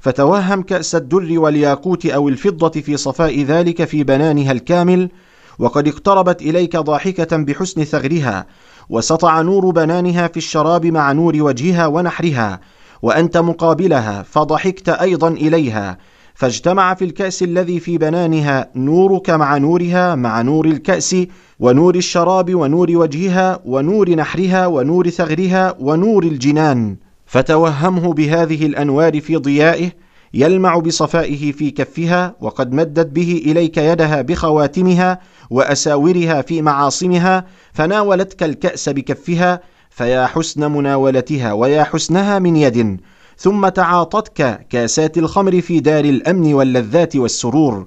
[0.00, 5.10] فتوهم كأس الدر والياقوت أو الفضة في صفاء ذلك في بنانها الكامل.
[5.58, 8.46] وقد اقتربت إليك ضاحكة بحسن ثغرها.
[8.88, 12.60] وسطع نور بنانها في الشراب مع نور وجهها ونحرها.
[13.02, 15.98] وأنت مقابلها فضحكت أيضا إليها.
[16.36, 21.16] فاجتمع في الكأس الذي في بنانها نورك مع نورها مع نور الكأس
[21.60, 26.96] ونور الشراب ونور وجهها ونور نحرها ونور ثغرها ونور الجنان.
[27.26, 29.90] فتوهمه بهذه الأنوار في ضيائه
[30.34, 38.88] يلمع بصفائه في كفها وقد مدت به إليك يدها بخواتمها وأساورها في معاصمها فناولتك الكأس
[38.88, 39.60] بكفها
[39.90, 43.00] فيا حسن مناولتها ويا حسنها من يد.
[43.38, 47.86] ثم تعاطتك كأسات الخمر في دار الأمن واللذات والسرور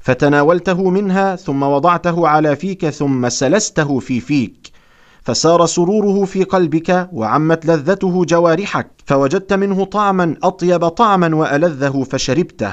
[0.00, 4.74] فتناولته منها ثم وضعته على فيك ثم سلسته في فيك
[5.24, 12.72] فسار سروره في قلبك وعمت لذته جوارحك فوجدت منه طعما أطيب طعما وألذه فشربته.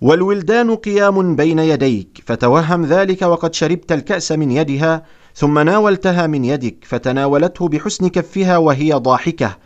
[0.00, 5.02] والولدان قيام بين يديك فتوهم ذلك وقد شربت الكأس من يدها
[5.34, 9.56] ثم ناولتها من يدك فتناولته بحسن كفها وهي ضاحكة.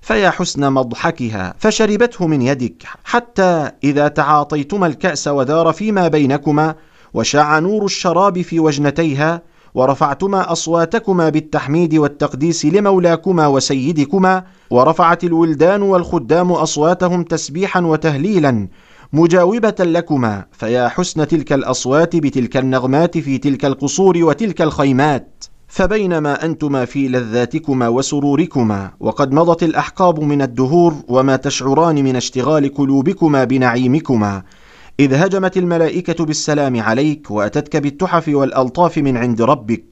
[0.00, 6.74] فيا حسن مضحكها فشربته من يدك حتى إذا تعاطيتما الكأس ودار فيما بينكما
[7.14, 9.42] وشاع نور الشراب في وجنتيها
[9.74, 18.68] ورفعتما أصواتكما بالتحميد والتقديس لمولاكما وسيدكما ورفعت الولدان والخدام أصواتهم تسبيحا وتهليلا
[19.12, 20.44] مجاوبة لكما.
[20.52, 25.44] فيا حسن تلك الأصوات بتلك النغمات في تلك القصور وتلك الخيمات.
[25.68, 33.44] فبينما أنتما في لذاتكما وسروركما وقد مضت الأحقاب من الدهور وما تشعران من اشتغال قلوبكما
[33.44, 34.42] بنعيمكما.
[35.00, 39.84] إذ هجمت الملائكة بالسلام عليك وأتتك بالتحف والألطاف من عند ربك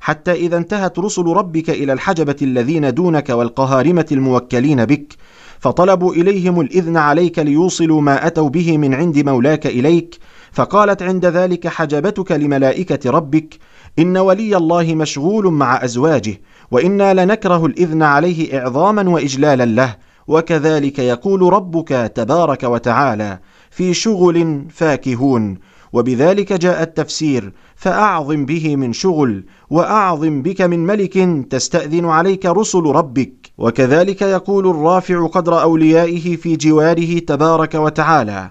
[0.00, 5.14] حتى إذا انتهت رسل ربك إلى الحجبة الذين دونك والقهارمة الموكلين بك
[5.60, 10.18] فطلبوا إليهم الإذن عليك ليوصلوا ما أتوا به من عند مولاك إليك
[10.52, 13.58] فقالت عند ذلك حجبتك لملائكة ربك
[13.98, 16.40] إن ولي الله مشغول مع أزواجه
[16.70, 19.96] وإنا لنكره الإذن عليه إعظاما وإجلالا له
[20.28, 23.38] وكذلك يقول ربك تبارك وتعالى
[23.70, 25.58] في شغل فاكهون
[25.92, 31.18] وبذلك جاء التفسير فأعظم به من شغل وأعظم بك من ملك
[31.50, 33.52] تستأذن عليك رسل ربك.
[33.58, 38.50] وكذلك يقول الرافع قدر أوليائه في جواره تبارك وتعالى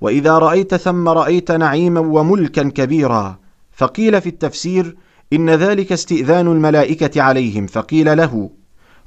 [0.00, 3.38] وإذا رأيت ثم رأيت نعيما وملكا كبيرا
[3.76, 4.96] فقيل في التفسير
[5.32, 8.50] إن ذلك استئذان الملائكة عليهم فقيل له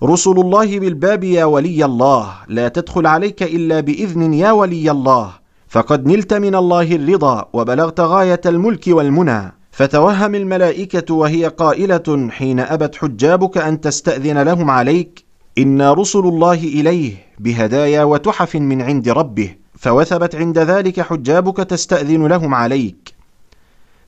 [0.03, 5.31] رسل الله بالباب يا ولي الله لا تدخل عليك إلا بإذن يا ولي الله
[5.67, 12.95] فقد نلت من الله الرضا وبلغت غاية الملك والمنى فتوهم الملائكة وهي قائلة حين أبت
[12.95, 15.25] حجابك أن تستأذن لهم عليك
[15.57, 22.53] أنا رسل الله إليه بهدايا وتحف من عند ربه فوثبت عند ذلك حجابك تستأذن لهم
[22.53, 23.18] عليك.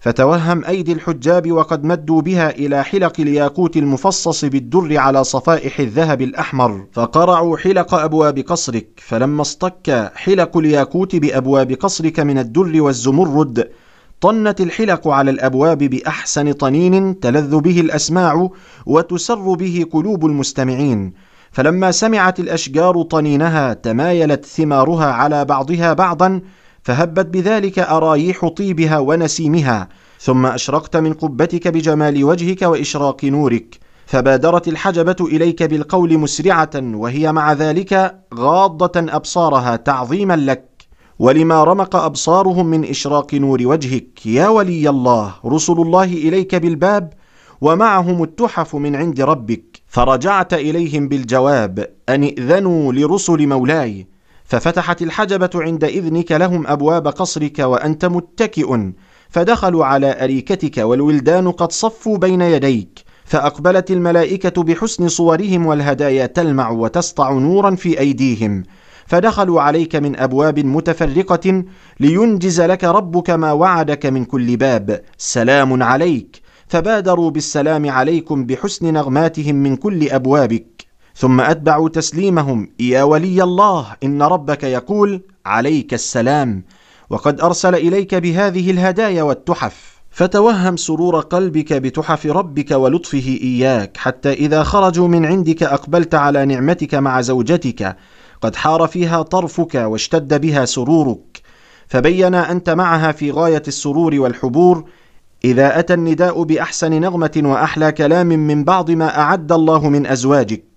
[0.01, 6.85] فتوهم أيدي الحجاب وقد مدوا بها إلى حلق الياقوت المفصص بالدر على صفائح الذهب الأحمر.
[6.93, 13.69] فقرعوا حلق أبواب قصرك فلما اصطك حلق الياقوت بأبواب قصرك من الدر والزمرد
[14.21, 18.49] طنت الحلق على الأبواب بأحسن طنين تلذ به الأسماع
[18.85, 21.13] وتسر به قلوب المستمعين.
[21.51, 26.41] فلما سمعت الأشجار طنينها تمايلت ثمارها على بعضها بعضا
[26.83, 29.89] فهبت بذلك أرايح طيبها ونسيمها
[30.19, 37.53] ثم أشرقت من قبتك بجمال وجهك وإشراق نورك فبادرت الحجبة إليك بالقول مسرعة وهي مع
[37.53, 40.71] ذلك غاضة أبصارها تعظيما لك
[41.19, 47.13] ولما رمق أبصارهم من إشراق نور وجهك يا ولي الله رسل الله إليك بالباب
[47.61, 54.07] ومعهم التحف من عند ربك فرجعت إليهم بالجواب أن ائذنوا لرسل مولاي.
[54.51, 58.91] ففتحت الحجبة عند إذنك لهم أبواب قصرك وأنت متكئ
[59.29, 67.31] فدخلوا على أريكتك والولدان قد صفوا بين يديك فأقبلت الملائكة بحسن صورهم والهدايا تلمع وتسطع
[67.31, 68.63] نورا في أيديهم
[69.05, 71.63] فدخلوا عليك من أبواب متفرقة
[71.99, 79.55] لينجز لك ربك ما وعدك من كل باب سلام عليك فبادروا بالسلام عليكم بحسن نغماتهم
[79.55, 80.90] من كل أبوابك.
[81.15, 82.69] ثم أتبعوا تسليمهم.
[82.79, 86.63] يا ولي الله إن ربك يقول عليك السلام
[87.09, 89.91] وقد أرسل إليك بهذه الهدايا والتحف.
[90.11, 96.95] فتوهم سرور قلبك بتحف ربك ولطفه إياك حتى إذا خرجوا من عندك أقبلت على نعمتك
[96.95, 97.95] مع زوجتك
[98.41, 101.41] قد حار فيها طرفك واشتد بها سرورك.
[101.87, 104.85] فبين أنت معها في غاية السرور والحبور.
[105.45, 110.70] إذا أتى النداء بأحسن نغمة وأحلى كلام من بعض ما أعد الله من أزواجك.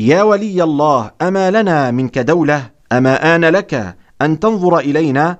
[0.00, 5.38] يا ولي الله أما لنا منك دولة أما آن لك أن تنظر إلينا؟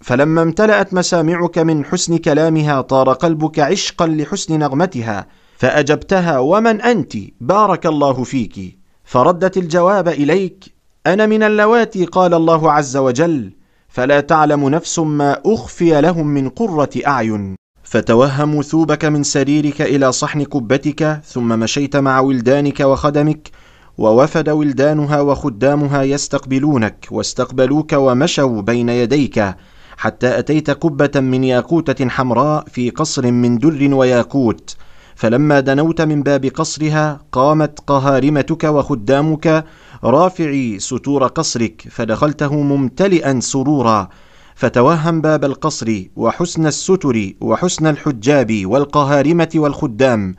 [0.00, 5.26] فلما امتلأت مسامعك من حسن كلامها طار قلبك عشقا لحسن نغمتها
[5.56, 8.78] فأجبتها ومن أنت؟ بارك الله فيك.
[9.04, 10.64] فردت الجواب إليك
[11.06, 13.52] أنا من اللواتي قال الله عز وجل
[13.88, 17.56] فلا تعلم نفس ما أخفي لهم من قرة أعين.
[17.82, 23.61] فتوهم ثوبك من سريرك إلى صحن كبتك ثم مشيت مع ولدانك وخدمك
[23.98, 29.54] ووفد ولدانها وخدامها يستقبلونك واستقبلوك ومشوا بين يديك
[29.96, 34.76] حتى أتيت قبة من ياقوتة حمراء في قصر من در وياقوت.
[35.14, 39.64] فلما دنوت من باب قصرها قامت قهارمتك وخدامك
[40.04, 44.08] رافعي ستور قصرك فدخلته ممتلئا سرورا.
[44.54, 50.34] فتوهم باب القصر وحسن الستر وحسن الحجاب والقهارمة والخدام.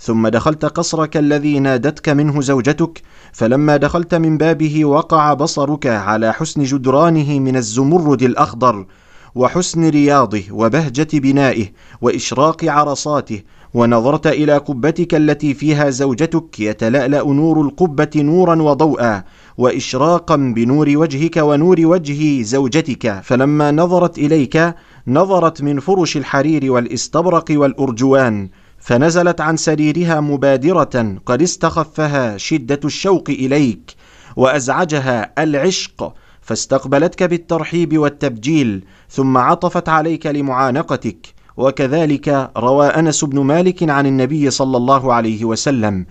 [0.00, 3.02] ثم دخلت قصرك الذي نادتك منه زوجتك
[3.32, 8.86] فلما دخلت من بابه وقع بصرك على حسن جدرانه من الزمرد الأخضر
[9.34, 11.66] وحسن رياضه وبهجة بنائه
[12.00, 13.42] وإشراق عرصاته
[13.74, 19.24] ونظرت إلى قبتك التي فيها زوجتك يتلألأ نور القبة نورا وضوءا
[19.58, 23.20] وإشراقا بنور وجهك ونور وجه زوجتك.
[23.22, 24.74] فلما نظرت إليك
[25.06, 28.48] نظرت من فرش الحرير والإستبرق والأرجوان
[28.84, 33.94] فنزلت عن سريرها مبادرة قد استخفها شدة الشوق إليك
[34.36, 41.26] وأزعجها العشق فاستقبلتك بالترحيب والتبجيل ثم عطفت عليك لمعانقتك.
[41.56, 46.06] وكذلك روى أنس بن مالك عن النبي صلى الله عليه وسلم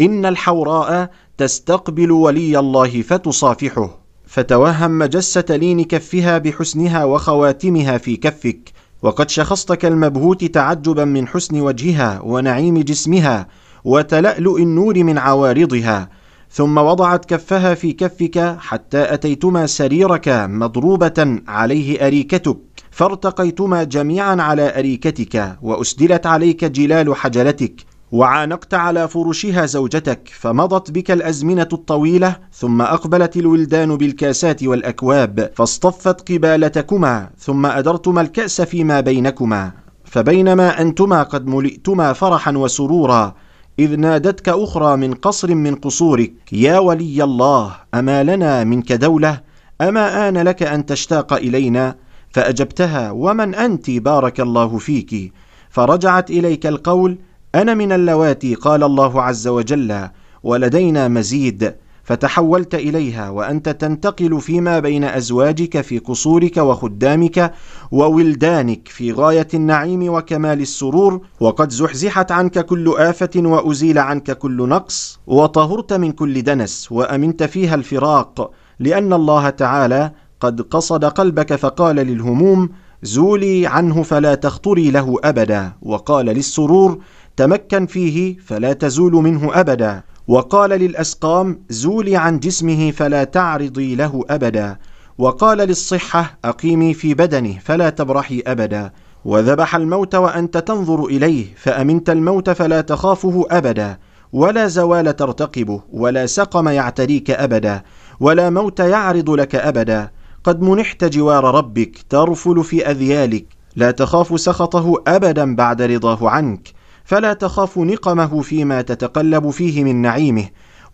[0.00, 8.81] إن الحوراء تستقبل ولي الله فتصافحه فتوهم مجسة لين كفها بحسنها وخواتمها في كفك.
[9.02, 13.46] وقد شخصت كالمبهوت تعجبا من حسن وجهها ونعيم جسمها
[13.84, 16.08] وتلألؤ النور من عوارضها
[16.50, 22.56] ثم وضعت كفها في كفك حتى أتيتما سريرك مضروبة عليه أريكتك
[22.90, 31.68] فارتقيتما جميعا على أريكتك وأسدلت عليك جلال حجلتك وعانقت على فرشها زوجتك فمضت بك الأزمنة
[31.72, 39.72] الطويلة ثم أقبلت الولدان بالكاسات والأكواب فاصطفت قبالتكما ثم أدرتما الكأس فيما بينكما.
[40.04, 43.34] فبينما أنتما قد ملئتما فرحا وسرورا
[43.78, 49.40] إذ نادتك أخرى من قصر من قصورك يا ولي الله أما لنا منك دولة
[49.80, 51.96] أما آن لك أن تشتاق إلينا؟
[52.30, 55.32] فأجبتها ومن أنت؟ بارك الله فيك.
[55.70, 57.18] فرجعت إليك القول
[57.54, 60.08] أنا من اللواتي قال الله عز وجل
[60.42, 61.74] ولدينا مزيد
[62.04, 67.52] فتحولت إليها وأنت تنتقل فيما بين أزواجك في قصورك وخدامك
[67.90, 75.20] وولدانك في غاية النعيم وكمال السرور وقد زحزحت عنك كل آفة وأزيل عنك كل نقص
[75.26, 82.68] وطهرت من كل دنس وأمنت فيها الفراق لأن الله تعالى قد قصد قلبك فقال للهموم
[83.02, 86.98] زولي عنه فلا تخطري له أبدا وقال للسرور
[87.36, 90.02] تمكن فيه فلا تزول منه أبدا.
[90.28, 94.78] وقال للأسقام زولي عن جسمه فلا تعرضي له أبدا.
[95.18, 98.92] وقال للصحة أقيمي في بدنه فلا تبرحي أبدا.
[99.24, 103.98] وذبح الموت وأنت تنظر إليه فأمنت الموت فلا تخافه أبدا.
[104.32, 107.82] ولا زوال ترتقبه ولا سقم يعتريك أبدا.
[108.20, 110.10] ولا موت يعرض لك أبدا.
[110.44, 113.46] قد منحت جوار ربك ترفل في أذيالك.
[113.76, 116.81] لا تخاف سخطه أبدا بعد رضاه عنك.
[117.12, 120.44] فلا تخاف نقمه فيما تتقلب فيه من نعيمه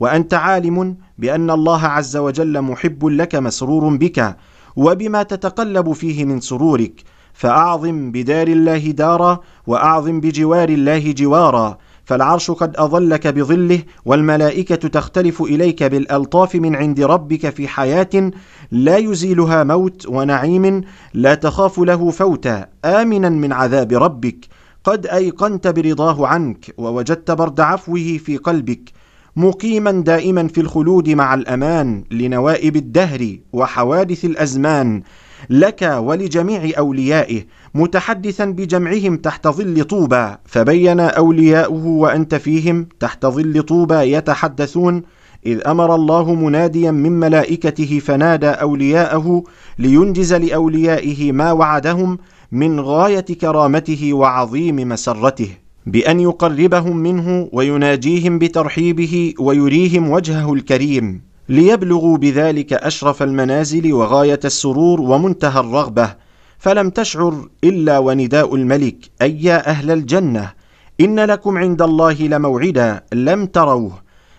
[0.00, 4.36] وأنت عالم بأن الله عز وجل محب لك مسرور بك
[4.76, 12.76] وبما تتقلب فيه من سرورك فأعظم بدار الله دارا وأعظم بجوار الله جوارا فالعرش قد
[12.76, 18.30] أظلك بظله والملائكة تختلف إليك بالألطاف من عند ربك في حياة
[18.70, 20.80] لا يزيلها موت ونعيم
[21.14, 24.57] لا تخاف له فوتا آمنا من عذاب ربك.
[24.88, 28.92] قد أيقنت برضاه عنك ووجدت برد عفوه في قلبك
[29.36, 35.02] مقيما دائما في الخلود مع الأمان لنوائب الدهر وحوادث الأزمان
[35.50, 37.44] لك ولجميع أوليائه
[37.74, 45.02] متحدثا بجمعهم تحت ظل طوبى فبين أولياؤه وأنت فيهم تحت ظل طوبى يتحدثون
[45.46, 49.44] إذ أمر الله مناديا من ملائكته فنادى أولياءه
[49.78, 52.18] لينجز لأوليائه ما وعدهم
[52.52, 55.50] من غاية كرامته وعظيم مسرته
[55.86, 65.60] بأن يقربهم منه ويناجيهم بترحيبه ويريهم وجهه الكريم ليبلغوا بذلك أشرف المنازل وغاية السرور ومنتهى
[65.60, 66.14] الرغبة
[66.58, 70.52] فلم تشعر إلا ونداء الملك أي يا أهل الجنة
[71.00, 73.92] إن لكم عند الله لموعدا لم تروه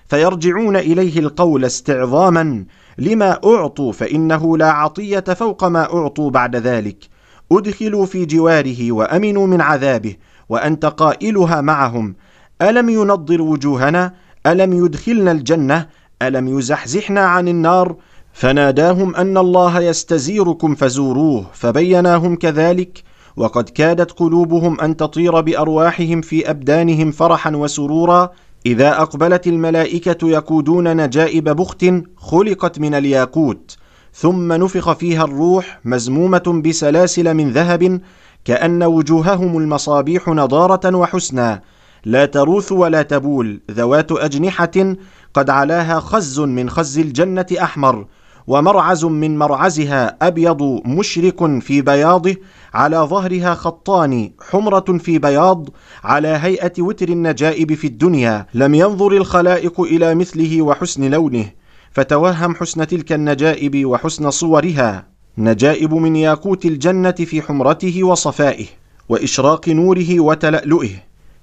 [0.07, 2.65] فيرجعون إليه القول استعظاما
[2.97, 7.18] لما أعطوا فإنه لا عطية فوق ما أعطوا بعد ذلك.
[7.51, 10.15] أدخلوا في جواره وأمنوا من عذابه
[10.49, 12.15] وأنت قائلها معهم
[12.61, 14.13] ألم ينضر وجوهنا؟
[14.47, 15.87] ألم يدخلنا الجنة؟
[16.21, 17.95] ألم يزحزحنا عن النار؟
[18.33, 23.03] فناداهم أن الله يستزيركم فزوروه فبيناهم كذلك
[23.37, 28.29] وقد كادت قلوبهم أن تطير بأرواحهم في أبدانهم فرحا وسرورا
[28.65, 31.85] إذا أقبلت الملائكة يقودون نجائب بخت
[32.17, 33.77] خلقت من الياقوت.
[34.13, 38.01] ثم نفخ فيها الروح مزمومه بسلاسل من ذهب
[38.45, 41.61] كأن وجوههم المصابيح نضارة وحسنا
[42.05, 44.95] لا تروث ولا تبول ذوات أجنحة
[45.33, 48.05] قد علاها خز من خز الجنة أحمر
[48.47, 52.35] ومرعز من مرعزها أبيض مشرك في بياضه
[52.73, 55.69] على ظهرها خطان حمرة في بياض
[56.03, 58.45] على هيئة وتر النجائب في الدنيا.
[58.53, 61.45] لم ينظر الخلائق إلى مثله وحسن لونه.
[61.91, 65.07] فتوهم حسن تلك النجائب وحسن صورها.
[65.37, 68.65] نجائب من ياقوت الجنة في حمرته وصفائه
[69.09, 70.89] وإشراق نوره وتلألؤه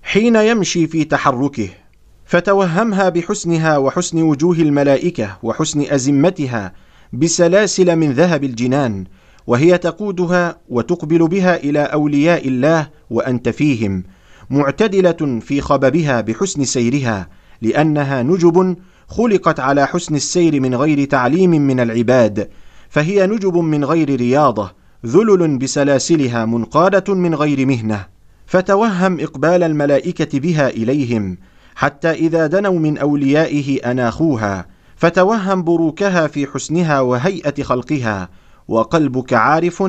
[0.02, 1.68] حين يمشي في تحركه.
[2.26, 6.72] فتوهمها بحسنها وحسن وجوه الملائكة وحسن أزمتها
[7.12, 9.04] بسلاسل من ذهب الجنان
[9.46, 14.04] وهي تقودها وتقبل بها إلى أولياء الله وأنت فيهم
[14.50, 17.28] معتدلة في خببها بحسن سيرها
[17.62, 18.76] لأنها نجب
[19.08, 22.48] خلقت على حسن السير من غير تعليم من العباد
[22.88, 24.72] فهي نجب من غير رياضة
[25.06, 28.06] ذلل بسلاسلها منقادة من غير مهنة
[28.46, 31.38] فتوهم إقبال الملائكة بها إليهم
[31.74, 34.66] حتى إذا دنوا من أوليائه أناخوها
[34.96, 38.28] فتوهم بروكها في حسنها وهيئة خلقها
[38.68, 39.82] وقلبك عارف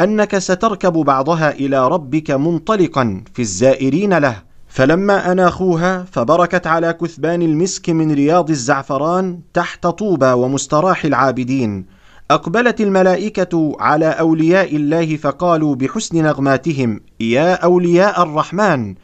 [0.00, 4.49] أنك ستركب بعضها إلى ربك منطلقا في الزائرين له.
[4.72, 11.86] فلما أناخوها فبركت على كثبان المسك من رياض الزعفران تحت طوبى ومستراح العابدين.
[12.30, 18.94] أقبلت الملائكة على أولياء الله فقالوا بحسن نغماتهم يا أولياء الرحمن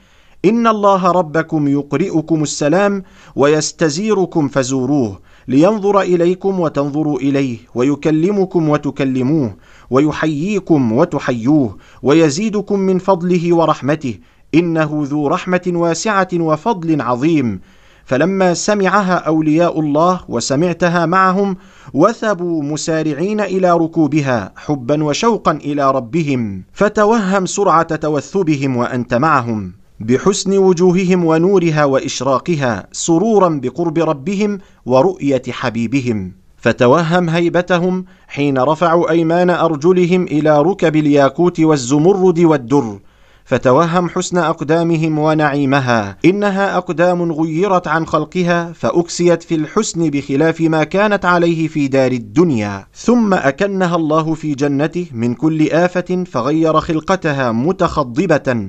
[0.44, 3.02] إن الله ربكم يقرئكم السلام
[3.36, 9.56] ويستزيركم فزوروه لينظر إليكم وتنظروا إليه ويكلمكم وتكلموه
[9.90, 14.18] ويحييكم وتحيوه ويزيدكم من فضله ورحمته
[14.54, 17.60] إنه ذو رحمة واسعة وفضل عظيم.
[18.04, 21.56] فلما سمعها أولياء الله وسمعتها معهم
[21.94, 26.62] وثبوا مسارعين إلى ركوبها حبا وشوقا إلى ربهم.
[26.72, 29.72] فتوهم سرعة توثبهم وأنت معهم.
[30.00, 36.32] بحسن وجوههم ونورها وإشراقها سرورا بقرب ربهم ورؤية حبيبهم.
[36.56, 42.98] فتوهم هيبتهم حين رفعوا أيمان أرجلهم إلى ركب الياقوت والزمرد والدر.
[43.46, 46.16] فتوهم حسن أقدامهم ونعيمها.
[46.24, 52.86] إنها أقدام غيرت عن خلقها فأكسيت في الحسن بخلاف ما كانت عليه في دار الدنيا.
[52.94, 58.68] ثم أكنها الله في جنته من كل آفة فغير خلقتها متخضبة.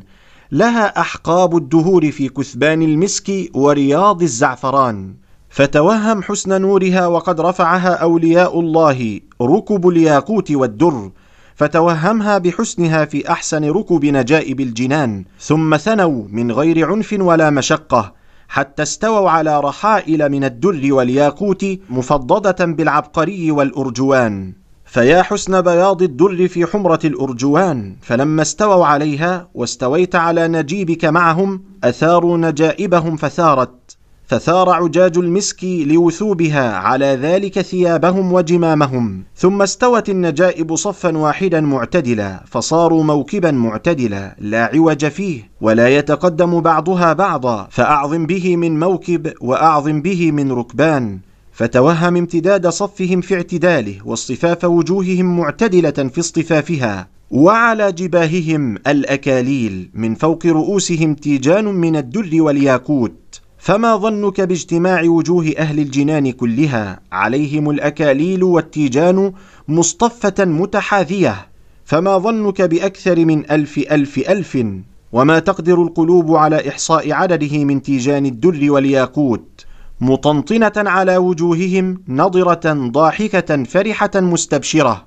[0.52, 5.16] لها أحقاب الدهور في كثبان المسك ورياض الزعفران.
[5.50, 11.12] فتوهم حسن نورها وقد رفعها أولياء الله ركب الياقوت والدر.
[11.58, 18.14] فتوهمها بحسنها في أحسن ركب نجائب الجنان ثم ثنوا من غير عنف ولا مشقة
[18.48, 24.54] حتى استووا على رحائل من الدر والياقوت مفضدة بالعبقري والأرجوان.
[24.86, 32.38] فيا حسن بياض الدر في حمرة الأرجوان فلما استووا عليها واستويت على نجيبك معهم أثاروا
[32.38, 33.97] نجائبهم فثارت.
[34.28, 39.24] فثار عجاج المسك لوثوبها على ذلك ثيابهم وجمامهم.
[39.36, 47.14] ثم استوت النجائب صفا واحدا معتدلا فصاروا موكبا معتدلا لا عوج فيه ولا يتقدم بعضها
[47.14, 51.20] بعضا فأعظم به من موكب وأعظم به من ركبان.
[51.52, 57.08] فتوهم امتداد صفهم في اعتداله واصطفاف وجوههم معتدلة في اصطفافها.
[57.32, 63.42] وعلى جباههم الأكاليل من فوق رؤوسهم تيجان من الدر والياقوت.
[63.58, 69.34] فما ظنك باجتماع وجوه أهل الجنان كلها؟ عليهم الأكاليل والتيجان
[69.68, 71.48] مصطفة متحاذية.
[71.86, 74.66] فما ظنك بأكثر من ألف ألف ألف؟
[75.12, 79.66] وما تقدر القلوب على إحصاء عدده من تيجان الدر والياقوت؟
[80.02, 85.07] مطنطنة على وجوههم نضره ضاحكة فرحة مستبشرة.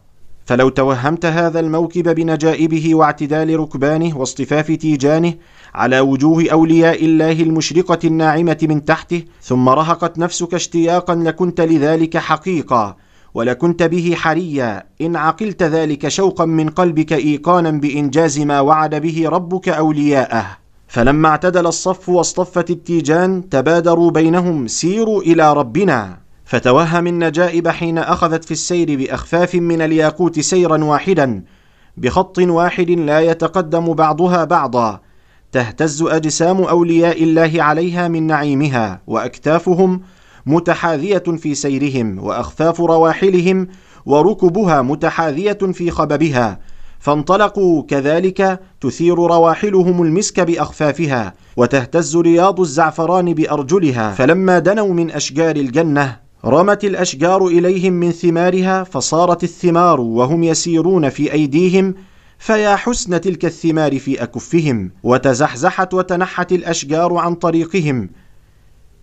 [0.51, 5.35] فلو توهمت هذا الموكب بنجائبه واعتدال ركبانه واصطفاف تيجانه
[5.75, 12.97] على وجوه أولياء الله المشرقة الناعمة من تحته ثم رهقت نفسك اشتياقا لكنت لذلك حقيقا
[13.35, 14.83] ولكنت به حريا.
[15.01, 20.47] إن عقلت ذلك شوقا من قلبك ايقانا بإنجاز ما وعد به ربك أولياءه.
[20.89, 26.30] فلما اعتدل الصف واصطفت التيجان تبادروا بينهم سيروا إلى ربنا.
[26.51, 31.43] فتوهم النجائب حين أخذت في السير بأخفاف من الياقوت سيرا واحدا
[31.97, 35.01] بخط واحد لا يتقدم بعضها بعضا
[35.53, 40.01] تهتز أجسام أولياء الله عليها من نعيمها وأكتافهم
[40.47, 43.69] متحاذية في سيرهم وأخفاف رواحلهم
[44.07, 46.61] وركبها متحاذية في خببها
[46.99, 56.30] فانطلقوا كذلك تثير رواحلهم المسك بأخفافها وتهتز رياض الزعفران بأرجلها فلما دنوا من أشجار الجنة
[56.45, 61.95] رمت الأشجار إليهم من ثمارها فصارت الثمار وهم يسيرون في أيديهم
[62.39, 68.11] فيا حسن تلك الثمار في أكفهم وتزحزحت وتنحت الأشجار عن طريقهم.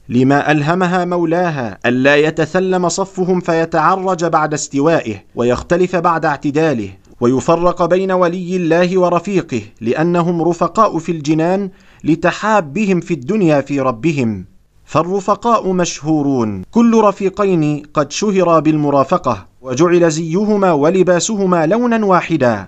[0.10, 6.90] لما ألهمها مولاها الا يتثلم صفهم فيتعرج بعد استوائه ويختلف بعد اعتداله
[7.22, 11.70] ويفرق بين ولي الله ورفيقه لأنهم رفقاء في الجنان
[12.04, 14.57] لتحابهم في الدنيا في ربهم.
[14.88, 16.64] فالرفقاء مشهورون.
[16.72, 22.68] كل رفيقين قد شهرا بالمرافقة وجعل زيهما ولباسهما لونا واحدا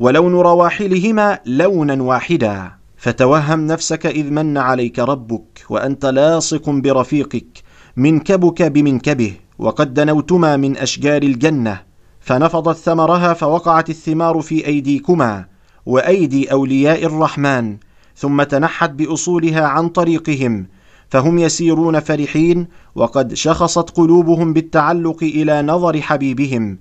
[0.00, 2.72] ولون رواحلهما لونا واحدا.
[2.96, 7.62] فتوهم نفسك إذ من عليك ربك وأنت لاصق برفيقك
[7.96, 11.80] منكبك بمنكبه وقد دنوتما من أشجار الجنة
[12.20, 15.44] فنفضت ثمرها فوقعت الثمار في أيديكما
[15.86, 17.76] وأيدي أولياء الرحمن
[18.16, 20.66] ثم تنحت بأصولها عن طريقهم
[21.10, 26.78] فهم يسيرون فرحين وقد شخصت قلوبهم بالتعلق إلى نظر حبيبهم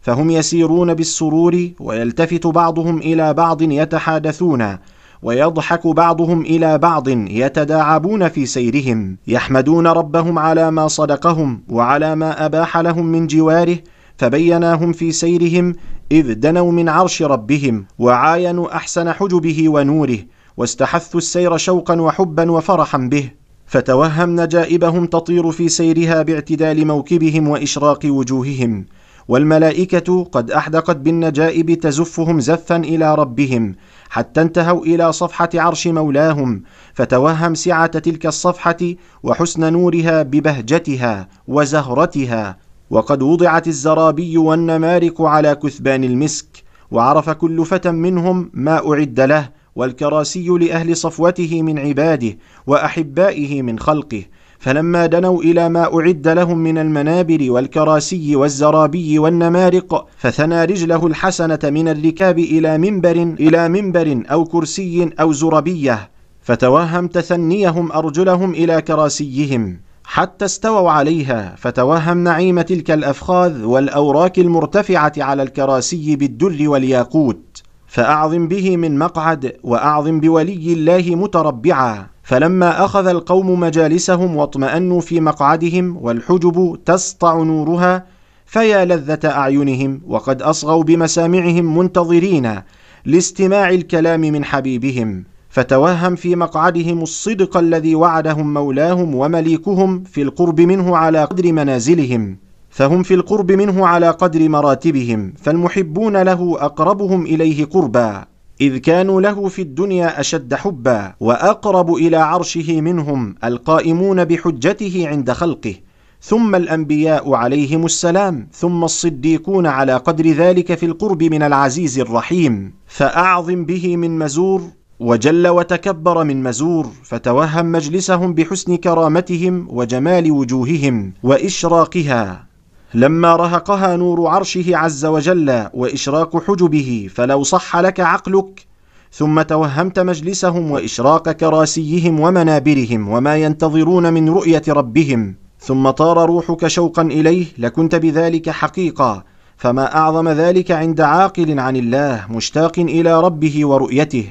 [0.00, 4.78] فهم يسيرون بالسرور ويلتفت بعضهم إلى بعض يتحادثون
[5.22, 12.78] ويضحك بعضهم إلى بعض يتداعبون في سيرهم يحمدون ربهم على ما صدقهم وعلى ما أباح
[12.78, 13.78] لهم من جواره
[14.18, 15.74] فبيناهم في سيرهم
[16.12, 20.18] إذ دنوا من عرش ربهم وعاينوا أحسن حجبه ونوره
[20.56, 23.41] واستحثوا السير شوقا وحبا وفرحا به.
[23.72, 28.86] فتوهم نجائبهم تطير في سيرها باعتدال موكبهم وإشراق وجوههم
[29.28, 33.74] والملائكة قد أحدقت بالنجائب تزفهم زفا إلى ربهم
[34.10, 36.62] حتى انتهوا إلى صفحة عرش مولاهم
[36.94, 38.76] فتوهم سعة تلك الصفحة
[39.22, 42.56] وحسن نورها ببهجتها وزهرتها
[42.90, 50.48] وقد وضعت الزرابي والنمارق على كثبان المسك وعرف كل فتى منهم ما أعد له والكراسي
[50.48, 52.36] لأهل صفوته من عباده
[52.66, 54.22] وأحبائه من خلقه
[54.58, 61.88] فلما دنوا إلى ما أعد لهم من المنابر والكراسي والزرابي والنمارق فثنى رجله الحسنة من
[61.88, 66.10] الركاب إلى منبر إلى منبر أو كرسي أو زربيه
[66.42, 69.80] فتوهم تثنيهم أرجلهم إلى كراسيهم.
[70.04, 77.51] حتى استووا عليها فتوهم نعيم تلك الأفخاذ والاوراك المرتفعة على الكراسي بالدر والياقوت.
[77.92, 82.06] فأعظم به من مقعد وأعظم بولي الله متربعا.
[82.22, 88.06] فلما أخذ القوم مجالسهم واطمأنوا في مقعدهم والحجب تسطع نورها
[88.46, 92.60] فيا لذة أعينهم وقد أصغوا بمسامعهم منتظرين
[93.04, 95.24] لاستماع الكلام من حبيبهم.
[95.48, 102.38] فتوهم في مقعدهم الصدق الذي وعدهم مولاهم ومليكهم في القرب منه على قدر منازلهم.
[102.72, 108.24] فهم في القرب منه على قدر مراتبهم فالمحبون له أقربهم إليه قربا
[108.60, 115.74] إذ كانوا له في الدنيا أشد حبا وأقرب إلى عرشه منهم القائمون بحجته عند خلقه
[116.20, 122.72] ثم الأنبياء عليهم السلام ثم الصديقون على قدر ذلك في القرب من العزيز الرحيم.
[122.86, 124.62] فأعظم به من مزور
[125.00, 132.51] وجل وتكبر من مزور فتوهم مجلسهم بحسن كرامتهم وجمال وجوههم وإشراقها.
[132.94, 138.66] لما رهقها نور عرشه عز وجل وإشراق حجبه فلو صح لك عقلك
[139.12, 147.02] ثم توهمت مجلسهم وإشراق كراسيهم ومنابرهم وما ينتظرون من رؤية ربهم ثم طار روحك شوقا
[147.02, 149.22] إليه لكنت بذلك حقيقا
[149.56, 154.28] فما أعظم ذلك عند عاقل عن الله مشتاق إلى ربه ورؤيته.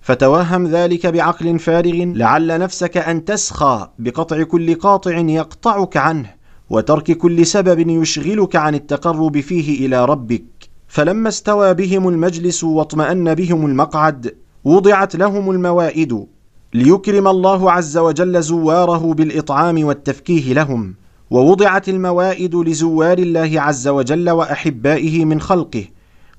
[0.00, 6.41] فتوهم ذلك بعقل فارغ لعل نفسك أن تسخى بقطع كل قاطع يقطعك عنه.
[6.72, 10.44] وترك كل سبب يشغلك عن التقرب فيه إلى ربك.
[10.88, 14.34] فلما استوى بهم المجلس واطمأن بهم المقعد
[14.64, 16.26] وضعت لهم الموائد
[16.74, 20.94] ليكرم الله عز وجل زواره بالإطعام والتفكيه لهم.
[21.30, 25.84] ووضعت الموائد لزوار الله عز وجل وأحبائه من خلقه.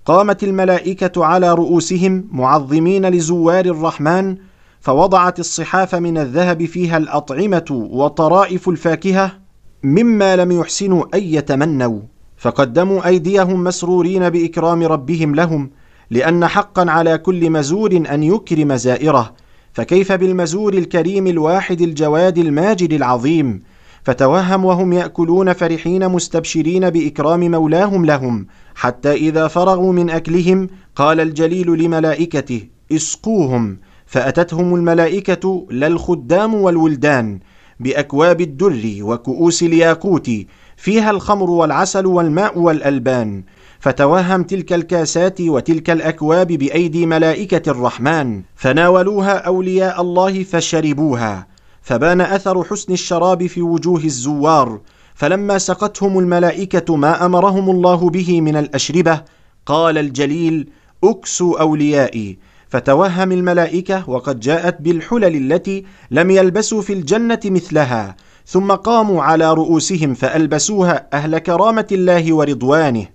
[0.06, 4.38] قامت الملائكة على رؤوسهم معظمين لزوار الرحمن
[4.82, 9.43] فوضعت الصحاف من الذهب فيها الأطعمة وطرائف الفاكهة
[9.84, 12.00] مما لم يحسنوا أن يتمنوا
[12.38, 15.70] فقدموا أيديهم مسرورين بإكرام ربهم لهم
[16.10, 19.34] لأن حقا على كل مزور أن يكرم زائره.
[19.74, 23.64] فكيف بالمزور الكريم الواحد الجواد الماجد العظيم؟
[24.04, 31.68] فتوهم وهم يأكلون فرحين مستبشرين بإكرام مولاهم لهم حتى إذا فرغوا من أكلهم قال الجليل
[31.68, 33.78] لملائكته اسقوهم.
[34.06, 37.40] فأتتهم الملائكة لا الخدام والولدان.
[37.84, 40.32] بأكواب الدر وكؤوس الياقوت
[40.78, 43.44] فيها الخمر والعسل والماء والألبان.
[43.80, 48.42] فتوهم تلك الكاسات وتلك الأكواب بأيدي ملائكة الرحمن.
[48.56, 51.48] فناولوها أولياء الله فشربوها.
[51.82, 54.80] فبان أثر حسن الشراب في وجوه الزوار.
[55.16, 59.22] فلما سقتهم الملائكة ما أمرهم الله به من الأشربة
[59.66, 60.70] قال الجليل
[61.04, 62.38] أكسوا أوليائي.
[62.74, 70.14] فتوهم الملائكة وقد جاءت بالحلل التي لم يلبسوا في الجنة مثلها ثم قاموا على رؤوسهم
[70.14, 73.06] فألبسوها أهل كرامة الله ورضوانه.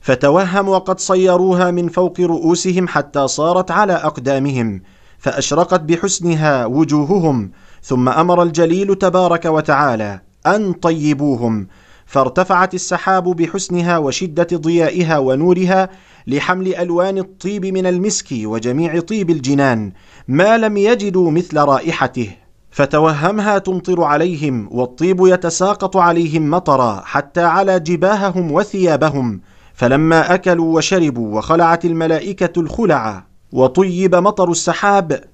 [0.00, 4.82] فتوهم وقد صيروها من فوق رؤوسهم حتى صارت على أقدامهم
[5.18, 7.50] فأشرقت بحسنها وجوههم
[7.82, 11.66] ثم أمر الجليل تبارك وتعالى أن طيبوهم
[12.06, 15.88] فارتفعت السحاب بحسنها وشدة ضيائها ونورها
[16.26, 19.92] لحمل ألوان الطيب من المسك وجميع طيب الجنان
[20.28, 22.30] ما لم يجدوا مثل رائحته.
[22.70, 29.40] فتوهمها تمطر عليهم والطيب يتساقط عليهم مطرا حتى على جباههم وثيابهم.
[29.74, 35.24] فلما أكلوا وشربوا وخلعت الملائكة الخلع وطيب مطر السحاب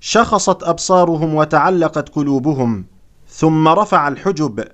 [0.00, 2.84] شخصت أبصارهم وتعلقت قلوبهم.
[3.28, 4.64] ثم رفع الحجب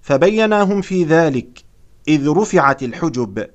[0.00, 1.64] فبيناهم في ذلك
[2.08, 3.46] إذ رفعت الحجب.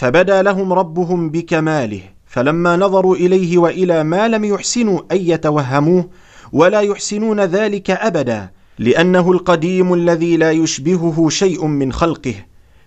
[0.00, 6.08] فبدا لهم ربهم بكماله فلما نظروا إليه وإلى ما لم يحسنوا أن يتوهموه
[6.52, 12.34] ولا يحسنون ذلك أبدا لأنه القديم الذي لا يشبهه شيء من خلقه.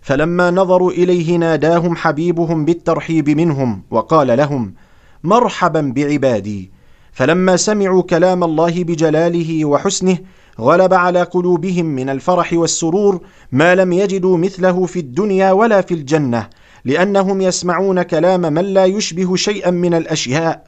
[0.01, 4.73] فلما نظروا إليه ناداهم حبيبهم بالترحيب منهم وقال لهم
[5.23, 6.71] مرحبا بعبادي.
[7.11, 10.17] فلما سمعوا كلام الله بجلاله وحسنه
[10.59, 13.21] غلب على قلوبهم من الفرح والسرور
[13.51, 16.47] ما لم يجدوا مثله في الدنيا ولا في الجنة.
[16.85, 20.63] لأنهم يسمعون كلام من لا يشبه شيئا من الأشياء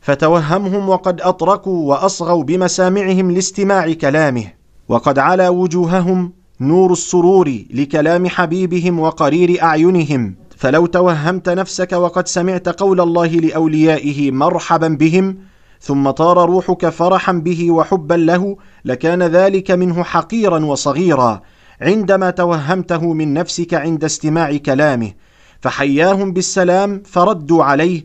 [0.00, 4.44] فتوهمهم وقد أطرقوا وأصغوا بمسامعهم لاستماع كلامه.
[4.88, 10.34] وقد علا وجوههم نور السرور لكلام حبيبهم وقرير أعينهم.
[10.56, 15.38] فلو توهمت نفسك وقد سمعت قول الله لأوليائه مرحبا بهم
[15.80, 21.42] ثم طار روحك فرحا به وحبا له لكان ذلك منه حقيرا وصغيرا
[21.80, 25.12] عندما توهمته من نفسك عند استماع كلامه.
[25.60, 28.04] فحياهم بالسلام فردوا عليه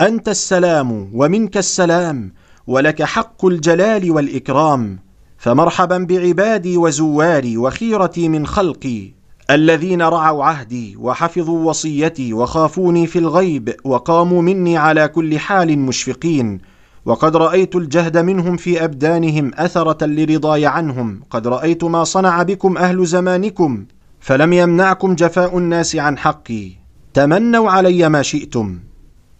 [0.00, 2.32] أنت السلام ومنك السلام
[2.66, 4.98] ولك حق الجلال والإكرام
[5.38, 9.10] فمرحبا بعبادي وزواري وخيرتي من خلقي
[9.50, 16.60] الذين رعوا عهدي وحفظوا وصيتي وخافوني في الغيب وقاموا مني على كل حال مشفقين
[17.04, 23.06] وقد رأيت الجهد منهم في أبدانهم أثرة لرضاي عنهم قد رأيت ما صنع بكم أهل
[23.06, 23.84] زمانكم
[24.20, 26.81] فلم يمنعكم جفاء الناس عن حقي.
[27.14, 28.78] تمنوا علي ما شئتم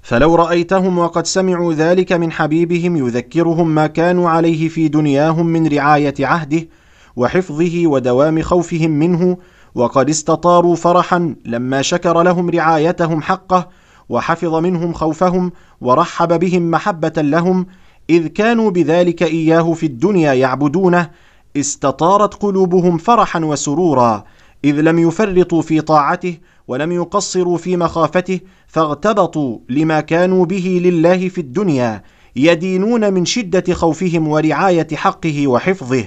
[0.02, 6.14] فلو رأيتهم وقد سمعوا ذلك من حبيبهم يذكرهم ما كانوا عليه في دنياهم من رعاية
[6.20, 6.68] عهده
[7.16, 9.36] وحفظه ودوام خوفهم منه
[9.74, 13.68] وقد استطاروا فرحا لما شكر لهم رعايتهم حقه
[14.08, 17.66] وحفظ منهم خوفهم ورحب بهم محبة لهم
[18.10, 21.10] إذ كانوا بذلك إياه في الدنيا يعبدونه
[21.56, 24.24] استطارت قلوبهم فرحا وسرورا
[24.64, 31.40] إذ لم يفرطوا في طاعته ولم يقصروا في مخافته فاغتبطوا لما كانوا به لله في
[31.40, 32.02] الدنيا
[32.36, 36.04] يدينون من شدة خوفهم ورعاية حقه وحفظه.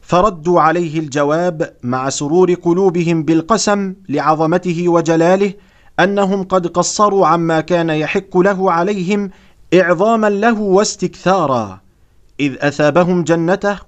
[0.00, 5.52] فردوا عليه الجواب مع سرور قلوبهم بالقسم لعظمته وجلاله
[6.00, 9.30] أنهم قد قصروا عما كان يحق له عليهم
[9.74, 11.80] إعظاما له واستكثارا
[12.40, 13.78] إذ أثابهم جنته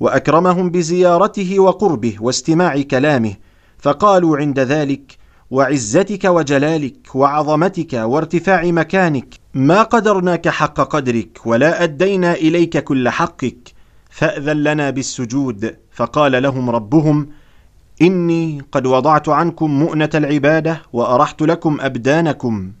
[0.00, 3.34] وأكرمهم بزيارته وقربه واستماع كلامه
[3.78, 5.19] فقالوا عند ذلك
[5.50, 13.74] وعزتك وجلالك وعظمتك وارتفاع مكانك ما قدرناك حق قدرك ولا أدينا إليك كل حقك
[14.10, 15.76] فأذن لنا بالسجود.
[15.92, 17.28] فقال لهم ربهم
[18.02, 22.72] إني قد وضعت عنكم مؤنة العبادة وأرحت لكم أبدانكم.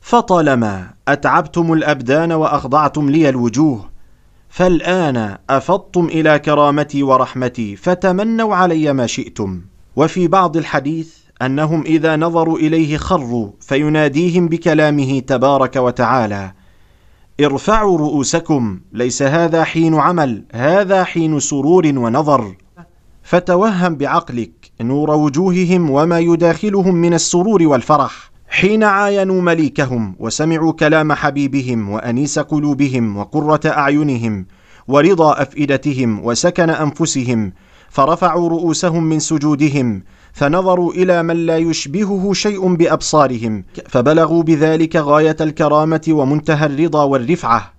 [0.00, 3.90] فطالما أتعبتم الأبدان وأخضعتم لي الوجوه
[4.48, 9.62] فالآن أفضتم إلى كرامتي ورحمتي فتمنوا علي ما شئتم.
[9.96, 16.52] وفي بعض الحديث أنهم إذا نظروا إليه خروا فيناديهم بكلامه تبارك وتعالى
[17.40, 22.54] ارفعوا رؤوسكم ليس هذا حين عمل هذا حين سرور ونظر.
[23.22, 28.30] فتوهم بعقلك نور وجوههم وما يداخلهم من السرور والفرح.
[28.48, 34.46] حين عاينوا مليكهم وسمعوا كلام حبيبهم وأنيس قلوبهم وقرة أعينهم
[34.88, 37.52] ورضا أفئدتهم وسكن أنفسهم
[37.90, 40.02] فرفعوا رؤوسهم من سجودهم
[40.36, 47.72] فنظروا إلى من لا يشبهه شيء بأبصارهم فبلغوا بذلك غاية الكرامة ومنتهى الرضا والرفعة.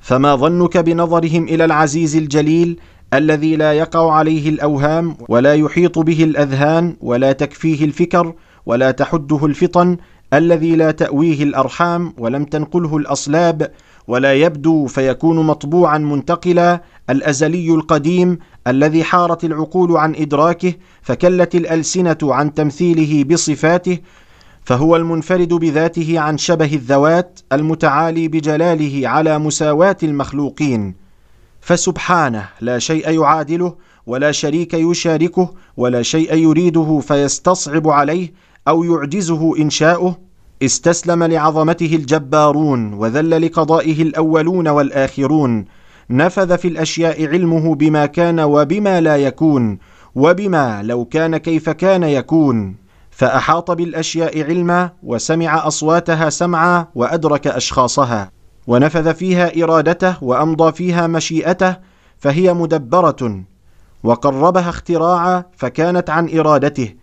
[0.00, 2.80] فما ظنك بنظرهم إلى العزيز الجليل
[3.14, 8.34] الذي لا يقع عليه الأوهام ولا يحيط به الأذهان ولا تكفيه الفكر
[8.66, 9.96] ولا تحده الفطن
[10.34, 13.70] الذي لا تأويه الأرحام ولم تنقله الأصلاب
[14.08, 22.54] ولا يبدو فيكون مطبوعا منتقلا الأزلي القديم الذي حارت العقول عن إدراكه فكلت الألسنة عن
[22.54, 23.98] تمثيله بصفاته
[24.64, 30.94] فهو المنفرد بذاته عن شبه الذوات المتعالي بجلاله على مساواة المخلوقين.
[31.60, 33.74] فسبحانه لا شيء يعادله
[34.06, 38.32] ولا شريك يشاركه ولا شيء يريده فيستصعب عليه
[38.68, 40.18] أو يعجزه إنشاؤه.
[40.62, 45.64] استسلم لعظمته الجبارون وذل لقضائه الأولون والآخرون.
[46.10, 49.78] نفذ في الأشياء علمه بما كان وبما لا يكون
[50.14, 52.76] وبما لو كان كيف كان يكون.
[53.10, 58.30] فأحاط بالأشياء علما وسمع أصواتها سمعا وأدرك أشخاصها.
[58.66, 61.76] ونفذ فيها إرادته وأمضى فيها مشيئته
[62.18, 63.42] فهي مدبرة.
[64.02, 66.94] وقربها اختراعا فكانت عن إرادته.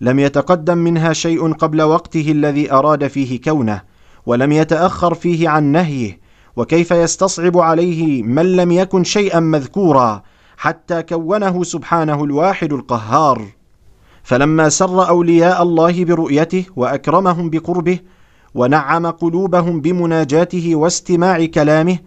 [0.00, 3.82] لم يتقدم منها شيء قبل وقته الذي أراد فيه كونه
[4.26, 6.25] ولم يتأخر فيه عن نهيه.
[6.56, 10.22] وكيف يستصعب عليه من لم يكن شيئا مذكورا
[10.56, 13.42] حتى كونه سبحانه الواحد القهار.
[14.22, 17.98] فلما سر أولياء الله برؤيته وأكرمهم بقربه
[18.54, 21.98] ونعم قلوبهم بمناجاته واستماع كلامه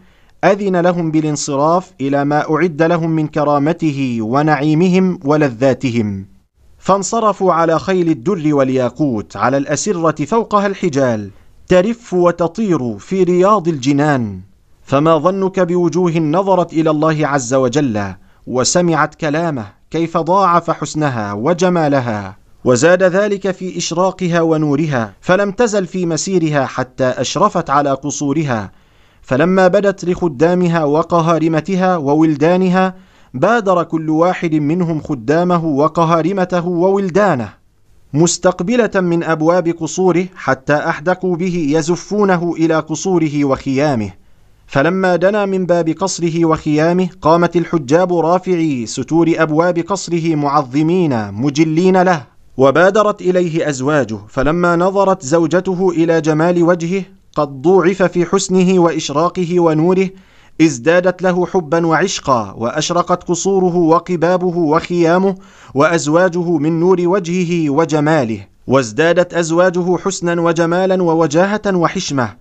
[0.43, 6.25] أذن لهم بالانصراف إلى ما أعد لهم من كرامته ونعيمهم ولذاتهم.
[6.77, 11.29] فانصرفوا على خيل الدر والياقوت على الأسرة فوقها الحجال.
[11.69, 14.39] ترف وتطير في رياض الجنان
[14.83, 18.13] فما ظنك بوجوه نظرت إلى الله عز وجل
[18.47, 26.65] وسمعت كلامه كيف ضاعف حسنها وجمالها وزاد ذلك في إشراقها ونورها فلم تزل في مسيرها
[26.65, 28.71] حتى أشرفت على قصورها
[29.21, 32.95] فلما بدت لخدامها وقهارمتها وولدانها
[33.33, 37.58] بادر كل واحد منهم خدامه وقهارمته وولدانه.
[38.13, 44.11] مستقبلة من أبواب قصوره حتى أحدقوا به يزفونه إلى قصوره وخيامه.
[44.67, 52.23] فلما دنا من باب قصره وخيامه قامت الحجاب رافعي ستور أبواب قصره معظمين مجلين له.
[52.57, 57.03] وبادرت إليه أزواجه فلما نظرت زوجته إلى جمال وجهه
[57.35, 60.09] قد ضوعف في حسنه وإشراقه ونوره
[60.61, 65.35] ازدادت له حبا وعشقا وأشرقت قصوره وقبابه وخيامه
[65.73, 68.39] وأزواجه من نور وجهه وجماله.
[68.67, 72.35] وازدادت أزواجه حسنا وجمالا ووجاهة وحشمة.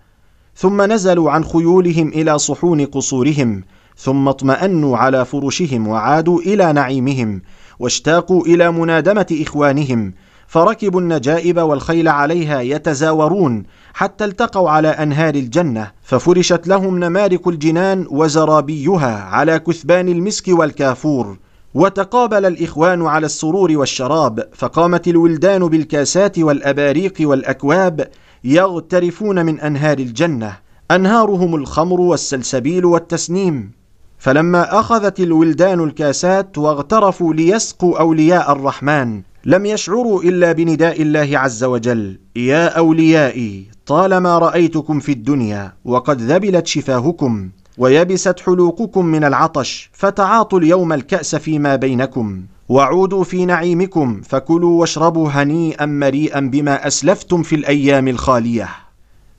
[0.56, 3.64] ثم نزلوا عن خيولهم إلى صحون قصورهم
[3.96, 7.42] ثم اطمأنوا على فرشهم وعادوا إلى نعيمهم
[7.78, 10.12] واشتاقوا إلى منادمة إخوانهم.
[10.48, 13.62] فركبوا النجائب والخيل عليها يتزاورون
[13.94, 21.36] حتى التقوا على أنهار الجنة ففرشت لهم نمارق الجنان وزرابيها على كثبان المسك والكافور
[21.74, 28.08] وتقابل الإخوان على السرور والشراب فقامت الولدان بالكاسات والأباريق والأكواب
[28.44, 30.56] يغترفون من أنهار الجنة
[30.90, 33.72] أنهارهم الخمر والسلسبيل والتسنيم.
[34.18, 42.18] فلما أخذت الولدان الكاسات واغترفوا ليسقوا أولياء الرحمن لم يشعروا إلا بنداء الله عز وجل.
[42.36, 50.92] يا أوليائي طالما رأيتكم في الدنيا وقد ذبلت شفاهكم ويبست حلوقكم من العطش فتعاطوا اليوم
[50.92, 52.42] الكأس فيما بينكم.
[52.68, 58.68] وعودوا في نعيمكم فكلوا واشربوا هنيئا مريئا بما أسلفتم في الأيام الخالية.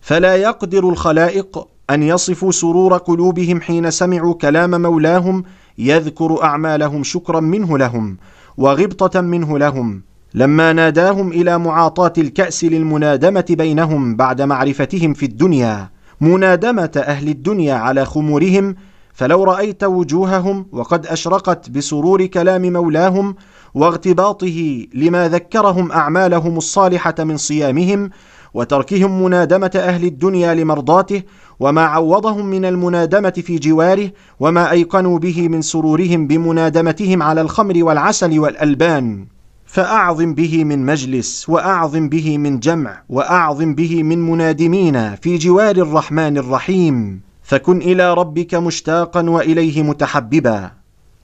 [0.02, 5.44] فلا يقدر الخلائق أن يصفوا سرور قلوبهم حين سمعوا كلام مولاهم
[5.78, 8.18] يذكر أعمالهم شكرا منه لهم.
[8.60, 10.02] وغبطة منه لهم
[10.34, 15.90] لما ناداهم إلى معاطاة الكأس للمنادمة بينهم بعد معرفتهم في الدنيا
[16.22, 18.76] منادمة أهل الدنيا على خمورهم
[19.14, 23.36] فلو رأيت وجوههم وقد أشرقت بسرور كلام مولاهم
[23.74, 28.10] واغتباطه لما ذكرهم أعمالهم الصالحة من صيامهم
[28.54, 31.24] وتركهم منادمة أهل الدنيا لمرضاته
[31.60, 38.40] وما عوضهم من المنادمة في جواره وما أيقنوا به من سرورهم بمنادمتهم على الخمر والعسل
[38.40, 39.26] والألبان.
[39.66, 46.38] فأعظم به من مجلس وأعظم به من جمع وأعظم به من منادمين في جوار الرحمن
[46.38, 47.22] الرحيم.
[47.44, 50.72] فكن إلى ربك مشتاقا وإليه متحببا.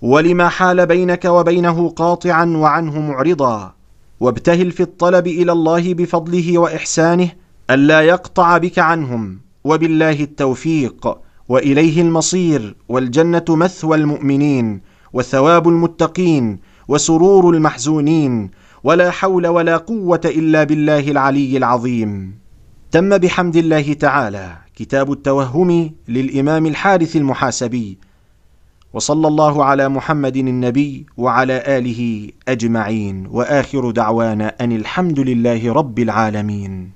[0.01, 3.74] ولما حال بينك وبينه قاطعا وعنه معرضا.
[4.19, 7.31] وابتهل في الطلب إلى الله بفضله وإحسانه
[7.69, 11.17] الا يقطع بك عنهم وبالله التوفيق
[11.49, 14.81] وإليه المصير والجنة مثوى المؤمنين
[15.13, 18.51] وثواب المتقين وسرور المحزونين
[18.83, 22.39] ولا حول ولا قوة إلا بالله العلي العظيم.
[22.91, 27.97] تم بحمد الله تعالى كتاب التوهم للإمام الحارث المحاسبي
[28.95, 36.94] وصلى الله على محمد النبي وعلى آله أجمعين وآخر دعوانا أن الحمد لله رب العالمين.